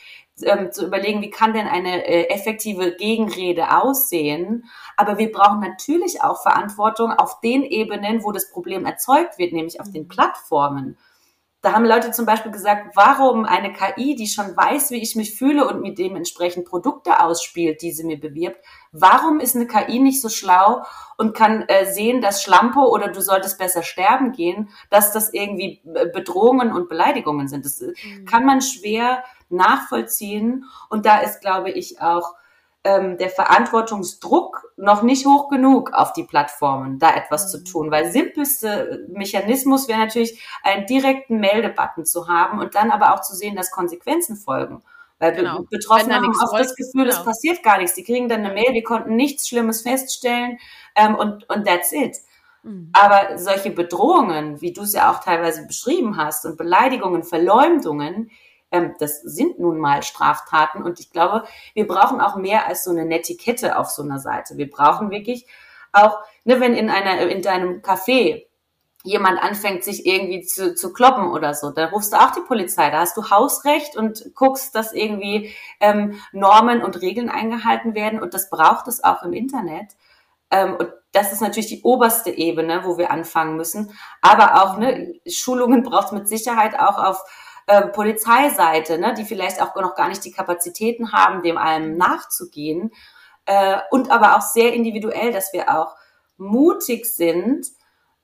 ähm, 0.42 0.72
zu 0.72 0.86
überlegen, 0.86 1.22
wie 1.22 1.30
kann 1.30 1.52
denn 1.52 1.66
eine 1.66 2.06
äh, 2.06 2.28
effektive 2.28 2.96
Gegenrede 2.96 3.76
aussehen. 3.76 4.64
Aber 4.96 5.18
wir 5.18 5.30
brauchen 5.30 5.60
natürlich 5.60 6.22
auch 6.22 6.42
Verantwortung 6.42 7.12
auf 7.12 7.40
den 7.40 7.62
Ebenen, 7.62 8.24
wo 8.24 8.32
das 8.32 8.50
Problem 8.50 8.84
erzeugt 8.86 9.38
wird, 9.38 9.52
nämlich 9.52 9.80
auf 9.80 9.90
den. 9.90 10.06
Plattformen. 10.08 10.96
Da 11.66 11.72
haben 11.72 11.84
Leute 11.84 12.12
zum 12.12 12.26
Beispiel 12.26 12.52
gesagt, 12.52 12.94
warum 12.94 13.44
eine 13.44 13.72
KI, 13.72 14.14
die 14.14 14.28
schon 14.28 14.56
weiß, 14.56 14.92
wie 14.92 15.02
ich 15.02 15.16
mich 15.16 15.34
fühle 15.34 15.66
und 15.66 15.80
mir 15.80 15.92
dementsprechend 15.92 16.64
Produkte 16.64 17.18
ausspielt, 17.18 17.82
die 17.82 17.90
sie 17.90 18.04
mir 18.04 18.20
bewirbt, 18.20 18.64
warum 18.92 19.40
ist 19.40 19.56
eine 19.56 19.66
KI 19.66 19.98
nicht 19.98 20.22
so 20.22 20.28
schlau 20.28 20.84
und 21.16 21.34
kann 21.36 21.62
äh, 21.62 21.92
sehen, 21.92 22.20
dass 22.20 22.40
Schlampe 22.40 22.78
oder 22.78 23.08
du 23.08 23.20
solltest 23.20 23.58
besser 23.58 23.82
sterben 23.82 24.30
gehen, 24.30 24.68
dass 24.90 25.12
das 25.12 25.34
irgendwie 25.34 25.82
äh, 25.92 26.06
Bedrohungen 26.06 26.70
und 26.72 26.88
Beleidigungen 26.88 27.48
sind. 27.48 27.64
Das 27.64 27.80
äh, 27.80 27.88
mhm. 27.88 28.26
kann 28.26 28.46
man 28.46 28.60
schwer 28.60 29.24
nachvollziehen. 29.48 30.66
Und 30.88 31.04
da 31.04 31.18
ist, 31.18 31.40
glaube 31.40 31.72
ich, 31.72 32.00
auch 32.00 32.34
ähm, 32.86 33.18
der 33.18 33.30
Verantwortungsdruck 33.30 34.72
noch 34.76 35.02
nicht 35.02 35.26
hoch 35.26 35.48
genug 35.48 35.92
auf 35.92 36.12
die 36.12 36.22
Plattformen, 36.22 37.00
da 37.00 37.14
etwas 37.16 37.46
mhm. 37.46 37.48
zu 37.48 37.64
tun. 37.64 37.90
Weil 37.90 38.12
simpelste 38.12 39.04
Mechanismus 39.08 39.88
wäre 39.88 39.98
natürlich, 39.98 40.40
einen 40.62 40.86
direkten 40.86 41.40
Meldebutton 41.40 42.04
zu 42.04 42.28
haben 42.28 42.60
und 42.60 42.76
dann 42.76 42.92
aber 42.92 43.12
auch 43.12 43.22
zu 43.22 43.34
sehen, 43.34 43.56
dass 43.56 43.72
Konsequenzen 43.72 44.36
folgen. 44.36 44.82
Weil 45.18 45.32
genau. 45.32 45.64
Betroffene 45.68 46.14
haben 46.14 46.28
oft 46.28 46.60
das 46.60 46.76
Gefühl, 46.76 47.06
genau. 47.06 47.16
es 47.16 47.24
passiert 47.24 47.62
gar 47.64 47.78
nichts. 47.78 47.94
Die 47.94 48.04
kriegen 48.04 48.28
dann 48.28 48.44
eine 48.44 48.54
Mail, 48.54 48.72
die 48.72 48.82
konnten 48.82 49.16
nichts 49.16 49.48
Schlimmes 49.48 49.82
feststellen 49.82 50.58
ähm, 50.94 51.16
und, 51.16 51.48
und 51.48 51.66
that's 51.66 51.90
it. 51.90 52.16
Mhm. 52.62 52.92
Aber 52.92 53.36
solche 53.38 53.70
Bedrohungen, 53.70 54.60
wie 54.60 54.72
du 54.72 54.82
es 54.82 54.92
ja 54.92 55.10
auch 55.10 55.18
teilweise 55.20 55.66
beschrieben 55.66 56.18
hast, 56.18 56.44
und 56.44 56.56
Beleidigungen, 56.56 57.24
Verleumdungen, 57.24 58.30
ähm, 58.70 58.94
das 58.98 59.20
sind 59.22 59.58
nun 59.58 59.78
mal 59.78 60.02
Straftaten. 60.02 60.82
Und 60.82 61.00
ich 61.00 61.10
glaube, 61.10 61.44
wir 61.74 61.86
brauchen 61.86 62.20
auch 62.20 62.36
mehr 62.36 62.66
als 62.66 62.84
so 62.84 62.90
eine 62.90 63.04
Netiquette 63.04 63.78
auf 63.78 63.90
so 63.90 64.02
einer 64.02 64.18
Seite. 64.18 64.56
Wir 64.56 64.70
brauchen 64.70 65.10
wirklich 65.10 65.46
auch, 65.92 66.18
ne, 66.44 66.60
wenn 66.60 66.74
in 66.74 66.90
einer, 66.90 67.20
in 67.28 67.42
deinem 67.42 67.80
Café 67.80 68.46
jemand 69.06 69.40
anfängt, 69.40 69.84
sich 69.84 70.04
irgendwie 70.04 70.42
zu, 70.42 70.74
zu 70.74 70.92
kloppen 70.92 71.30
oder 71.30 71.54
so, 71.54 71.70
dann 71.70 71.90
rufst 71.90 72.12
du 72.12 72.16
auch 72.16 72.32
die 72.32 72.40
Polizei. 72.40 72.90
Da 72.90 72.98
hast 72.98 73.16
du 73.16 73.30
Hausrecht 73.30 73.96
und 73.96 74.32
guckst, 74.34 74.74
dass 74.74 74.92
irgendwie 74.92 75.54
ähm, 75.80 76.20
Normen 76.32 76.82
und 76.82 77.00
Regeln 77.00 77.28
eingehalten 77.28 77.94
werden. 77.94 78.20
Und 78.20 78.34
das 78.34 78.50
braucht 78.50 78.88
es 78.88 79.04
auch 79.04 79.22
im 79.22 79.32
Internet. 79.32 79.92
Ähm, 80.50 80.74
und 80.76 80.88
das 81.12 81.32
ist 81.32 81.40
natürlich 81.40 81.68
die 81.68 81.82
oberste 81.82 82.30
Ebene, 82.30 82.82
wo 82.84 82.98
wir 82.98 83.12
anfangen 83.12 83.56
müssen. 83.56 83.96
Aber 84.22 84.62
auch 84.62 84.76
ne, 84.76 85.14
Schulungen 85.26 85.84
braucht 85.84 86.06
es 86.06 86.12
mit 86.12 86.28
Sicherheit 86.28 86.78
auch 86.78 86.98
auf 86.98 87.22
äh, 87.66 87.82
Polizeiseite, 87.88 88.98
ne, 88.98 89.14
die 89.14 89.24
vielleicht 89.24 89.60
auch 89.60 89.74
noch 89.76 89.94
gar 89.94 90.08
nicht 90.08 90.24
die 90.24 90.32
Kapazitäten 90.32 91.12
haben, 91.12 91.42
dem 91.42 91.58
allem 91.58 91.96
nachzugehen. 91.96 92.92
Äh, 93.44 93.78
und 93.90 94.10
aber 94.10 94.36
auch 94.36 94.42
sehr 94.42 94.72
individuell, 94.72 95.32
dass 95.32 95.52
wir 95.52 95.68
auch 95.76 95.94
mutig 96.36 97.06
sind, 97.06 97.66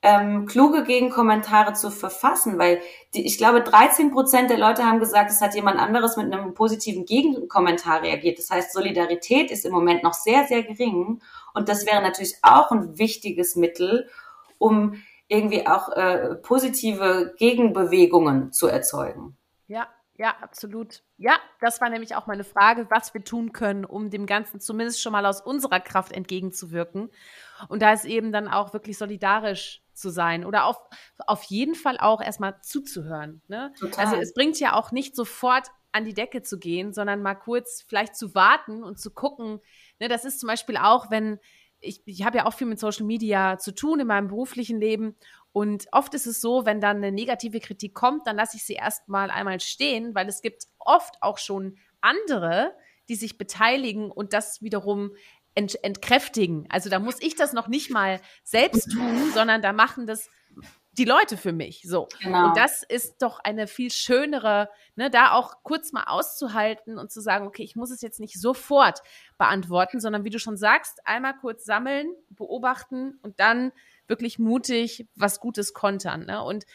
ähm, 0.03 0.47
kluge 0.47 0.83
Gegenkommentare 0.83 1.75
zu 1.75 1.91
verfassen, 1.91 2.59
weil 2.59 2.81
die, 3.15 3.25
ich 3.25 3.39
glaube, 3.39 3.63
13 3.63 4.11
Prozent 4.11 4.51
der 4.51 4.59
Leute 4.59 4.85
haben 4.85 4.99
gesagt, 4.99 5.31
es 5.31 5.41
hat 5.41 5.55
jemand 5.55 5.79
anderes 5.79 6.17
mit 6.17 6.33
einem 6.33 6.55
positiven 6.55 7.05
Gegenkommentar 7.05 8.03
reagiert. 8.03 8.39
Das 8.39 8.51
heißt, 8.51 8.73
Solidarität 8.73 9.53
ist 9.53 9.65
im 9.65 9.73
Moment 9.73 10.03
noch 10.03 10.15
sehr, 10.15 10.47
sehr 10.49 10.65
gering. 10.65 11.21
Und 11.55 11.69
das 11.69 11.87
wäre 11.87 12.03
natürlich 12.03 12.35
auch 12.43 12.73
ein 12.73 12.99
wichtiges 12.99 13.55
Mittel, 13.55 14.09
um 14.59 14.95
irgendwie 15.29 15.67
auch 15.67 15.89
äh, 15.91 16.35
positive 16.37 17.35
Gegenbewegungen 17.39 18.53
zu 18.53 18.67
erzeugen. 18.67 19.37
Ja, 19.67 19.89
ja, 20.19 20.37
absolut. 20.41 21.03
Ja, 21.17 21.37
das 21.61 21.81
war 21.81 21.89
nämlich 21.89 22.15
auch 22.15 22.27
meine 22.27 22.45
Frage, 22.45 22.87
was 22.91 23.15
wir 23.15 23.25
tun 23.25 23.53
können, 23.53 23.85
um 23.85 24.11
dem 24.11 24.27
Ganzen 24.27 24.61
zumindest 24.61 25.01
schon 25.01 25.13
mal 25.13 25.25
aus 25.25 25.41
unserer 25.41 25.81
Kraft 25.81 26.13
entgegenzuwirken. 26.13 27.11
Und 27.69 27.83
da 27.83 27.93
ist 27.93 28.05
eben 28.05 28.31
dann 28.31 28.49
auch 28.49 28.73
wirklich 28.75 28.99
solidarisch 28.99 29.83
zu 29.95 30.11
sein 30.11 30.45
oder 30.45 30.67
auf, 30.67 30.77
auf 31.27 31.43
jeden 31.45 31.75
Fall 31.75 31.99
auch 31.99 32.21
erstmal 32.21 32.61
zuzuhören. 32.63 33.43
Ne? 33.49 33.73
Also 33.97 34.17
es 34.17 34.35
bringt 34.35 34.59
ja 34.61 34.75
auch 34.75 34.93
nicht 34.93 35.17
sofort 35.17 35.69
an 35.93 36.05
die 36.05 36.15
Decke 36.15 36.43
zu 36.43 36.59
gehen, 36.59 36.93
sondern 36.93 37.23
mal 37.23 37.35
kurz 37.35 37.85
vielleicht 37.87 38.17
zu 38.17 38.35
warten 38.35 38.83
und 38.83 38.99
zu 38.99 39.13
gucken. 39.13 39.61
Ne, 39.99 40.09
das 40.09 40.25
ist 40.25 40.41
zum 40.41 40.47
Beispiel 40.47 40.77
auch, 40.77 41.11
wenn 41.11 41.39
ich, 41.83 42.03
ich 42.07 42.25
habe 42.25 42.39
ja 42.39 42.47
auch 42.47 42.55
viel 42.55 42.67
mit 42.67 42.79
Social 42.81 43.05
Media 43.05 43.59
zu 43.59 43.75
tun 43.75 44.01
in 44.01 44.07
meinem 44.07 44.29
beruflichen 44.29 44.81
Leben. 44.81 45.17
Und 45.53 45.87
oft 45.93 46.15
ist 46.15 46.27
es 46.27 46.41
so, 46.41 46.65
wenn 46.65 46.81
dann 46.81 46.99
eine 46.99 47.13
negative 47.13 47.61
Kritik 47.61 47.95
kommt, 47.95 48.27
dann 48.27 48.37
lasse 48.37 48.57
ich 48.57 48.65
sie 48.65 48.75
erstmal 48.75 49.31
einmal 49.31 49.61
stehen, 49.61 50.15
weil 50.15 50.29
es 50.29 50.41
gibt 50.41 50.65
oft 50.79 51.17
auch 51.21 51.39
schon 51.39 51.77
andere, 52.01 52.75
die 53.09 53.17
sich 53.17 53.37
beteiligen 53.37 54.11
und 54.11 54.33
das 54.33 54.63
wiederum 54.63 55.13
ent 55.55 55.83
entkräftigen. 55.85 56.67
Also 56.71 56.89
da 56.89 56.99
muss 56.99 57.21
ich 57.21 57.37
das 57.37 57.53
noch 57.53 57.69
nicht 57.69 57.91
mal 57.91 58.21
selbst 58.45 58.91
tun, 58.93 59.31
sondern 59.35 59.61
da 59.61 59.73
machen 59.73 60.07
das 60.07 60.31
die 60.93 61.05
Leute 61.05 61.37
für 61.37 61.53
mich. 61.53 61.83
So. 61.87 62.09
Genau. 62.21 62.49
Und 62.49 62.57
das 62.57 62.83
ist 62.83 63.23
doch 63.23 63.41
eine 63.41 63.67
viel 63.67 63.91
schönere, 63.91 64.69
ne, 64.95 65.11
da 65.11 65.33
auch 65.33 65.63
kurz 65.63 65.93
mal 65.93 66.05
auszuhalten 66.05 66.99
und 66.99 67.11
zu 67.11 67.21
sagen, 67.21 67.47
okay, 67.47 67.63
ich 67.63 67.77
muss 67.77 67.91
es 67.91 68.03
jetzt 68.03 68.21
nicht 68.21 68.41
sofort 68.41 69.01
beantworten, 69.39 70.01
sondern 70.01 70.25
wie 70.25 70.31
du 70.31 70.39
schon 70.39 70.57
sagst, 70.57 71.07
einmal 71.07 71.35
kurz 71.37 71.65
sammeln, 71.65 72.13
beobachten 72.31 73.19
und 73.23 73.41
dann 73.41 73.73
wirklich 74.13 74.39
mutig 74.39 75.07
was 75.17 75.41
Gutes 75.41 75.73
kontern. 75.73 76.27
Ne? 76.27 76.45
Und 76.45 76.67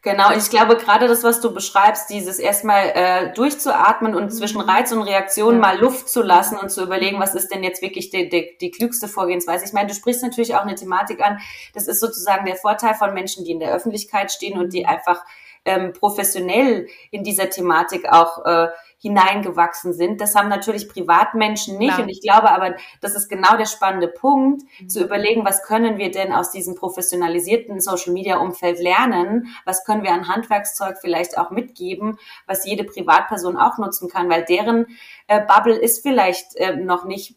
genau, 0.00 0.30
ich 0.30 0.48
glaube 0.48 0.76
gerade 0.76 1.08
das, 1.08 1.24
was 1.24 1.40
du 1.40 1.52
beschreibst, 1.52 2.08
dieses 2.08 2.38
erstmal 2.38 2.92
äh, 2.94 3.32
durchzuatmen 3.34 4.14
und 4.14 4.26
mhm. 4.26 4.30
zwischen 4.30 4.60
Reiz 4.60 4.92
und 4.92 5.02
Reaktion 5.02 5.58
mal 5.58 5.76
Luft 5.76 6.08
zu 6.08 6.22
lassen 6.22 6.56
und 6.56 6.70
zu 6.70 6.84
überlegen, 6.84 7.18
was 7.18 7.34
ist 7.34 7.48
denn 7.52 7.64
jetzt 7.64 7.82
wirklich 7.82 8.10
die, 8.10 8.28
die, 8.28 8.56
die 8.60 8.70
klügste 8.70 9.08
Vorgehensweise. 9.08 9.64
Ich 9.64 9.72
meine, 9.72 9.88
du 9.88 9.94
sprichst 9.94 10.22
natürlich 10.22 10.54
auch 10.54 10.62
eine 10.62 10.76
Thematik 10.76 11.20
an. 11.20 11.40
Das 11.74 11.88
ist 11.88 11.98
sozusagen 11.98 12.46
der 12.46 12.56
Vorteil 12.56 12.94
von 12.94 13.12
Menschen, 13.12 13.44
die 13.44 13.50
in 13.50 13.58
der 13.58 13.74
Öffentlichkeit 13.74 14.30
stehen 14.30 14.56
und 14.56 14.72
die 14.72 14.84
mhm. 14.84 14.90
einfach 14.90 15.24
ähm, 15.64 15.92
professionell 15.92 16.88
in 17.10 17.24
dieser 17.24 17.50
Thematik 17.50 18.10
auch 18.10 18.44
äh, 18.44 18.68
hineingewachsen 19.04 19.92
sind. 19.92 20.20
Das 20.22 20.34
haben 20.34 20.48
natürlich 20.48 20.88
Privatmenschen 20.88 21.76
nicht. 21.76 21.98
Ja. 21.98 22.02
Und 22.02 22.08
ich 22.08 22.22
glaube 22.22 22.50
aber, 22.50 22.74
das 23.02 23.14
ist 23.14 23.28
genau 23.28 23.56
der 23.58 23.66
spannende 23.66 24.08
Punkt, 24.08 24.62
mhm. 24.80 24.88
zu 24.88 25.04
überlegen, 25.04 25.44
was 25.44 25.62
können 25.62 25.98
wir 25.98 26.10
denn 26.10 26.32
aus 26.32 26.50
diesem 26.50 26.74
professionalisierten 26.74 27.80
Social-Media-Umfeld 27.80 28.78
lernen? 28.80 29.54
Was 29.66 29.84
können 29.84 30.04
wir 30.04 30.12
an 30.12 30.28
Handwerkszeug 30.28 30.96
vielleicht 31.00 31.36
auch 31.36 31.50
mitgeben, 31.50 32.18
was 32.46 32.64
jede 32.64 32.84
Privatperson 32.84 33.58
auch 33.58 33.76
nutzen 33.76 34.08
kann? 34.08 34.30
Weil 34.30 34.44
deren 34.46 34.86
äh, 35.26 35.42
Bubble 35.46 35.76
ist 35.76 36.02
vielleicht 36.02 36.56
äh, 36.56 36.76
noch 36.76 37.04
nicht 37.04 37.36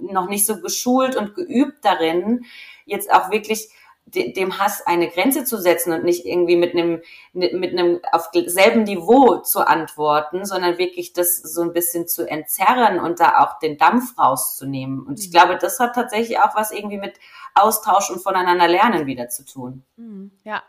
noch 0.00 0.28
nicht 0.30 0.46
so 0.46 0.62
geschult 0.62 1.14
und 1.14 1.34
geübt 1.34 1.84
darin, 1.84 2.46
jetzt 2.86 3.12
auch 3.12 3.30
wirklich 3.30 3.68
dem 4.14 4.58
Hass 4.58 4.86
eine 4.86 5.08
Grenze 5.08 5.44
zu 5.44 5.60
setzen 5.60 5.92
und 5.92 6.04
nicht 6.04 6.24
irgendwie 6.24 6.56
mit 6.56 6.72
einem, 6.72 7.02
mit 7.32 7.72
einem 7.72 8.00
auf 8.12 8.30
selben 8.46 8.84
Niveau 8.84 9.38
zu 9.38 9.66
antworten, 9.66 10.44
sondern 10.44 10.78
wirklich 10.78 11.12
das 11.12 11.36
so 11.36 11.62
ein 11.62 11.72
bisschen 11.72 12.08
zu 12.08 12.28
entzerren 12.28 13.00
und 13.00 13.20
da 13.20 13.40
auch 13.40 13.58
den 13.58 13.76
Dampf 13.76 14.18
rauszunehmen. 14.18 15.00
Und 15.06 15.20
ich 15.20 15.28
mhm. 15.28 15.32
glaube, 15.32 15.58
das 15.58 15.78
hat 15.78 15.94
tatsächlich 15.94 16.38
auch 16.38 16.54
was 16.54 16.70
irgendwie 16.70 16.98
mit 16.98 17.14
Austausch 17.54 18.10
und 18.10 18.22
voneinander 18.22 18.68
lernen 18.68 19.06
wieder 19.06 19.28
zu 19.28 19.44
tun. 19.44 19.84
Mhm. 19.96 20.32
Ja, 20.44 20.62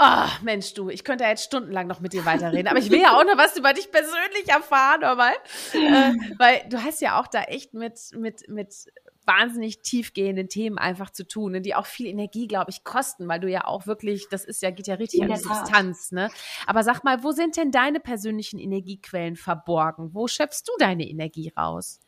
Oh, 0.00 0.28
Mensch, 0.42 0.74
du, 0.74 0.90
ich 0.90 1.02
könnte 1.02 1.24
ja 1.24 1.30
jetzt 1.30 1.42
stundenlang 1.42 1.88
noch 1.88 1.98
mit 1.98 2.12
dir 2.12 2.24
weiterreden, 2.24 2.68
aber 2.68 2.78
ich 2.78 2.88
will 2.88 3.00
ja 3.00 3.18
auch 3.18 3.24
noch 3.24 3.36
was 3.36 3.56
über 3.56 3.72
dich 3.72 3.90
persönlich 3.90 4.48
erfahren, 4.48 5.02
aber, 5.02 5.32
äh, 5.72 6.12
weil 6.38 6.62
du 6.68 6.80
hast 6.84 7.00
ja 7.00 7.20
auch 7.20 7.26
da 7.26 7.42
echt 7.42 7.74
mit, 7.74 7.98
mit, 8.12 8.48
mit 8.48 8.86
wahnsinnig 9.28 9.82
tiefgehenden 9.82 10.48
Themen 10.48 10.78
einfach 10.78 11.10
zu 11.10 11.24
tun, 11.24 11.52
ne, 11.52 11.60
die 11.60 11.76
auch 11.76 11.86
viel 11.86 12.06
Energie, 12.06 12.48
glaube 12.48 12.70
ich, 12.70 12.82
kosten, 12.82 13.28
weil 13.28 13.38
du 13.38 13.48
ja 13.48 13.66
auch 13.66 13.86
wirklich, 13.86 14.26
das 14.28 14.44
ist 14.44 14.62
ja, 14.62 14.72
geht 14.72 14.88
ja 14.88 14.96
richtig 14.96 15.22
an 15.22 15.28
die 15.28 15.36
Substanz, 15.36 16.10
ne? 16.10 16.30
Aber 16.66 16.82
sag 16.82 17.04
mal, 17.04 17.22
wo 17.22 17.30
sind 17.30 17.56
denn 17.56 17.70
deine 17.70 18.00
persönlichen 18.00 18.58
Energiequellen 18.58 19.36
verborgen? 19.36 20.10
Wo 20.12 20.26
schöpfst 20.26 20.64
du 20.66 20.72
deine 20.80 21.08
Energie 21.08 21.52
raus? 21.56 22.00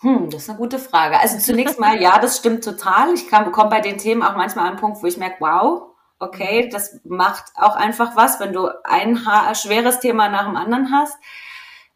Hm, 0.00 0.28
das 0.30 0.42
ist 0.42 0.50
eine 0.50 0.58
gute 0.58 0.78
Frage. 0.78 1.20
Also 1.20 1.38
zunächst 1.38 1.78
mal, 1.78 2.00
ja, 2.00 2.18
das 2.18 2.38
stimmt 2.38 2.64
total. 2.64 3.14
Ich 3.14 3.28
komme 3.30 3.70
bei 3.70 3.80
den 3.80 3.98
Themen 3.98 4.22
auch 4.22 4.36
manchmal 4.36 4.64
an 4.64 4.72
einen 4.72 4.80
Punkt, 4.80 5.02
wo 5.02 5.06
ich 5.06 5.16
merke, 5.16 5.36
wow, 5.40 5.94
okay, 6.18 6.68
das 6.70 7.00
macht 7.04 7.44
auch 7.54 7.76
einfach 7.76 8.16
was, 8.16 8.40
wenn 8.40 8.52
du 8.52 8.68
ein 8.84 9.16
schweres 9.54 10.00
Thema 10.00 10.28
nach 10.28 10.46
dem 10.46 10.56
anderen 10.56 10.92
hast. 10.92 11.16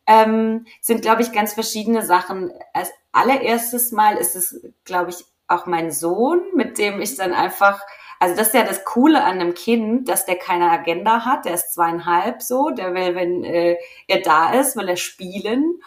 Ähm, 0.09 0.67
sind, 0.81 1.03
glaube 1.03 1.23
ich, 1.23 1.33
ganz 1.33 1.53
verschiedene 1.53 2.05
Sachen. 2.05 2.51
Als 2.73 2.91
allererstes 3.13 3.93
Mal 3.93 4.17
ist 4.17 4.35
es, 4.35 4.61
glaube 4.85 5.11
ich, 5.11 5.25
auch 5.49 5.67
mein 5.67 5.91
Sohn, 5.91 6.43
mit 6.55 6.79
dem 6.79 7.01
ich 7.01 7.17
dann 7.17 7.33
einfach, 7.33 7.81
also 8.19 8.35
das 8.35 8.49
ist 8.49 8.55
ja 8.55 8.65
das 8.65 8.85
Coole 8.85 9.23
an 9.23 9.41
einem 9.41 9.55
Kind, 9.55 10.09
dass 10.09 10.27
der 10.27 10.37
keine 10.37 10.71
Agenda 10.71 11.25
hat, 11.25 11.45
der 11.45 11.55
ist 11.55 11.75
zweieinhalb 11.75 12.43
so, 12.43 12.71
der 12.71 12.95
will, 12.95 13.15
wenn 13.15 13.45
äh, 13.45 13.77
er 14.07 14.21
da 14.21 14.53
ist, 14.53 14.77
will 14.77 14.89
er 14.89 14.97
spielen. 14.97 15.81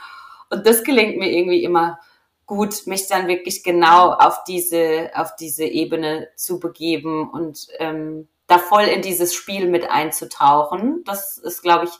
Und 0.49 0.67
das 0.67 0.83
gelingt 0.83 1.17
mir 1.17 1.31
irgendwie 1.31 1.63
immer 1.63 1.99
gut, 2.45 2.85
mich 2.85 3.07
dann 3.07 3.27
wirklich 3.27 3.63
genau 3.63 4.11
auf 4.11 4.43
diese, 4.43 5.11
auf 5.15 5.35
diese 5.35 5.63
Ebene 5.63 6.27
zu 6.35 6.59
begeben 6.59 7.29
und 7.29 7.67
ähm, 7.79 8.27
da 8.47 8.59
voll 8.59 8.83
in 8.83 9.01
dieses 9.01 9.33
Spiel 9.33 9.69
mit 9.69 9.89
einzutauchen. 9.89 11.03
Das 11.05 11.37
ist, 11.37 11.61
glaube 11.61 11.85
ich, 11.85 11.91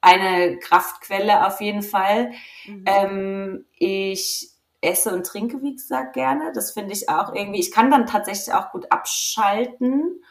eine 0.00 0.58
Kraftquelle 0.58 1.46
auf 1.46 1.60
jeden 1.60 1.82
Fall. 1.82 2.32
Mhm. 2.66 2.84
Ähm, 2.86 3.66
ich 3.72 4.50
esse 4.80 5.12
und 5.12 5.26
trinke, 5.26 5.62
wie 5.62 5.74
gesagt, 5.74 6.14
gerne. 6.14 6.52
Das 6.54 6.72
finde 6.72 6.92
ich 6.92 7.08
auch 7.08 7.34
irgendwie, 7.34 7.60
ich 7.60 7.72
kann 7.72 7.90
dann 7.90 8.06
tatsächlich 8.06 8.54
auch 8.54 8.70
gut 8.70 8.90
abschalten, 8.90 10.22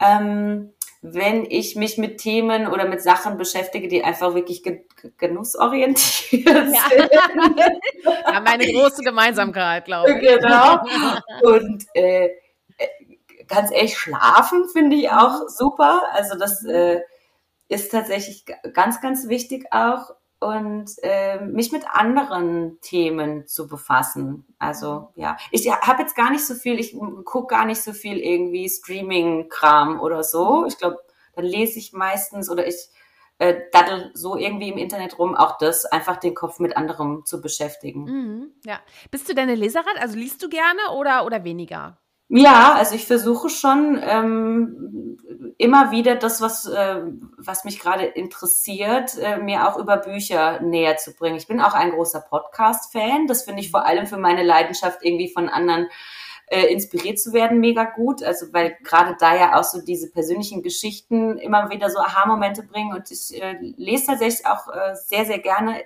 ähm, 0.00 0.72
wenn 1.00 1.44
ich 1.48 1.76
mich 1.76 1.96
mit 1.96 2.18
Themen 2.18 2.66
oder 2.66 2.86
mit 2.86 3.02
Sachen 3.02 3.36
beschäftige, 3.36 3.88
die 3.88 4.02
einfach 4.02 4.34
wirklich 4.34 4.62
ge 4.62 4.84
genussorientiert 5.16 6.44
ja. 6.44 6.62
sind. 6.62 7.10
Ja, 8.30 8.40
meine 8.40 8.66
große 8.66 9.02
Gemeinsamkeit, 9.02 9.84
glaube 9.84 10.10
ich. 10.10 10.20
Genau. 10.20 10.80
Und 11.42 11.84
äh, 11.94 12.26
äh, 12.26 12.88
ganz 13.46 13.70
ehrlich, 13.70 13.96
schlafen 13.96 14.68
finde 14.68 14.96
ich 14.96 15.10
auch 15.10 15.42
mhm. 15.42 15.48
super. 15.48 16.02
Also 16.12 16.36
das 16.36 16.64
äh, 16.64 17.00
ist 17.68 17.92
tatsächlich 17.92 18.44
ganz, 18.72 19.00
ganz 19.00 19.28
wichtig 19.28 19.66
auch 19.72 20.14
und 20.40 20.90
äh, 21.02 21.40
mich 21.40 21.72
mit 21.72 21.84
anderen 21.90 22.80
Themen 22.80 23.46
zu 23.46 23.66
befassen. 23.66 24.46
Also 24.58 25.08
ja, 25.16 25.36
ich 25.50 25.68
habe 25.70 26.02
jetzt 26.02 26.14
gar 26.14 26.30
nicht 26.30 26.46
so 26.46 26.54
viel, 26.54 26.78
ich 26.78 26.96
gucke 27.24 27.54
gar 27.54 27.64
nicht 27.64 27.82
so 27.82 27.92
viel 27.92 28.18
irgendwie 28.18 28.68
Streaming-Kram 28.68 30.00
oder 30.00 30.22
so. 30.22 30.64
Ich 30.66 30.78
glaube, 30.78 30.98
dann 31.34 31.44
lese 31.44 31.78
ich 31.78 31.92
meistens 31.92 32.48
oder 32.50 32.66
ich 32.66 32.88
äh, 33.38 33.62
daddel 33.72 34.10
so 34.14 34.36
irgendwie 34.36 34.68
im 34.68 34.78
Internet 34.78 35.18
rum, 35.18 35.34
auch 35.34 35.58
das, 35.58 35.84
einfach 35.84 36.16
den 36.16 36.34
Kopf 36.34 36.58
mit 36.60 36.76
anderem 36.76 37.24
zu 37.24 37.40
beschäftigen. 37.40 38.04
Mhm, 38.04 38.52
ja. 38.64 38.80
Bist 39.10 39.28
du 39.28 39.34
deine 39.34 39.54
Leserin? 39.54 39.96
Also 39.98 40.16
liest 40.16 40.42
du 40.42 40.48
gerne 40.48 40.80
oder, 40.96 41.24
oder 41.24 41.44
weniger? 41.44 41.98
Ja, 42.30 42.74
also 42.74 42.94
ich 42.94 43.06
versuche 43.06 43.48
schon 43.48 43.98
ähm, 44.02 45.16
immer 45.56 45.90
wieder 45.90 46.14
das, 46.14 46.42
was, 46.42 46.66
äh, 46.66 47.00
was 47.38 47.64
mich 47.64 47.80
gerade 47.80 48.04
interessiert, 48.04 49.16
äh, 49.16 49.38
mir 49.38 49.66
auch 49.66 49.78
über 49.78 49.96
Bücher 49.96 50.60
näher 50.60 50.98
zu 50.98 51.14
bringen. 51.14 51.36
Ich 51.36 51.46
bin 51.46 51.60
auch 51.60 51.72
ein 51.72 51.92
großer 51.92 52.20
Podcast-Fan. 52.20 53.26
Das 53.28 53.44
finde 53.44 53.60
ich 53.60 53.70
vor 53.70 53.86
allem 53.86 54.06
für 54.06 54.18
meine 54.18 54.42
Leidenschaft, 54.42 54.98
irgendwie 55.02 55.32
von 55.32 55.48
anderen 55.48 55.88
äh, 56.48 56.66
inspiriert 56.66 57.18
zu 57.18 57.32
werden, 57.32 57.60
mega 57.60 57.84
gut. 57.84 58.22
Also 58.22 58.52
weil 58.52 58.76
gerade 58.82 59.16
da 59.18 59.34
ja 59.34 59.58
auch 59.58 59.64
so 59.64 59.80
diese 59.80 60.10
persönlichen 60.10 60.62
Geschichten 60.62 61.38
immer 61.38 61.70
wieder 61.70 61.88
so 61.88 61.98
Aha-Momente 61.98 62.62
bringen. 62.62 62.92
Und 62.92 63.10
ich 63.10 63.42
äh, 63.42 63.56
lese 63.76 64.06
tatsächlich 64.08 64.46
auch 64.46 64.68
äh, 64.68 64.94
sehr, 64.94 65.24
sehr 65.24 65.38
gerne 65.38 65.82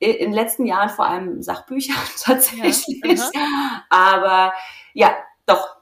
in 0.00 0.18
den 0.18 0.32
letzten 0.32 0.64
Jahren 0.66 0.90
vor 0.90 1.06
allem 1.06 1.42
Sachbücher 1.42 1.94
tatsächlich. 2.22 2.84
Ja, 3.02 3.30
Aber 3.88 4.52
ja, 4.92 5.16
doch, 5.46 5.77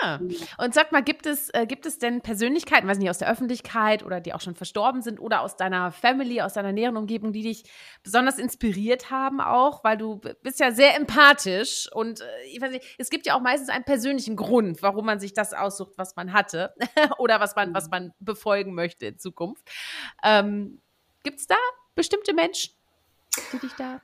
Ah. 0.00 0.18
Und 0.58 0.74
sag 0.74 0.92
mal, 0.92 1.02
gibt 1.02 1.26
es, 1.26 1.50
äh, 1.50 1.66
gibt 1.66 1.86
es 1.86 1.98
denn 1.98 2.20
Persönlichkeiten, 2.20 2.86
weiß 2.88 2.98
nicht, 2.98 3.10
aus 3.10 3.18
der 3.18 3.30
Öffentlichkeit 3.30 4.02
oder 4.04 4.20
die 4.20 4.32
auch 4.34 4.40
schon 4.40 4.54
verstorben 4.54 5.02
sind 5.02 5.20
oder 5.20 5.42
aus 5.42 5.56
deiner 5.56 5.92
Family, 5.92 6.40
aus 6.40 6.54
deiner 6.54 6.72
näheren 6.72 6.96
Umgebung, 6.96 7.32
die 7.32 7.42
dich 7.42 7.64
besonders 8.02 8.38
inspiriert 8.38 9.10
haben 9.10 9.40
auch, 9.40 9.84
weil 9.84 9.96
du 9.96 10.20
bist 10.42 10.60
ja 10.60 10.72
sehr 10.72 10.96
empathisch 10.96 11.88
und 11.92 12.20
äh, 12.20 12.24
ich 12.52 12.60
weiß 12.60 12.70
nicht, 12.70 12.84
es 12.98 13.10
gibt 13.10 13.26
ja 13.26 13.34
auch 13.34 13.40
meistens 13.40 13.68
einen 13.68 13.84
persönlichen 13.84 14.36
Grund, 14.36 14.82
warum 14.82 15.06
man 15.06 15.20
sich 15.20 15.32
das 15.32 15.52
aussucht, 15.52 15.94
was 15.96 16.16
man 16.16 16.32
hatte 16.32 16.74
oder 17.18 17.40
was 17.40 17.54
man, 17.56 17.74
was 17.74 17.90
man 17.90 18.12
befolgen 18.20 18.74
möchte 18.74 19.06
in 19.06 19.18
Zukunft. 19.18 19.68
Ähm, 20.22 20.80
gibt 21.22 21.40
es 21.40 21.46
da 21.46 21.56
bestimmte 21.94 22.34
Menschen, 22.34 22.74
die 23.52 23.58
dich 23.58 23.72
da 23.74 24.00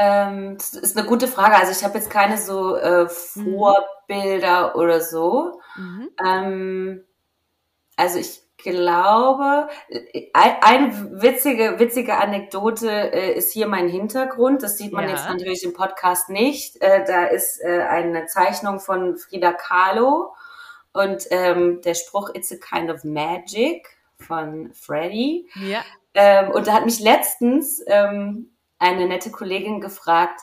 ähm, 0.00 0.56
das 0.56 0.72
ist 0.72 0.96
eine 0.96 1.06
gute 1.06 1.28
Frage. 1.28 1.56
Also 1.56 1.72
ich 1.72 1.84
habe 1.84 1.98
jetzt 1.98 2.10
keine 2.10 2.38
so 2.38 2.74
äh, 2.76 3.02
mhm. 3.02 3.08
Vorbilder 3.08 4.68
mhm. 4.68 4.80
oder 4.80 5.00
so. 5.02 5.60
Mhm. 5.76 6.10
Ähm, 6.24 7.04
also 7.96 8.18
ich 8.18 8.42
glaube, 8.56 9.68
ein, 10.32 10.56
eine 10.62 11.22
witzige, 11.22 11.78
witzige 11.78 12.16
Anekdote 12.16 12.90
äh, 12.90 13.34
ist 13.34 13.52
hier 13.52 13.66
mein 13.66 13.88
Hintergrund. 13.88 14.62
Das 14.62 14.78
sieht 14.78 14.92
man 14.92 15.04
ja. 15.04 15.10
jetzt 15.10 15.28
natürlich 15.28 15.64
im 15.64 15.74
Podcast 15.74 16.30
nicht. 16.30 16.80
Äh, 16.80 17.04
da 17.06 17.26
ist 17.26 17.60
äh, 17.62 17.82
eine 17.82 18.26
Zeichnung 18.26 18.80
von 18.80 19.18
Frida 19.18 19.52
Kahlo 19.52 20.34
Und 20.92 21.26
ähm, 21.30 21.82
der 21.82 21.94
Spruch 21.94 22.30
It's 22.34 22.50
a 22.52 22.56
kind 22.56 22.90
of 22.90 23.04
magic 23.04 23.86
von 24.18 24.72
Freddy. 24.72 25.46
Ja. 25.56 25.82
Ähm, 26.14 26.50
und 26.52 26.66
da 26.66 26.72
hat 26.72 26.86
mich 26.86 27.00
letztens 27.00 27.82
ähm, 27.86 28.50
eine 28.80 29.06
nette 29.06 29.30
Kollegin 29.30 29.80
gefragt, 29.80 30.40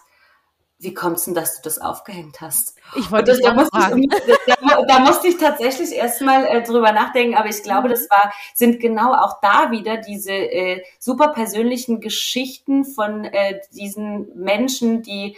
wie 0.80 0.94
kommt's 0.94 1.26
denn, 1.26 1.34
dass 1.34 1.56
du 1.56 1.62
das 1.64 1.80
aufgehängt 1.80 2.40
hast? 2.40 2.76
Ich 2.96 3.12
wollte 3.12 3.32
das, 3.32 3.42
da, 3.42 3.54
musste 3.54 4.00
ich, 4.00 4.10
da, 4.46 4.82
da, 4.88 5.00
musste 5.00 5.28
ich 5.28 5.38
tatsächlich 5.38 5.92
erstmal 5.92 6.46
äh, 6.46 6.62
drüber 6.62 6.92
nachdenken, 6.92 7.36
aber 7.36 7.50
ich 7.50 7.64
glaube, 7.64 7.88
mhm. 7.88 7.92
das 7.92 8.08
war, 8.12 8.32
sind 8.54 8.80
genau 8.80 9.14
auch 9.14 9.42
da 9.42 9.72
wieder 9.72 9.98
diese 9.98 10.34
äh, 10.34 10.84
super 11.00 11.30
persönlichen 11.30 12.00
Geschichten 12.00 12.86
von 12.86 13.26
äh, 13.26 13.60
diesen 13.72 14.32
Menschen, 14.36 15.02
die 15.02 15.36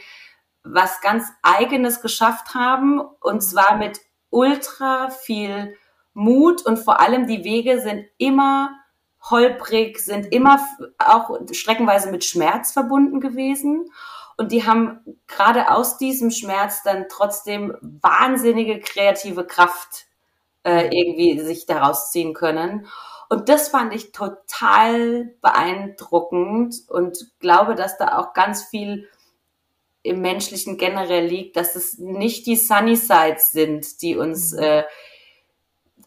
was 0.64 1.00
ganz 1.00 1.26
Eigenes 1.41 2.02
geschafft 2.02 2.54
haben 2.54 3.00
und 3.22 3.41
zwar 3.41 3.78
mit 3.78 4.02
ultra 4.30 5.10
viel 5.10 5.76
Mut 6.14 6.66
und 6.66 6.78
vor 6.78 7.00
allem 7.00 7.28
die 7.28 7.45
Wege 7.45 7.80
sind 7.82 8.06
immer 8.18 8.72
holprig, 9.22 9.99
sind 9.99 10.32
immer 10.34 10.59
auch 10.97 11.38
streckenweise 11.51 12.11
mit 12.11 12.24
Schmerz 12.24 12.72
verbunden 12.72 13.20
gewesen. 13.20 13.91
Und 14.38 14.51
die 14.51 14.65
haben 14.65 15.01
gerade 15.28 15.72
aus 15.72 15.97
diesem 15.97 16.32
Schmerz 16.32 16.82
dann 16.84 17.07
trotzdem 17.09 17.76
wahnsinnige 17.82 18.80
kreative 18.80 19.45
Kraft 19.45 20.05
äh, 20.63 20.88
irgendwie 20.88 21.39
sich 21.41 21.65
daraus 21.65 22.11
ziehen 22.11 22.34
können. 22.34 22.88
Und 23.30 23.49
das 23.49 23.70
fand 23.70 23.93
ich 23.93 24.11
total 24.11 25.36
beeindruckend 25.41 26.76
und 26.88 27.28
glaube, 27.39 27.76
dass 27.76 27.97
da 27.97 28.17
auch 28.17 28.34
ganz 28.34 28.63
viel 28.63 29.07
im 30.01 30.22
Menschlichen 30.22 30.78
generell 30.78 31.26
liegt, 31.26 31.55
dass 31.55 31.76
es 31.76 31.97
nicht 31.97 32.47
die 32.47 32.55
Sunny 32.55 32.95
Sides 32.95 33.51
sind, 33.51 34.01
die 34.01 34.15
uns 34.17 34.53
mhm. 34.53 34.59
äh, 34.59 34.84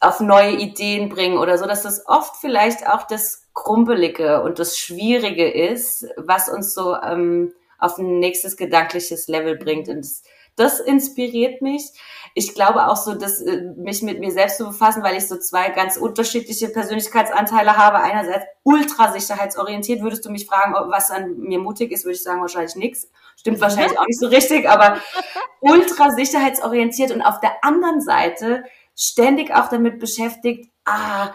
auf 0.02 0.20
neue 0.20 0.52
Ideen 0.56 1.08
bringen 1.08 1.38
oder 1.38 1.56
so, 1.58 1.66
dass 1.66 1.82
das 1.82 2.06
oft 2.06 2.36
vielleicht 2.36 2.88
auch 2.88 3.04
das 3.06 3.46
Krumpelige 3.54 4.42
und 4.42 4.58
das 4.58 4.76
Schwierige 4.76 5.48
ist, 5.48 6.06
was 6.16 6.48
uns 6.48 6.74
so 6.74 6.96
ähm, 6.96 7.52
auf 7.78 7.98
ein 7.98 8.18
nächstes 8.18 8.56
gedankliches 8.56 9.28
Level 9.28 9.56
bringt. 9.56 9.88
Und 9.88 10.00
das, 10.00 10.24
das 10.56 10.80
inspiriert 10.80 11.62
mich. 11.62 11.90
Ich 12.34 12.54
glaube 12.54 12.88
auch 12.88 12.96
so, 12.96 13.14
dass 13.14 13.40
äh, 13.42 13.62
mich 13.76 14.02
mit 14.02 14.18
mir 14.18 14.32
selbst 14.32 14.56
zu 14.56 14.66
befassen, 14.66 15.04
weil 15.04 15.16
ich 15.16 15.28
so 15.28 15.38
zwei 15.38 15.68
ganz 15.68 15.96
unterschiedliche 15.96 16.68
Persönlichkeitsanteile 16.70 17.76
habe. 17.76 17.98
Einerseits 17.98 18.46
ultra 18.64 19.12
sicherheitsorientiert. 19.12 20.02
Würdest 20.02 20.24
du 20.24 20.30
mich 20.30 20.46
fragen, 20.46 20.74
was 20.90 21.12
an 21.12 21.36
mir 21.38 21.60
mutig 21.60 21.92
ist, 21.92 22.04
würde 22.04 22.16
ich 22.16 22.22
sagen 22.24 22.40
wahrscheinlich 22.40 22.74
nichts. 22.74 23.08
Stimmt 23.36 23.60
wahrscheinlich 23.60 23.98
auch 23.98 24.06
nicht 24.06 24.18
so 24.18 24.26
richtig, 24.26 24.68
aber 24.68 24.96
ultra 25.60 26.10
sicherheitsorientiert 26.10 27.12
und 27.12 27.22
auf 27.22 27.38
der 27.38 27.64
anderen 27.64 28.00
Seite 28.00 28.64
ständig 28.94 29.54
auch 29.54 29.68
damit 29.68 29.98
beschäftigt, 29.98 30.70
ah, 30.84 31.32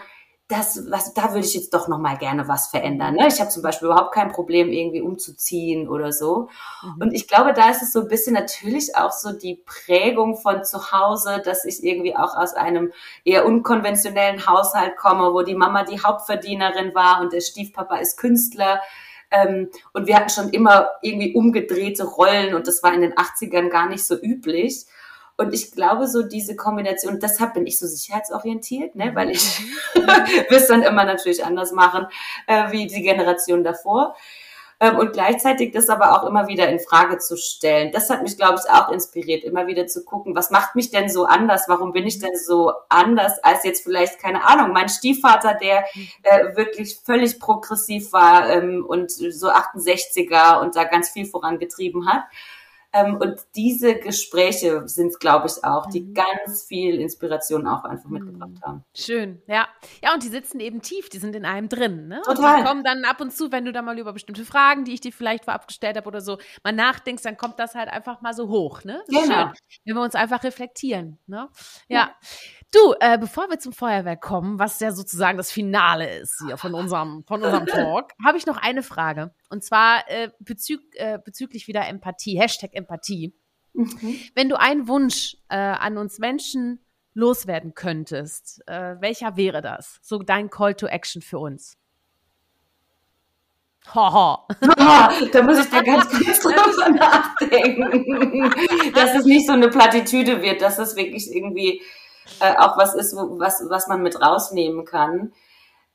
das, 0.48 0.90
was, 0.90 1.12
da 1.12 1.34
würde 1.34 1.46
ich 1.46 1.54
jetzt 1.54 1.74
doch 1.74 1.88
noch 1.88 1.98
mal 1.98 2.16
gerne 2.16 2.48
was 2.48 2.68
verändern. 2.68 3.16
Ne? 3.16 3.28
Ich 3.28 3.38
habe 3.38 3.50
zum 3.50 3.62
Beispiel 3.62 3.88
überhaupt 3.88 4.14
kein 4.14 4.32
Problem, 4.32 4.72
irgendwie 4.72 5.02
umzuziehen 5.02 5.88
oder 5.88 6.10
so. 6.10 6.48
Mhm. 6.82 7.02
Und 7.02 7.12
ich 7.12 7.28
glaube, 7.28 7.52
da 7.52 7.70
ist 7.70 7.82
es 7.82 7.92
so 7.92 8.00
ein 8.00 8.08
bisschen 8.08 8.32
natürlich 8.32 8.96
auch 8.96 9.12
so 9.12 9.32
die 9.32 9.62
Prägung 9.66 10.38
von 10.38 10.64
zu 10.64 10.90
Hause, 10.90 11.42
dass 11.44 11.66
ich 11.66 11.84
irgendwie 11.84 12.16
auch 12.16 12.34
aus 12.34 12.54
einem 12.54 12.92
eher 13.24 13.44
unkonventionellen 13.44 14.46
Haushalt 14.46 14.96
komme, 14.96 15.34
wo 15.34 15.42
die 15.42 15.54
Mama 15.54 15.84
die 15.84 16.00
Hauptverdienerin 16.00 16.94
war 16.94 17.20
und 17.20 17.34
der 17.34 17.42
Stiefpapa 17.42 17.98
ist 17.98 18.16
Künstler. 18.16 18.80
Ähm, 19.30 19.68
und 19.92 20.06
wir 20.06 20.16
hatten 20.16 20.30
schon 20.30 20.48
immer 20.48 20.88
irgendwie 21.02 21.34
umgedrehte 21.34 22.04
Rollen 22.04 22.54
und 22.54 22.66
das 22.66 22.82
war 22.82 22.94
in 22.94 23.02
den 23.02 23.12
80ern 23.12 23.68
gar 23.68 23.86
nicht 23.90 24.06
so 24.06 24.16
üblich. 24.16 24.86
Und 25.38 25.54
ich 25.54 25.70
glaube, 25.70 26.08
so 26.08 26.24
diese 26.24 26.56
Kombination, 26.56 27.20
deshalb 27.20 27.54
bin 27.54 27.64
ich 27.64 27.78
so 27.78 27.86
sicherheitsorientiert, 27.86 28.96
ne, 28.96 29.14
weil 29.14 29.30
ich 29.30 29.60
mhm. 29.94 30.00
will 30.50 30.58
es 30.58 30.66
dann 30.66 30.82
immer 30.82 31.04
natürlich 31.04 31.44
anders 31.44 31.70
machen, 31.70 32.06
äh, 32.48 32.72
wie 32.72 32.88
die 32.88 33.02
Generation 33.02 33.62
davor. 33.62 34.16
Ähm, 34.80 34.96
und 34.96 35.12
gleichzeitig 35.12 35.72
das 35.72 35.88
aber 35.88 36.12
auch 36.12 36.28
immer 36.28 36.48
wieder 36.48 36.68
in 36.68 36.80
Frage 36.80 37.18
zu 37.18 37.36
stellen. 37.36 37.92
Das 37.92 38.10
hat 38.10 38.22
mich, 38.22 38.36
glaube 38.36 38.60
ich, 38.62 38.70
auch 38.70 38.90
inspiriert, 38.90 39.44
immer 39.44 39.68
wieder 39.68 39.86
zu 39.86 40.04
gucken, 40.04 40.34
was 40.34 40.50
macht 40.50 40.74
mich 40.74 40.90
denn 40.90 41.08
so 41.08 41.24
anders? 41.24 41.64
Warum 41.68 41.92
bin 41.92 42.06
ich 42.06 42.18
denn 42.18 42.36
so 42.36 42.72
anders 42.88 43.42
als 43.44 43.62
jetzt 43.62 43.84
vielleicht, 43.84 44.20
keine 44.20 44.44
Ahnung, 44.44 44.72
mein 44.72 44.88
Stiefvater, 44.88 45.54
der 45.54 45.84
äh, 46.22 46.56
wirklich 46.56 46.98
völlig 47.04 47.38
progressiv 47.38 48.12
war 48.12 48.50
ähm, 48.50 48.84
und 48.86 49.12
so 49.12 49.50
68er 49.50 50.60
und 50.60 50.74
da 50.74 50.82
ganz 50.82 51.10
viel 51.10 51.26
vorangetrieben 51.26 52.08
hat. 52.08 52.24
Ähm, 52.92 53.16
und 53.16 53.36
diese 53.54 53.96
Gespräche 53.96 54.88
sind, 54.88 55.20
glaube 55.20 55.46
ich, 55.46 55.62
auch, 55.62 55.86
die 55.86 56.00
mhm. 56.00 56.14
ganz 56.14 56.64
viel 56.64 57.00
Inspiration 57.00 57.66
auch 57.66 57.84
einfach 57.84 58.08
mitgebracht 58.08 58.50
mhm. 58.50 58.62
haben. 58.62 58.84
Schön, 58.94 59.42
ja. 59.46 59.68
Ja, 60.02 60.14
und 60.14 60.22
die 60.22 60.28
sitzen 60.28 60.58
eben 60.58 60.80
tief, 60.80 61.10
die 61.10 61.18
sind 61.18 61.36
in 61.36 61.44
einem 61.44 61.68
drin. 61.68 62.08
Ne? 62.08 62.22
Total. 62.24 62.54
Und 62.54 62.60
die 62.60 62.66
kommen 62.66 62.84
dann 62.84 63.04
ab 63.04 63.20
und 63.20 63.32
zu, 63.32 63.52
wenn 63.52 63.66
du 63.66 63.72
da 63.72 63.82
mal 63.82 63.98
über 63.98 64.14
bestimmte 64.14 64.44
Fragen, 64.44 64.84
die 64.84 64.94
ich 64.94 65.00
dir 65.00 65.12
vielleicht 65.12 65.44
vorab 65.44 65.66
gestellt 65.66 65.96
habe 65.96 66.06
oder 66.06 66.22
so, 66.22 66.38
mal 66.64 66.72
nachdenkst, 66.72 67.22
dann 67.22 67.36
kommt 67.36 67.58
das 67.58 67.74
halt 67.74 67.90
einfach 67.90 68.22
mal 68.22 68.32
so 68.32 68.48
hoch. 68.48 68.84
Ne? 68.84 69.02
Genau. 69.08 69.20
Schön, 69.26 69.82
wenn 69.84 69.94
wir 69.94 70.02
uns 70.02 70.14
einfach 70.14 70.42
reflektieren. 70.42 71.18
Ne? 71.26 71.48
ja. 71.88 71.98
ja. 71.98 72.10
Du, 72.70 72.94
äh, 73.00 73.16
bevor 73.16 73.48
wir 73.48 73.58
zum 73.58 73.72
Feuerwerk 73.72 74.20
kommen, 74.20 74.58
was 74.58 74.78
ja 74.80 74.92
sozusagen 74.92 75.38
das 75.38 75.50
Finale 75.50 76.18
ist 76.18 76.42
hier 76.44 76.58
von 76.58 76.74
unserem, 76.74 77.24
von 77.26 77.42
unserem 77.42 77.66
Talk, 77.66 78.12
habe 78.22 78.36
ich 78.36 78.44
noch 78.44 78.58
eine 78.58 78.82
Frage. 78.82 79.32
Und 79.48 79.64
zwar 79.64 80.04
äh, 80.08 80.30
bezüg, 80.38 80.82
äh, 80.94 81.18
bezüglich 81.24 81.66
wieder 81.66 81.86
Empathie, 81.88 82.38
Hashtag 82.38 82.74
Empathie. 82.74 83.34
Mhm. 83.72 84.18
Wenn 84.34 84.50
du 84.50 84.58
einen 84.58 84.86
Wunsch 84.86 85.36
äh, 85.48 85.56
an 85.56 85.96
uns 85.96 86.18
Menschen 86.18 86.84
loswerden 87.14 87.74
könntest, 87.74 88.62
äh, 88.66 88.96
welcher 89.00 89.36
wäre 89.36 89.62
das? 89.62 89.98
So 90.02 90.18
dein 90.18 90.50
Call 90.50 90.74
to 90.74 90.86
Action 90.86 91.22
für 91.22 91.38
uns. 91.38 91.78
Haha. 93.94 94.46
da 95.32 95.42
muss 95.42 95.58
ich 95.60 95.70
da 95.70 95.80
ganz 95.80 96.10
kurz 96.10 96.40
drüber 96.40 96.90
nachdenken. 96.90 98.52
dass 98.94 99.14
es 99.14 99.24
nicht 99.24 99.46
so 99.46 99.54
eine 99.54 99.68
Plattitüde 99.68 100.42
wird, 100.42 100.60
dass 100.60 100.78
es 100.78 100.96
wirklich 100.96 101.34
irgendwie 101.34 101.80
äh, 102.40 102.56
auch 102.56 102.76
was 102.76 102.94
ist, 102.94 103.16
wo, 103.16 103.38
was, 103.38 103.62
was 103.68 103.88
man 103.88 104.02
mit 104.02 104.20
rausnehmen 104.20 104.84
kann. 104.84 105.32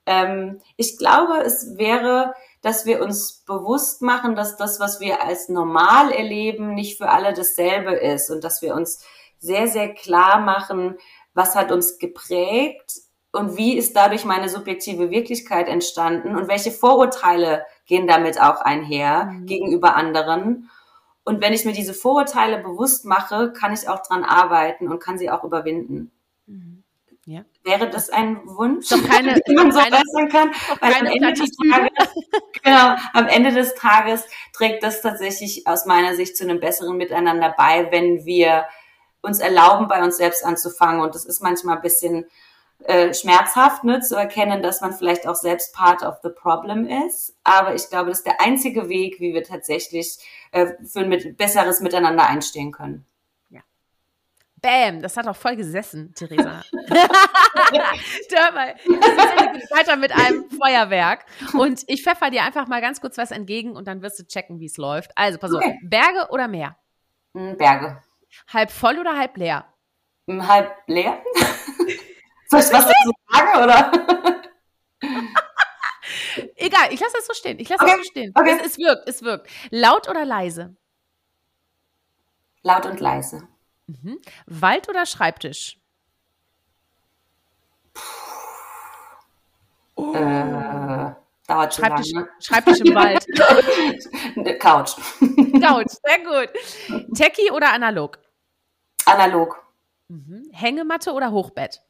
Ähm, 0.05 0.59
ich 0.77 0.97
glaube, 0.97 1.41
es 1.43 1.77
wäre, 1.77 2.33
dass 2.61 2.85
wir 2.85 3.01
uns 3.01 3.43
bewusst 3.45 4.01
machen, 4.01 4.35
dass 4.35 4.57
das, 4.57 4.79
was 4.79 4.99
wir 4.99 5.23
als 5.23 5.49
normal 5.49 6.11
erleben, 6.11 6.73
nicht 6.73 6.97
für 6.97 7.09
alle 7.09 7.33
dasselbe 7.33 7.93
ist 7.93 8.29
und 8.29 8.43
dass 8.43 8.61
wir 8.61 8.75
uns 8.75 9.03
sehr, 9.39 9.67
sehr 9.67 9.93
klar 9.93 10.39
machen, 10.39 10.97
was 11.33 11.55
hat 11.55 11.71
uns 11.71 11.97
geprägt 11.97 13.01
und 13.31 13.57
wie 13.57 13.77
ist 13.77 13.95
dadurch 13.95 14.25
meine 14.25 14.47
subjektive 14.47 15.09
Wirklichkeit 15.09 15.67
entstanden 15.67 16.35
und 16.35 16.47
welche 16.47 16.71
Vorurteile 16.71 17.65
gehen 17.85 18.07
damit 18.07 18.39
auch 18.39 18.61
einher 18.61 19.25
mhm. 19.25 19.45
gegenüber 19.45 19.95
anderen. 19.95 20.69
Und 21.25 21.41
wenn 21.41 21.53
ich 21.53 21.65
mir 21.65 21.73
diese 21.73 21.93
Vorurteile 21.93 22.59
bewusst 22.59 23.05
mache, 23.05 23.51
kann 23.51 23.73
ich 23.73 23.89
auch 23.89 24.03
dran 24.03 24.23
arbeiten 24.23 24.87
und 24.87 24.99
kann 24.99 25.17
sie 25.17 25.31
auch 25.31 25.43
überwinden. 25.43 26.11
Ja. 27.26 27.45
Wäre 27.63 27.89
das 27.89 28.09
ein 28.09 28.41
Wunsch, 28.45 28.89
doch 28.89 29.01
keine, 29.07 29.39
den 29.47 29.55
man 29.55 29.71
so 29.71 29.80
keine, 29.80 29.95
äußern 29.95 30.30
kann? 30.30 30.51
Weil 30.82 30.93
am 30.93 31.05
Ende, 31.05 31.32
des 31.32 31.51
Tages, 31.51 31.91
genau, 32.63 32.95
am 33.13 33.28
Ende 33.28 33.53
des 33.53 33.76
Tages 33.76 34.26
trägt 34.51 34.84
das 34.84 35.01
tatsächlich 35.01 35.65
aus 35.65 35.86
meiner 35.86 36.15
Sicht 36.15 36.36
zu 36.36 36.43
einem 36.43 36.59
besseren 36.59 36.97
Miteinander 36.97 37.53
bei, 37.57 37.89
wenn 37.91 38.26
wir 38.26 38.65
uns 39.21 39.39
erlauben, 39.39 39.88
bei 39.88 40.03
uns 40.03 40.17
selbst 40.17 40.43
anzufangen. 40.45 41.01
Und 41.01 41.15
das 41.15 41.24
ist 41.24 41.41
manchmal 41.41 41.78
ein 41.78 41.82
bisschen 41.82 42.26
äh, 42.84 43.13
schmerzhaft, 43.13 43.86
ne, 43.86 44.01
zu 44.01 44.15
erkennen, 44.15 44.61
dass 44.61 44.82
man 44.82 44.91
vielleicht 44.91 45.26
auch 45.26 45.36
selbst 45.36 45.74
part 45.74 46.03
of 46.03 46.15
the 46.24 46.30
problem 46.30 46.86
ist. 46.86 47.34
Aber 47.45 47.74
ich 47.74 47.89
glaube, 47.89 48.09
das 48.09 48.19
ist 48.19 48.28
der 48.28 48.41
einzige 48.41 48.89
Weg, 48.89 49.21
wie 49.21 49.34
wir 49.34 49.43
tatsächlich 49.43 50.17
äh, 50.51 50.74
für 50.86 50.99
ein 50.99 51.09
mit, 51.09 51.38
besseres 51.38 51.80
Miteinander 51.80 52.28
einstehen 52.28 52.74
können. 52.74 53.05
Bam, 54.64 55.01
das 55.01 55.18
hat 55.18 55.28
auch 55.28 55.36
voll 55.36 55.57
gesessen, 55.57 56.14
Theresa. 56.16 56.61
Hör 56.72 58.51
mal, 58.53 58.74
weiter 59.72 59.97
mit 59.97 60.14
einem 60.14 60.49
Feuerwerk. 60.49 61.26
Und 61.53 61.84
ich 61.88 62.01
pfeffer 62.01 62.30
dir 62.30 62.43
einfach 62.43 62.68
mal 62.68 62.80
ganz 62.80 63.01
kurz 63.01 63.18
was 63.18 63.32
entgegen 63.32 63.76
und 63.76 63.89
dann 63.89 64.01
wirst 64.01 64.20
du 64.20 64.24
checken, 64.26 64.61
wie 64.61 64.68
es 64.68 64.78
läuft. 64.78 65.11
Also, 65.16 65.38
pass 65.38 65.53
okay. 65.53 65.68
auf. 65.68 65.89
Berge 65.89 66.30
oder 66.32 66.47
Meer? 66.47 66.78
Hm, 67.34 67.57
Berge. 67.57 68.01
Halb 68.53 68.72
voll 68.72 68.99
oder 68.99 69.18
halb 69.18 69.36
leer? 69.36 69.66
Hm, 70.28 70.47
halb 70.47 70.74
leer? 70.88 71.22
Soll 72.47 72.61
ich 72.61 72.72
was 72.72 72.88
dazu 72.88 73.11
sagen, 73.34 73.64
oder? 73.64 73.91
Egal, 76.55 76.88
ich 76.91 77.01
lasse 77.01 77.18
das 77.18 77.28
so 77.28 77.34
stehen. 77.34 77.59
Ich 77.59 77.68
lasse 77.68 77.84
okay. 77.84 77.91
das 77.97 78.05
so 78.05 78.11
stehen. 78.11 78.32
Okay. 78.34 78.59
Es, 78.61 78.68
es 78.68 78.78
wirkt, 78.78 79.09
es 79.09 79.24
wirkt. 79.24 79.49
Laut 79.72 80.07
oder 80.07 80.24
leise? 80.24 80.78
Laut 82.61 82.86
und 82.86 83.01
leise. 83.01 83.49
Mhm. 83.88 84.19
Wald 84.45 84.89
oder 84.89 85.05
Schreibtisch? 85.05 85.77
Oh. 89.95 90.13
Äh, 90.15 91.13
dauert 91.47 91.73
Schreibtisch, 91.75 92.11
lange. 92.13 92.29
Schreibtisch 92.39 92.79
im 92.79 92.95
Wald. 92.95 93.25
Couch. 94.59 94.95
Couch, 95.61 95.91
sehr 96.03 96.19
gut. 96.19 97.15
Techie 97.15 97.51
oder 97.51 97.73
analog? 97.73 98.17
Analog. 99.05 99.61
Mhm. 100.07 100.49
Hängematte 100.51 101.11
oder 101.13 101.31
Hochbett? 101.31 101.81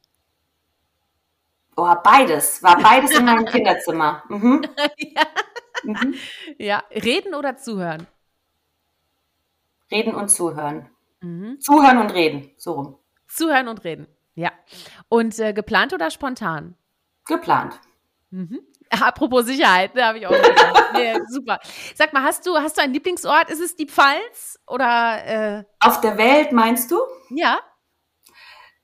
Oh, 1.76 1.94
beides. 2.02 2.62
War 2.62 2.78
beides 2.78 3.12
in 3.12 3.24
meinem 3.24 3.44
Kinderzimmer. 3.46 4.22
Mhm. 4.28 4.64
ja. 4.98 5.22
Mhm. 5.82 6.14
ja. 6.58 6.82
Reden 6.90 7.34
oder 7.34 7.56
zuhören? 7.56 8.06
Reden 9.90 10.14
und 10.14 10.28
zuhören. 10.28 10.88
Mhm. 11.24 11.60
Zuhören 11.60 11.98
und 11.98 12.12
reden. 12.12 12.50
So 12.56 12.72
rum. 12.72 12.98
Zuhören 13.28 13.68
und 13.68 13.82
reden. 13.84 14.06
Ja. 14.34 14.52
Und 15.08 15.38
äh, 15.38 15.52
geplant 15.52 15.92
oder 15.92 16.10
spontan? 16.10 16.76
Geplant. 17.26 17.80
Mhm. 18.30 18.60
Apropos 18.90 19.46
Sicherheit, 19.46 19.94
ne, 19.94 20.04
habe 20.04 20.18
ich 20.18 20.26
auch 20.26 20.32
nee, 20.94 21.14
super. 21.28 21.58
Sag 21.94 22.12
mal, 22.12 22.22
hast 22.22 22.46
du, 22.46 22.56
hast 22.56 22.76
du 22.76 22.82
einen 22.82 22.92
Lieblingsort? 22.92 23.50
Ist 23.50 23.60
es 23.60 23.74
die 23.74 23.86
Pfalz 23.86 24.58
oder? 24.66 25.24
Äh... 25.24 25.64
Auf 25.80 26.00
der 26.00 26.18
Welt 26.18 26.52
meinst 26.52 26.90
du? 26.90 26.98
Ja. 27.30 27.58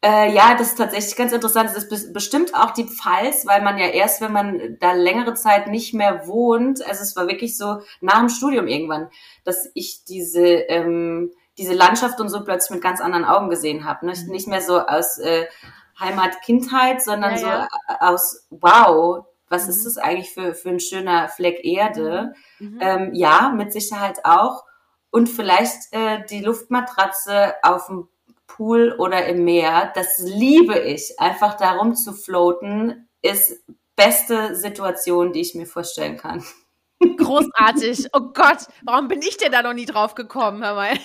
Äh, 0.03 0.33
ja, 0.33 0.55
das 0.55 0.69
ist 0.69 0.79
tatsächlich 0.79 1.15
ganz 1.15 1.33
interessant. 1.33 1.71
Es 1.77 1.85
ist 1.85 2.15
bestimmt 2.15 2.55
auch 2.55 2.71
die 2.71 2.87
Pfalz, 2.87 3.47
weil 3.47 3.61
man 3.61 3.77
ja 3.77 3.87
erst, 3.89 4.23
wenn 4.23 4.33
man 4.33 4.79
da 4.81 4.93
längere 4.93 5.35
Zeit 5.35 5.67
nicht 5.67 5.93
mehr 5.93 6.27
wohnt, 6.27 6.83
also 6.87 7.03
es 7.03 7.15
war 7.17 7.29
wirklich 7.29 7.59
so 7.59 7.83
nach 8.01 8.21
dem 8.21 8.31
Studium 8.31 8.67
irgendwann, 8.67 9.11
dass 9.45 9.71
ich 9.75 10.05
diese 10.07 10.41
ähm, 10.43 11.33
diese 11.61 11.75
Landschaft 11.75 12.21
und 12.21 12.31
so 12.31 12.43
plötzlich 12.43 12.71
mit 12.71 12.83
ganz 12.83 13.01
anderen 13.01 13.27
Augen 13.27 13.51
gesehen 13.51 13.85
habe. 13.85 14.07
Ne? 14.07 14.15
Nicht 14.29 14.49
mehr 14.49 14.63
so 14.63 14.81
aus 14.81 15.19
äh, 15.19 15.47
Heimat, 16.01 16.41
Kindheit, 16.43 17.03
sondern 17.03 17.33
ja, 17.33 17.39
so 17.39 17.47
ja. 17.47 17.69
aus 18.01 18.47
Wow, 18.49 19.27
was 19.49 19.65
mhm. 19.65 19.71
ist 19.71 19.85
das 19.85 19.99
eigentlich 19.99 20.33
für, 20.33 20.55
für 20.55 20.71
ein 20.71 20.81
schöner 20.81 21.29
Fleck 21.29 21.63
Erde? 21.63 22.33
Mhm. 22.59 22.69
mhm. 22.69 22.79
Ähm, 22.81 23.15
ja, 23.15 23.53
mit 23.55 23.73
Sicherheit 23.73 24.25
auch. 24.25 24.65
Und 25.11 25.29
vielleicht 25.29 25.93
äh, 25.93 26.25
die 26.31 26.41
Luftmatratze 26.41 27.55
auf 27.63 27.87
dem 27.87 28.09
Pool 28.47 28.95
oder 28.99 29.27
im 29.27 29.45
Meer, 29.45 29.93
das 29.95 30.19
liebe 30.19 30.79
ich. 30.79 31.21
Einfach 31.21 31.57
darum 31.57 31.95
zu 31.95 32.13
floaten, 32.13 33.09
ist 33.23 33.63
beste 33.97 34.57
Situation, 34.57 35.33
die 35.33 35.41
ich 35.41 35.55
mir 35.55 35.67
vorstellen 35.67 36.17
kann. 36.17 36.43
Großartig. 37.17 38.09
Oh 38.13 38.33
Gott, 38.33 38.67
warum 38.83 39.09
bin 39.09 39.21
ich 39.21 39.37
denn 39.37 39.53
da 39.53 39.63
noch 39.63 39.75
nie 39.75 39.87
drauf 39.87 40.15
gekommen, 40.15 40.65
Hör 40.65 40.75
mal. 40.75 40.99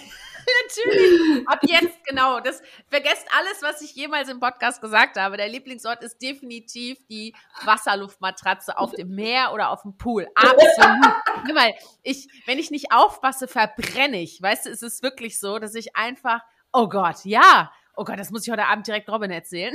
Natürlich. 0.85 1.47
Ab 1.47 1.59
jetzt, 1.63 2.03
genau. 2.05 2.39
Das 2.39 2.61
vergesst 2.87 3.27
alles, 3.37 3.61
was 3.61 3.81
ich 3.81 3.95
jemals 3.95 4.29
im 4.29 4.39
Podcast 4.39 4.81
gesagt 4.81 5.17
habe. 5.17 5.37
Der 5.37 5.47
Lieblingsort 5.47 6.03
ist 6.03 6.21
definitiv 6.21 6.97
die 7.07 7.35
Wasserluftmatratze 7.63 8.77
auf 8.77 8.91
dem 8.91 9.15
Meer 9.15 9.53
oder 9.53 9.69
auf 9.69 9.81
dem 9.81 9.97
Pool. 9.97 10.27
Absolut. 10.35 11.53
Mal, 11.53 11.73
ich, 12.03 12.27
wenn 12.45 12.59
ich 12.59 12.71
nicht 12.71 12.91
aufpasse, 12.91 13.47
verbrenne 13.47 14.21
ich. 14.21 14.41
Weißt 14.41 14.65
du, 14.65 14.69
es 14.69 14.81
ist 14.81 15.03
wirklich 15.03 15.39
so, 15.39 15.59
dass 15.59 15.75
ich 15.75 15.95
einfach, 15.95 16.41
oh 16.73 16.89
Gott, 16.89 17.23
ja. 17.23 17.71
Oh 17.95 18.03
Gott, 18.03 18.19
das 18.19 18.29
muss 18.29 18.45
ich 18.45 18.51
heute 18.51 18.65
Abend 18.65 18.87
direkt 18.87 19.09
Robin 19.09 19.31
erzählen. 19.31 19.73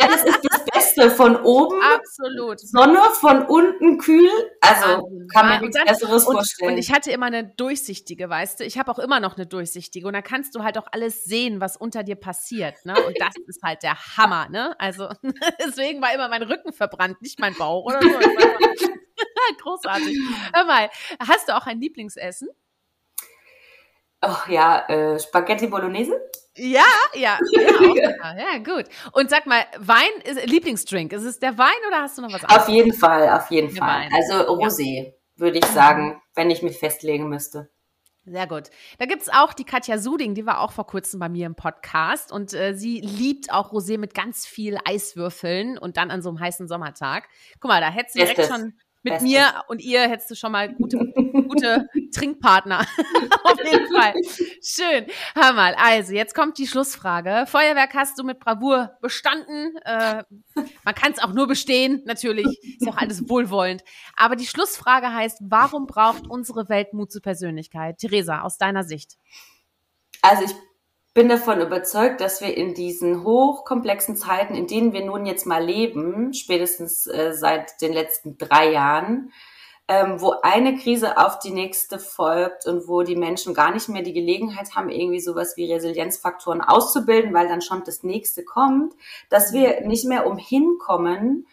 Ja, 0.00 0.08
das 0.08 0.24
ist 0.24 0.40
das 0.42 0.55
Beste. 0.96 1.10
Von 1.10 1.36
oben 1.36 1.80
Absolut. 1.82 2.60
Sonne, 2.60 3.00
von 3.14 3.46
unten 3.46 3.98
kühl. 3.98 4.30
Also 4.60 5.08
kann 5.32 5.48
man 5.48 5.60
nichts 5.60 5.78
Besseres 5.84 6.26
und, 6.26 6.34
vorstellen. 6.34 6.72
Und 6.72 6.78
ich 6.78 6.92
hatte 6.92 7.10
immer 7.10 7.26
eine 7.26 7.44
durchsichtige, 7.44 8.28
weißt 8.28 8.60
du. 8.60 8.64
Ich 8.64 8.78
habe 8.78 8.90
auch 8.90 8.98
immer 8.98 9.20
noch 9.20 9.36
eine 9.36 9.46
durchsichtige. 9.46 10.06
Und 10.06 10.14
da 10.14 10.22
kannst 10.22 10.54
du 10.54 10.62
halt 10.62 10.78
auch 10.78 10.86
alles 10.90 11.24
sehen, 11.24 11.60
was 11.60 11.76
unter 11.76 12.02
dir 12.02 12.16
passiert. 12.16 12.84
Ne? 12.84 12.94
Und 12.94 13.16
das 13.20 13.34
ist 13.46 13.62
halt 13.62 13.82
der 13.82 13.96
Hammer. 14.16 14.48
Ne? 14.48 14.74
Also 14.78 15.08
deswegen 15.60 16.02
war 16.02 16.14
immer 16.14 16.28
mein 16.28 16.42
Rücken 16.42 16.72
verbrannt, 16.72 17.20
nicht 17.22 17.38
mein 17.38 17.54
Bauch 17.54 17.84
oder 17.84 18.00
so. 18.02 18.08
Großartig. 19.62 20.18
Hör 20.52 20.64
mal, 20.64 20.90
hast 21.20 21.48
du 21.48 21.56
auch 21.56 21.66
ein 21.66 21.80
Lieblingsessen? 21.80 22.48
Ach 24.20 24.48
ja, 24.48 24.86
äh, 24.88 25.18
Spaghetti 25.18 25.66
Bolognese. 25.66 26.20
Ja, 26.56 26.84
ja, 27.14 27.38
ja, 27.52 28.34
ja, 28.34 28.58
gut. 28.58 28.86
Und 29.12 29.28
sag 29.28 29.46
mal, 29.46 29.64
Wein 29.78 30.08
ist 30.24 30.46
Lieblingsdrink. 30.46 31.12
Ist 31.12 31.24
es 31.24 31.38
der 31.38 31.58
Wein 31.58 31.76
oder 31.86 32.00
hast 32.00 32.16
du 32.16 32.22
noch 32.22 32.32
was 32.32 32.44
anderes? 32.44 32.62
Auf 32.62 32.68
jeden 32.68 32.94
Fall, 32.94 33.28
auf 33.28 33.50
jeden 33.50 33.74
der 33.74 33.76
Fall. 33.76 34.00
Wein. 34.00 34.12
Also 34.14 34.34
Rosé, 34.54 35.04
ja. 35.04 35.12
würde 35.36 35.58
ich 35.58 35.66
sagen, 35.66 36.22
wenn 36.34 36.50
ich 36.50 36.62
mich 36.62 36.78
festlegen 36.78 37.28
müsste. 37.28 37.68
Sehr 38.24 38.48
gut. 38.48 38.70
Da 38.98 39.06
gibt's 39.06 39.28
auch 39.28 39.52
die 39.52 39.64
Katja 39.64 39.98
Suding, 39.98 40.34
die 40.34 40.46
war 40.46 40.60
auch 40.60 40.72
vor 40.72 40.86
kurzem 40.86 41.20
bei 41.20 41.28
mir 41.28 41.46
im 41.46 41.54
Podcast 41.54 42.32
und 42.32 42.54
äh, 42.54 42.74
sie 42.74 43.00
liebt 43.00 43.52
auch 43.52 43.72
Rosé 43.72 43.98
mit 43.98 44.14
ganz 44.14 44.46
viel 44.46 44.78
Eiswürfeln 44.84 45.78
und 45.78 45.96
dann 45.96 46.10
an 46.10 46.22
so 46.22 46.30
einem 46.30 46.40
heißen 46.40 46.66
Sommertag. 46.66 47.28
Guck 47.60 47.70
mal, 47.70 47.80
da 47.80 47.88
hättest 47.88 48.16
du 48.16 48.20
direkt 48.20 48.46
schon 48.46 48.72
mit 49.06 49.14
Bestes. 49.14 49.30
mir 49.30 49.62
und 49.68 49.80
ihr 49.80 50.00
hättest 50.00 50.32
du 50.32 50.34
schon 50.34 50.50
mal 50.50 50.74
gute, 50.74 50.98
gute 51.46 51.88
Trinkpartner. 52.12 52.80
Auf 53.44 53.58
jeden 53.64 53.86
Fall. 53.94 54.14
Schön. 54.60 55.06
Hör 55.36 55.52
mal, 55.52 55.76
also 55.76 56.12
jetzt 56.12 56.34
kommt 56.34 56.58
die 56.58 56.66
Schlussfrage. 56.66 57.44
Feuerwerk 57.46 57.94
hast 57.94 58.18
du 58.18 58.24
mit 58.24 58.40
Bravour 58.40 58.98
bestanden. 59.00 59.76
Äh, 59.84 60.24
man 60.82 60.94
kann 60.96 61.12
es 61.12 61.22
auch 61.22 61.32
nur 61.32 61.46
bestehen, 61.46 62.02
natürlich. 62.04 62.46
Ist 62.46 62.82
ja 62.82 62.92
auch 62.92 62.96
alles 62.96 63.28
wohlwollend. 63.28 63.84
Aber 64.16 64.34
die 64.34 64.46
Schlussfrage 64.46 65.12
heißt, 65.12 65.38
warum 65.40 65.86
braucht 65.86 66.26
unsere 66.28 66.68
Welt 66.68 66.92
Mut 66.92 67.12
zur 67.12 67.22
Persönlichkeit? 67.22 67.98
Theresa, 67.98 68.40
aus 68.40 68.58
deiner 68.58 68.82
Sicht. 68.82 69.18
Also 70.20 70.46
ich 70.46 70.54
bin 71.16 71.30
davon 71.30 71.62
überzeugt, 71.62 72.20
dass 72.20 72.42
wir 72.42 72.54
in 72.54 72.74
diesen 72.74 73.24
hochkomplexen 73.24 74.16
Zeiten, 74.16 74.54
in 74.54 74.66
denen 74.66 74.92
wir 74.92 75.02
nun 75.02 75.24
jetzt 75.24 75.46
mal 75.46 75.64
leben, 75.64 76.34
spätestens 76.34 77.06
äh, 77.06 77.32
seit 77.32 77.80
den 77.80 77.94
letzten 77.94 78.36
drei 78.36 78.70
Jahren, 78.70 79.32
ähm, 79.88 80.20
wo 80.20 80.34
eine 80.42 80.76
Krise 80.76 81.16
auf 81.16 81.38
die 81.38 81.52
nächste 81.52 81.98
folgt 81.98 82.66
und 82.66 82.86
wo 82.86 83.00
die 83.00 83.16
Menschen 83.16 83.54
gar 83.54 83.72
nicht 83.72 83.88
mehr 83.88 84.02
die 84.02 84.12
Gelegenheit 84.12 84.74
haben, 84.74 84.90
irgendwie 84.90 85.20
sowas 85.20 85.56
wie 85.56 85.72
Resilienzfaktoren 85.72 86.60
auszubilden, 86.60 87.32
weil 87.32 87.48
dann 87.48 87.62
schon 87.62 87.82
das 87.86 88.02
nächste 88.02 88.44
kommt, 88.44 88.92
dass 89.30 89.54
wir 89.54 89.86
nicht 89.86 90.04
mehr 90.04 90.26
umhin 90.26 90.76
kommen, 90.78 91.46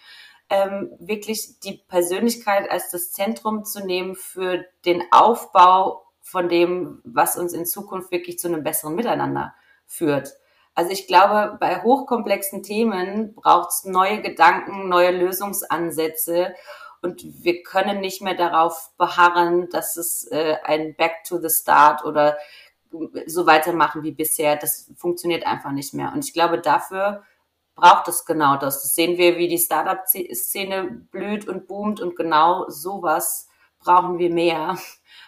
ähm, 0.49 0.91
wirklich 0.99 1.57
die 1.64 1.82
Persönlichkeit 1.88 2.70
als 2.70 2.91
das 2.91 3.14
Zentrum 3.14 3.64
zu 3.64 3.86
nehmen 3.86 4.16
für 4.16 4.66
den 4.84 5.03
Aufbau 5.11 6.03
von 6.24 6.49
dem, 6.49 7.01
was 7.03 7.38
uns 7.38 7.53
in 7.53 7.65
Zukunft 7.65 8.09
wirklich 8.11 8.39
zu 8.39 8.47
einem 8.47 8.63
besseren 8.63 8.95
Miteinander 8.95 9.53
führt. 9.86 10.34
Also 10.74 10.89
ich 10.89 11.05
glaube, 11.05 11.57
bei 11.59 11.84
hochkomplexen 11.84 12.63
Themen 12.63 13.36
braucht 13.36 13.69
es 13.69 13.84
neue 13.84 14.21
Gedanken, 14.21 14.89
neue 14.89 15.11
Lösungsansätze 15.11 16.55
und 17.01 17.21
wir 17.43 17.61
können 17.61 17.99
nicht 17.99 18.21
mehr 18.21 18.34
darauf 18.34 18.91
beharren, 18.97 19.69
dass 19.69 19.97
es 19.97 20.26
äh, 20.32 20.55
ein 20.63 20.95
Back 20.95 21.26
to 21.28 21.38
the 21.38 21.49
Start 21.49 22.05
oder 22.05 22.38
so 23.26 23.45
weitermachen 23.45 24.03
wie 24.03 24.13
bisher. 24.13 24.55
Das 24.55 24.89
funktioniert 24.95 25.45
einfach 25.45 25.71
nicht 25.71 25.93
mehr. 25.93 26.13
Und 26.13 26.26
ich 26.26 26.34
glaube, 26.34 26.59
dafür 26.59 27.24
braucht 27.76 28.07
es 28.07 28.26
genau 28.26 28.55
das. 28.55 28.82
Das 28.82 28.95
sehen 28.95 29.17
wir, 29.17 29.38
wie 29.38 29.47
die 29.47 29.57
Startup-Szene 29.57 31.07
blüht 31.11 31.47
und 31.47 31.67
boomt 31.67 31.99
und 31.99 32.15
genau 32.15 32.69
sowas 32.69 33.49
brauchen 33.80 34.17
wir 34.17 34.30
mehr 34.30 34.78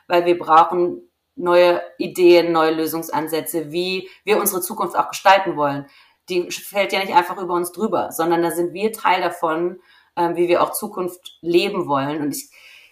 weil 0.07 0.25
wir 0.25 0.37
brauchen 0.37 1.09
neue 1.35 1.81
Ideen, 1.97 2.51
neue 2.51 2.71
Lösungsansätze, 2.71 3.71
wie 3.71 4.09
wir 4.23 4.37
unsere 4.37 4.61
Zukunft 4.61 4.97
auch 4.97 5.09
gestalten 5.09 5.55
wollen. 5.57 5.85
Die 6.29 6.49
fällt 6.51 6.93
ja 6.93 6.99
nicht 6.99 7.13
einfach 7.13 7.37
über 7.37 7.53
uns 7.53 7.71
drüber, 7.71 8.11
sondern 8.11 8.41
da 8.41 8.51
sind 8.51 8.73
wir 8.73 8.91
Teil 8.91 9.21
davon, 9.21 9.79
äh, 10.15 10.35
wie 10.35 10.47
wir 10.47 10.63
auch 10.63 10.71
Zukunft 10.71 11.37
leben 11.41 11.87
wollen. 11.87 12.21
Und 12.21 12.35
ich 12.35 12.49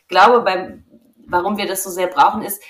glaube, 0.07 0.41
beim, 0.41 0.83
warum 1.25 1.57
wir 1.57 1.67
das 1.67 1.83
so 1.83 1.89
sehr 1.89 2.07
brauchen, 2.07 2.43
ist, 2.43 2.61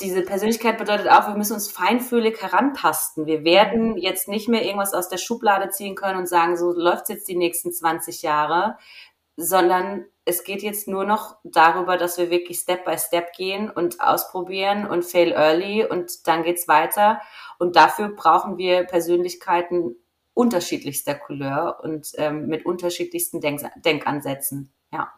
diese 0.00 0.22
Persönlichkeit 0.22 0.76
bedeutet 0.76 1.08
auch, 1.08 1.26
wir 1.26 1.36
müssen 1.36 1.54
uns 1.54 1.70
feinfühlig 1.70 2.40
herantasten. 2.42 3.24
Wir 3.24 3.44
werden 3.44 3.96
jetzt 3.96 4.28
nicht 4.28 4.46
mehr 4.46 4.64
irgendwas 4.64 4.92
aus 4.92 5.08
der 5.08 5.16
Schublade 5.16 5.70
ziehen 5.70 5.94
können 5.94 6.18
und 6.18 6.28
sagen, 6.28 6.56
so 6.56 6.72
läuft's 6.72 7.08
jetzt 7.08 7.28
die 7.28 7.36
nächsten 7.36 7.72
20 7.72 8.20
Jahre, 8.22 8.76
sondern 9.36 10.06
es 10.24 10.42
geht 10.42 10.62
jetzt 10.62 10.88
nur 10.88 11.04
noch 11.04 11.36
darüber, 11.44 11.96
dass 11.96 12.18
wir 12.18 12.30
wirklich 12.30 12.58
Step 12.58 12.84
by 12.84 12.98
Step 12.98 13.32
gehen 13.32 13.70
und 13.70 14.00
ausprobieren 14.00 14.86
und 14.86 15.04
fail 15.04 15.32
early 15.32 15.86
und 15.86 16.26
dann 16.26 16.42
geht's 16.42 16.66
weiter. 16.66 17.20
Und 17.58 17.76
dafür 17.76 18.08
brauchen 18.08 18.58
wir 18.58 18.84
Persönlichkeiten 18.84 19.96
unterschiedlichster 20.34 21.14
Couleur 21.14 21.80
und 21.82 22.12
ähm, 22.16 22.46
mit 22.46 22.66
unterschiedlichsten 22.66 23.40
Denk 23.40 23.62
Denkansätzen. 23.76 24.72
Ja. 24.92 25.12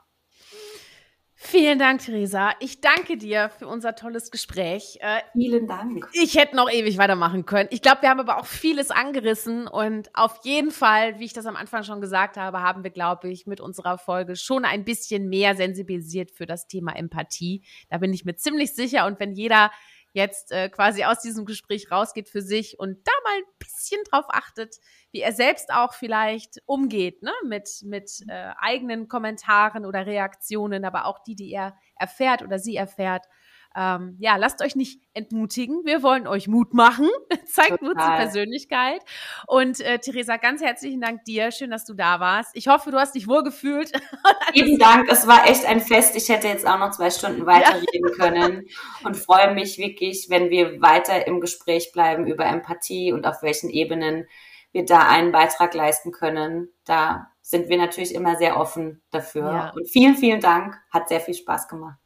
Vielen 1.40 1.78
Dank, 1.78 2.00
Theresa. 2.00 2.50
Ich 2.58 2.80
danke 2.80 3.16
dir 3.16 3.48
für 3.48 3.68
unser 3.68 3.94
tolles 3.94 4.32
Gespräch. 4.32 4.98
Äh, 5.00 5.20
Vielen 5.34 5.68
Dank. 5.68 6.08
Ich 6.12 6.36
hätte 6.36 6.56
noch 6.56 6.68
ewig 6.68 6.98
weitermachen 6.98 7.46
können. 7.46 7.68
Ich 7.70 7.80
glaube, 7.80 8.02
wir 8.02 8.10
haben 8.10 8.18
aber 8.18 8.38
auch 8.38 8.44
vieles 8.44 8.90
angerissen 8.90 9.68
und 9.68 10.10
auf 10.14 10.40
jeden 10.42 10.72
Fall, 10.72 11.20
wie 11.20 11.26
ich 11.26 11.34
das 11.34 11.46
am 11.46 11.54
Anfang 11.54 11.84
schon 11.84 12.00
gesagt 12.00 12.36
habe, 12.36 12.60
haben 12.60 12.82
wir, 12.82 12.90
glaube 12.90 13.30
ich, 13.30 13.46
mit 13.46 13.60
unserer 13.60 13.98
Folge 13.98 14.34
schon 14.34 14.64
ein 14.64 14.84
bisschen 14.84 15.28
mehr 15.28 15.54
sensibilisiert 15.54 16.32
für 16.32 16.44
das 16.44 16.66
Thema 16.66 16.96
Empathie. 16.96 17.62
Da 17.88 17.98
bin 17.98 18.12
ich 18.12 18.24
mir 18.24 18.34
ziemlich 18.34 18.74
sicher. 18.74 19.06
Und 19.06 19.20
wenn 19.20 19.32
jeder 19.32 19.70
jetzt 20.18 20.52
äh, 20.52 20.68
quasi 20.68 21.04
aus 21.04 21.20
diesem 21.20 21.46
Gespräch 21.46 21.90
rausgeht 21.90 22.28
für 22.28 22.42
sich 22.42 22.78
und 22.78 22.98
da 23.06 23.12
mal 23.24 23.38
ein 23.38 23.58
bisschen 23.58 24.02
drauf 24.10 24.26
achtet, 24.28 24.76
wie 25.12 25.20
er 25.20 25.32
selbst 25.32 25.72
auch 25.72 25.94
vielleicht 25.94 26.60
umgeht, 26.66 27.22
ne, 27.22 27.32
mit, 27.44 27.68
mit 27.84 28.10
äh, 28.28 28.52
eigenen 28.58 29.08
Kommentaren 29.08 29.86
oder 29.86 30.04
Reaktionen, 30.04 30.84
aber 30.84 31.06
auch 31.06 31.22
die, 31.22 31.36
die 31.36 31.52
er 31.52 31.76
erfährt 31.96 32.42
oder 32.42 32.58
sie 32.58 32.76
erfährt, 32.76 33.24
ähm, 33.78 34.16
ja, 34.18 34.34
lasst 34.34 34.60
euch 34.60 34.74
nicht 34.74 35.00
entmutigen. 35.14 35.82
Wir 35.84 36.02
wollen 36.02 36.26
euch 36.26 36.48
Mut 36.48 36.74
machen. 36.74 37.08
Zeigt 37.46 37.78
Total. 37.78 37.88
Mut 37.88 38.00
zur 38.00 38.10
Persönlichkeit. 38.10 39.02
Und 39.46 39.80
äh, 39.80 40.00
Theresa, 40.00 40.36
ganz 40.36 40.60
herzlichen 40.60 41.00
Dank 41.00 41.24
dir. 41.24 41.52
Schön, 41.52 41.70
dass 41.70 41.84
du 41.84 41.94
da 41.94 42.18
warst. 42.18 42.50
Ich 42.54 42.66
hoffe, 42.66 42.90
du 42.90 42.98
hast 42.98 43.14
dich 43.14 43.28
wohlgefühlt. 43.28 43.92
Vielen 44.52 44.80
Dank. 44.80 45.08
Es 45.08 45.28
war 45.28 45.48
echt 45.48 45.64
ein 45.64 45.80
Fest. 45.80 46.16
Ich 46.16 46.28
hätte 46.28 46.48
jetzt 46.48 46.66
auch 46.66 46.80
noch 46.80 46.90
zwei 46.90 47.10
Stunden 47.10 47.46
weiterreden 47.46 48.08
ja. 48.08 48.14
können 48.16 48.66
und 49.04 49.16
freue 49.16 49.54
mich 49.54 49.78
wirklich, 49.78 50.26
wenn 50.28 50.50
wir 50.50 50.80
weiter 50.82 51.28
im 51.28 51.40
Gespräch 51.40 51.92
bleiben 51.92 52.26
über 52.26 52.46
Empathie 52.46 53.12
und 53.12 53.28
auf 53.28 53.42
welchen 53.42 53.70
Ebenen 53.70 54.26
wir 54.72 54.84
da 54.86 55.08
einen 55.08 55.30
Beitrag 55.30 55.72
leisten 55.74 56.10
können. 56.10 56.68
Da 56.84 57.28
sind 57.42 57.68
wir 57.68 57.78
natürlich 57.78 58.12
immer 58.12 58.34
sehr 58.36 58.58
offen 58.58 59.02
dafür. 59.12 59.42
Ja. 59.42 59.70
Und 59.70 59.88
vielen, 59.88 60.16
vielen 60.16 60.40
Dank. 60.40 60.76
Hat 60.90 61.08
sehr 61.08 61.20
viel 61.20 61.34
Spaß 61.34 61.68
gemacht. 61.68 61.98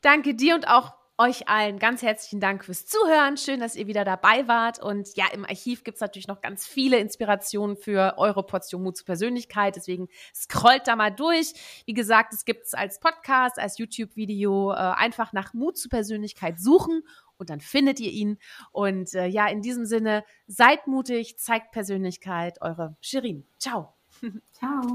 Danke 0.00 0.34
dir 0.34 0.56
und 0.56 0.66
auch 0.66 0.99
euch 1.20 1.48
allen 1.48 1.78
ganz 1.78 2.00
herzlichen 2.00 2.40
Dank 2.40 2.64
fürs 2.64 2.86
Zuhören. 2.86 3.36
Schön, 3.36 3.60
dass 3.60 3.76
ihr 3.76 3.86
wieder 3.86 4.04
dabei 4.06 4.48
wart. 4.48 4.82
Und 4.82 5.14
ja, 5.16 5.26
im 5.34 5.44
Archiv 5.44 5.84
gibt 5.84 5.96
es 5.96 6.00
natürlich 6.00 6.28
noch 6.28 6.40
ganz 6.40 6.66
viele 6.66 6.98
Inspirationen 6.98 7.76
für 7.76 8.14
eure 8.16 8.42
Portion 8.42 8.82
Mut 8.82 8.96
zur 8.96 9.04
Persönlichkeit. 9.04 9.76
Deswegen 9.76 10.08
scrollt 10.34 10.88
da 10.88 10.96
mal 10.96 11.10
durch. 11.10 11.52
Wie 11.84 11.92
gesagt, 11.92 12.32
es 12.32 12.46
gibt 12.46 12.64
es 12.64 12.72
als 12.72 13.00
Podcast, 13.00 13.58
als 13.58 13.76
YouTube-Video. 13.76 14.72
Äh, 14.72 14.76
einfach 14.76 15.34
nach 15.34 15.52
Mut 15.52 15.76
zur 15.76 15.90
Persönlichkeit 15.90 16.58
suchen 16.58 17.02
und 17.36 17.50
dann 17.50 17.60
findet 17.60 18.00
ihr 18.00 18.12
ihn. 18.12 18.38
Und 18.72 19.12
äh, 19.14 19.26
ja, 19.26 19.46
in 19.48 19.60
diesem 19.60 19.84
Sinne, 19.84 20.24
seid 20.46 20.86
mutig, 20.86 21.38
zeigt 21.38 21.72
Persönlichkeit. 21.72 22.62
Eure 22.62 22.96
Shirin. 23.02 23.44
Ciao. 23.58 23.92
Ciao. 24.52 24.94